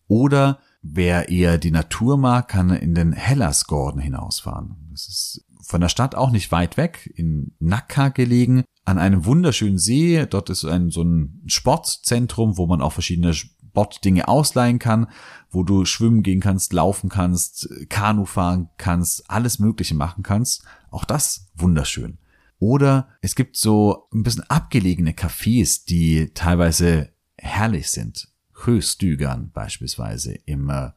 Oder 0.06 0.60
wer 0.82 1.30
eher 1.30 1.58
die 1.58 1.72
Natur 1.72 2.16
mag, 2.16 2.46
kann 2.46 2.70
in 2.70 2.94
den 2.94 3.12
Hellasgården 3.12 4.00
hinausfahren. 4.00 4.76
Das 4.92 5.08
ist 5.08 5.44
von 5.62 5.80
der 5.80 5.88
Stadt 5.88 6.14
auch 6.14 6.30
nicht 6.30 6.52
weit 6.52 6.76
weg, 6.76 7.10
in 7.16 7.54
Nacka 7.58 8.10
gelegen, 8.10 8.64
an 8.84 8.98
einem 8.98 9.24
wunderschönen 9.24 9.78
See. 9.78 10.26
Dort 10.26 10.50
ist 10.50 10.64
ein, 10.64 10.90
so 10.90 11.02
ein 11.02 11.42
Sportzentrum, 11.46 12.56
wo 12.56 12.66
man 12.66 12.80
auch 12.80 12.92
verschiedene 12.92 13.34
Sportdinge 13.34 14.28
ausleihen 14.28 14.78
kann, 14.78 15.08
wo 15.50 15.62
du 15.62 15.84
schwimmen 15.84 16.22
gehen 16.22 16.40
kannst, 16.40 16.72
laufen 16.72 17.08
kannst, 17.08 17.68
Kanu 17.88 18.24
fahren 18.24 18.68
kannst, 18.76 19.28
alles 19.30 19.58
Mögliche 19.58 19.94
machen 19.94 20.22
kannst. 20.22 20.64
Auch 20.90 21.04
das 21.04 21.50
wunderschön. 21.54 22.18
Oder 22.58 23.08
es 23.20 23.34
gibt 23.34 23.56
so 23.56 24.08
ein 24.12 24.22
bisschen 24.22 24.48
abgelegene 24.48 25.12
Cafés, 25.12 25.84
die 25.86 26.30
teilweise 26.34 27.10
herrlich 27.36 27.90
sind. 27.90 28.28
Höchstügern 28.64 29.50
beispielsweise 29.52 30.34
im 30.46 30.70
äh, 30.70 30.90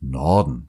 Norden. 0.00 0.68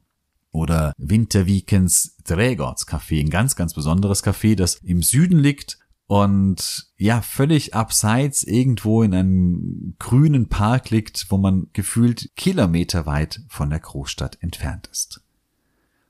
Oder 0.51 0.93
Winterweekends 0.97 2.15
Trägortscafé, 2.23 3.19
ein 3.19 3.29
ganz, 3.29 3.57
ganz 3.57 3.73
besonderes 3.73 4.23
Café, 4.23 4.55
das 4.55 4.75
im 4.75 5.01
Süden 5.01 5.39
liegt 5.39 5.79
und 6.07 6.87
ja, 6.97 7.21
völlig 7.21 7.73
abseits 7.73 8.43
irgendwo 8.43 9.01
in 9.01 9.13
einem 9.13 9.95
grünen 9.97 10.49
Park 10.49 10.91
liegt, 10.91 11.25
wo 11.29 11.37
man 11.37 11.67
gefühlt 11.73 12.29
kilometerweit 12.35 13.41
von 13.47 13.69
der 13.69 13.79
Großstadt 13.79 14.37
entfernt 14.41 14.87
ist. 14.91 15.21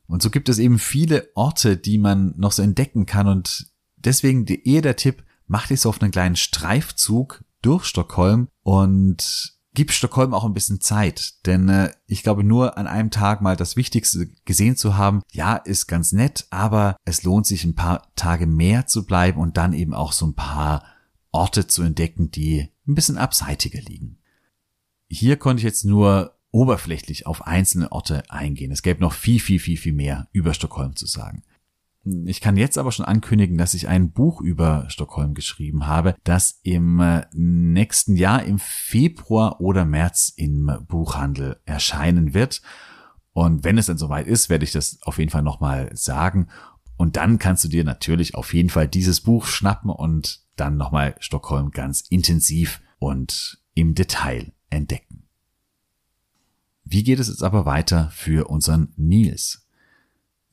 Und 0.07 0.21
so 0.21 0.29
gibt 0.29 0.49
es 0.49 0.59
eben 0.59 0.79
viele 0.79 1.29
Orte, 1.33 1.77
die 1.77 1.97
man 1.97 2.33
noch 2.37 2.51
so 2.51 2.61
entdecken 2.61 3.05
kann 3.05 3.27
und 3.27 3.71
deswegen 3.95 4.45
eher 4.45 4.81
der 4.81 4.97
Tipp, 4.97 5.23
macht 5.47 5.71
es 5.71 5.85
auf 5.85 6.01
einen 6.01 6.11
kleinen 6.11 6.35
Streifzug 6.35 7.43
durch 7.61 7.85
Stockholm 7.85 8.49
und 8.63 9.54
gib 9.75 9.91
Stockholm 9.91 10.33
auch 10.33 10.45
ein 10.45 10.53
bisschen 10.53 10.81
Zeit, 10.81 11.45
denn 11.45 11.69
äh, 11.69 11.91
ich 12.07 12.23
glaube 12.23 12.43
nur 12.43 12.77
an 12.77 12.87
einem 12.87 13.11
Tag 13.11 13.41
mal 13.41 13.55
das 13.55 13.75
Wichtigste 13.75 14.27
gesehen 14.45 14.75
zu 14.75 14.97
haben, 14.97 15.21
ja, 15.31 15.55
ist 15.55 15.85
ganz 15.85 16.11
nett, 16.11 16.47
aber 16.49 16.95
es 17.05 17.23
lohnt 17.23 17.45
sich 17.45 17.63
ein 17.63 17.75
paar 17.75 18.11
Tage 18.15 18.47
mehr 18.47 18.87
zu 18.87 19.05
bleiben 19.05 19.39
und 19.39 19.57
dann 19.57 19.73
eben 19.73 19.93
auch 19.93 20.13
so 20.13 20.25
ein 20.25 20.33
paar 20.33 20.83
Orte 21.31 21.67
zu 21.67 21.83
entdecken, 21.83 22.31
die 22.31 22.69
ein 22.87 22.95
bisschen 22.95 23.17
abseitiger 23.17 23.81
liegen. 23.81 24.17
Hier 25.07 25.37
konnte 25.37 25.59
ich 25.59 25.65
jetzt 25.65 25.85
nur 25.85 26.39
oberflächlich 26.51 27.27
auf 27.27 27.45
einzelne 27.45 27.91
Orte 27.91 28.23
eingehen. 28.29 28.71
Es 28.71 28.81
gäbe 28.81 29.01
noch 29.01 29.11
viel, 29.13 29.41
viel, 29.41 29.59
viel, 29.59 29.77
viel 29.77 29.93
mehr 29.93 30.29
über 30.31 30.53
Stockholm 30.53 30.95
zu 30.95 31.05
sagen. 31.05 31.43
Ich 32.25 32.39
kann 32.39 32.55
jetzt 32.55 32.77
aber 32.77 32.91
schon 32.91 33.05
ankündigen, 33.05 33.57
dass 33.57 33.73
ich 33.73 33.87
ein 33.87 34.11
Buch 34.11 34.39
über 34.39 34.85
Stockholm 34.89 35.33
geschrieben 35.33 35.87
habe, 35.87 36.15
das 36.23 36.59
im 36.61 36.99
äh, 36.99 37.25
nächsten 37.33 38.15
Jahr 38.15 38.43
im 38.43 38.59
Februar 38.59 39.59
oder 39.59 39.85
März 39.85 40.31
im 40.35 40.71
Buchhandel 40.87 41.59
erscheinen 41.65 42.35
wird. 42.35 42.61
Und 43.33 43.63
wenn 43.63 43.79
es 43.79 43.87
dann 43.87 43.97
soweit 43.97 44.27
ist, 44.27 44.49
werde 44.49 44.65
ich 44.65 44.71
das 44.71 44.99
auf 45.01 45.17
jeden 45.17 45.31
Fall 45.31 45.41
nochmal 45.41 45.89
sagen. 45.93 46.47
Und 46.95 47.17
dann 47.17 47.39
kannst 47.39 47.63
du 47.63 47.69
dir 47.69 47.83
natürlich 47.83 48.35
auf 48.35 48.53
jeden 48.53 48.69
Fall 48.69 48.87
dieses 48.87 49.21
Buch 49.21 49.45
schnappen 49.47 49.89
und 49.89 50.45
dann 50.55 50.77
nochmal 50.77 51.15
Stockholm 51.19 51.71
ganz 51.71 52.01
intensiv 52.01 52.81
und 52.99 53.63
im 53.73 53.95
Detail 53.95 54.53
entdecken. 54.69 55.23
Wie 56.83 57.03
geht 57.03 57.19
es 57.19 57.29
jetzt 57.29 57.43
aber 57.43 57.65
weiter 57.65 58.11
für 58.11 58.47
unseren 58.47 58.93
Nils? 58.95 59.64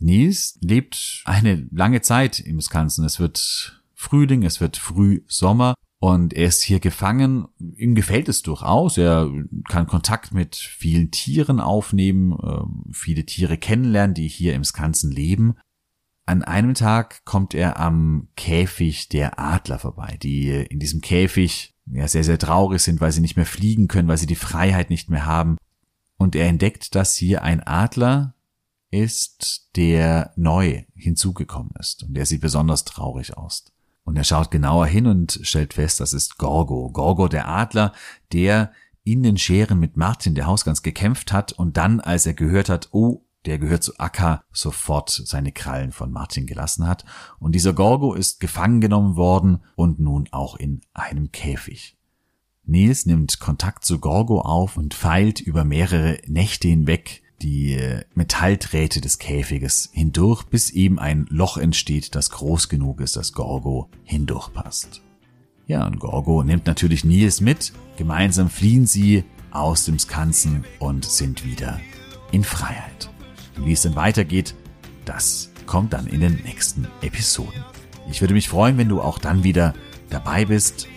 Nils 0.02 0.58
lebt 0.60 1.22
eine 1.24 1.68
lange 1.70 2.02
Zeit 2.02 2.40
im 2.40 2.58
Wisconsin. 2.58 3.04
Es 3.04 3.18
wird 3.18 3.82
Frühling, 3.94 4.42
es 4.42 4.60
wird 4.60 4.76
Frühsommer 4.76 5.74
und 5.98 6.34
er 6.34 6.48
ist 6.48 6.62
hier 6.62 6.80
gefangen. 6.80 7.46
Ihm 7.76 7.94
gefällt 7.94 8.28
es 8.28 8.42
durchaus. 8.42 8.98
Er 8.98 9.30
kann 9.68 9.86
Kontakt 9.86 10.34
mit 10.34 10.56
vielen 10.56 11.10
Tieren 11.10 11.60
aufnehmen, 11.60 12.36
ähm, 12.42 12.84
viele 12.92 13.24
Tiere 13.24 13.56
kennenlernen, 13.56 14.14
die 14.14 14.28
hier 14.28 14.54
im 14.54 14.62
Wisconsin 14.62 15.12
leben. 15.12 15.54
An 16.26 16.42
einem 16.42 16.74
Tag 16.74 17.24
kommt 17.24 17.54
er 17.54 17.78
am 17.78 18.28
Käfig 18.36 19.08
der 19.08 19.38
Adler 19.38 19.78
vorbei, 19.78 20.18
die 20.22 20.48
in 20.50 20.78
diesem 20.78 21.00
Käfig 21.00 21.72
ja 21.86 22.06
sehr, 22.08 22.24
sehr 22.24 22.38
traurig 22.38 22.80
sind, 22.82 23.00
weil 23.00 23.12
sie 23.12 23.20
nicht 23.20 23.36
mehr 23.36 23.46
fliegen 23.46 23.88
können, 23.88 24.08
weil 24.08 24.18
sie 24.18 24.26
die 24.26 24.34
Freiheit 24.34 24.90
nicht 24.90 25.10
mehr 25.10 25.26
haben. 25.26 25.56
Und 26.16 26.36
er 26.36 26.48
entdeckt, 26.48 26.94
dass 26.94 27.16
hier 27.16 27.42
ein 27.42 27.60
Adler 27.60 28.34
ist, 28.92 29.70
der 29.74 30.32
neu 30.36 30.84
hinzugekommen 30.94 31.72
ist 31.80 32.04
und 32.04 32.14
der 32.14 32.26
sieht 32.26 32.42
besonders 32.42 32.84
traurig 32.84 33.36
aus. 33.36 33.64
Und 34.04 34.16
er 34.16 34.24
schaut 34.24 34.50
genauer 34.50 34.86
hin 34.86 35.06
und 35.06 35.40
stellt 35.42 35.74
fest, 35.74 36.00
das 36.00 36.12
ist 36.12 36.38
Gorgo. 36.38 36.90
Gorgo 36.90 37.28
der 37.28 37.48
Adler, 37.48 37.92
der 38.32 38.72
in 39.04 39.22
den 39.22 39.38
Scheren 39.38 39.80
mit 39.80 39.96
Martin, 39.96 40.34
der 40.34 40.46
Hausgans, 40.46 40.82
gekämpft 40.82 41.32
hat 41.32 41.52
und 41.52 41.76
dann, 41.76 42.00
als 42.00 42.26
er 42.26 42.34
gehört 42.34 42.68
hat, 42.68 42.88
oh, 42.92 43.24
der 43.46 43.58
gehört 43.58 43.82
zu 43.82 43.98
Akka, 43.98 44.44
sofort 44.52 45.10
seine 45.10 45.52
Krallen 45.52 45.90
von 45.90 46.12
Martin 46.12 46.46
gelassen 46.46 46.86
hat. 46.86 47.04
Und 47.38 47.54
dieser 47.54 47.72
Gorgo 47.72 48.14
ist 48.14 48.40
gefangen 48.40 48.80
genommen 48.80 49.16
worden 49.16 49.62
und 49.74 49.98
nun 49.98 50.28
auch 50.30 50.56
in 50.56 50.82
einem 50.92 51.32
Käfig. 51.32 51.96
Nils 52.64 53.06
nimmt 53.06 53.40
Kontakt 53.40 53.84
zu 53.84 53.98
Gorgo 53.98 54.40
auf 54.40 54.76
und 54.76 54.94
feilt 54.94 55.40
über 55.40 55.64
mehrere 55.64 56.18
Nächte 56.28 56.68
hinweg 56.68 57.21
die 57.42 57.78
Metallträte 58.14 59.00
des 59.00 59.18
Käfiges 59.18 59.90
hindurch, 59.92 60.44
bis 60.44 60.70
eben 60.70 60.98
ein 60.98 61.26
Loch 61.28 61.56
entsteht, 61.56 62.14
das 62.14 62.30
groß 62.30 62.68
genug 62.68 63.00
ist, 63.00 63.16
dass 63.16 63.32
Gorgo 63.32 63.88
hindurchpasst. 64.04 65.02
Ja, 65.66 65.86
und 65.86 65.98
Gorgo 65.98 66.42
nimmt 66.42 66.66
natürlich 66.66 67.04
Nils 67.04 67.40
mit. 67.40 67.72
Gemeinsam 67.96 68.48
fliehen 68.48 68.86
sie 68.86 69.24
aus 69.50 69.84
dem 69.84 69.98
Skansen 69.98 70.64
und 70.78 71.04
sind 71.04 71.44
wieder 71.44 71.80
in 72.30 72.44
Freiheit. 72.44 73.10
Und 73.56 73.66
wie 73.66 73.72
es 73.72 73.82
dann 73.82 73.96
weitergeht, 73.96 74.54
das 75.04 75.50
kommt 75.66 75.92
dann 75.92 76.06
in 76.06 76.20
den 76.20 76.34
nächsten 76.44 76.86
Episoden. 77.00 77.64
Ich 78.10 78.20
würde 78.20 78.34
mich 78.34 78.48
freuen, 78.48 78.78
wenn 78.78 78.88
du 78.88 79.00
auch 79.00 79.18
dann 79.18 79.44
wieder 79.44 79.74
dabei 80.10 80.44
bist. 80.44 80.88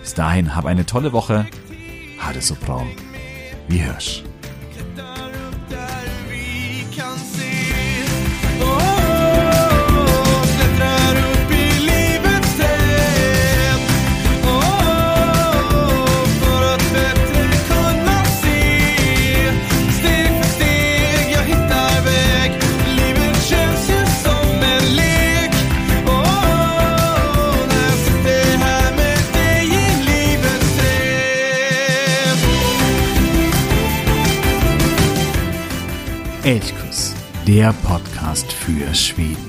Bis 0.00 0.14
dahin, 0.14 0.54
hab 0.54 0.64
eine 0.64 0.86
tolle 0.86 1.12
Woche. 1.12 1.46
Hade 2.18 2.40
so 2.40 2.54
bra. 2.54 2.84
Wie 3.68 3.82
hörst. 3.82 4.27
Elchkuss, 38.78 38.78
der 38.78 38.86
Podcast 38.86 38.86
für 38.86 38.94
Schweden. 38.94 39.47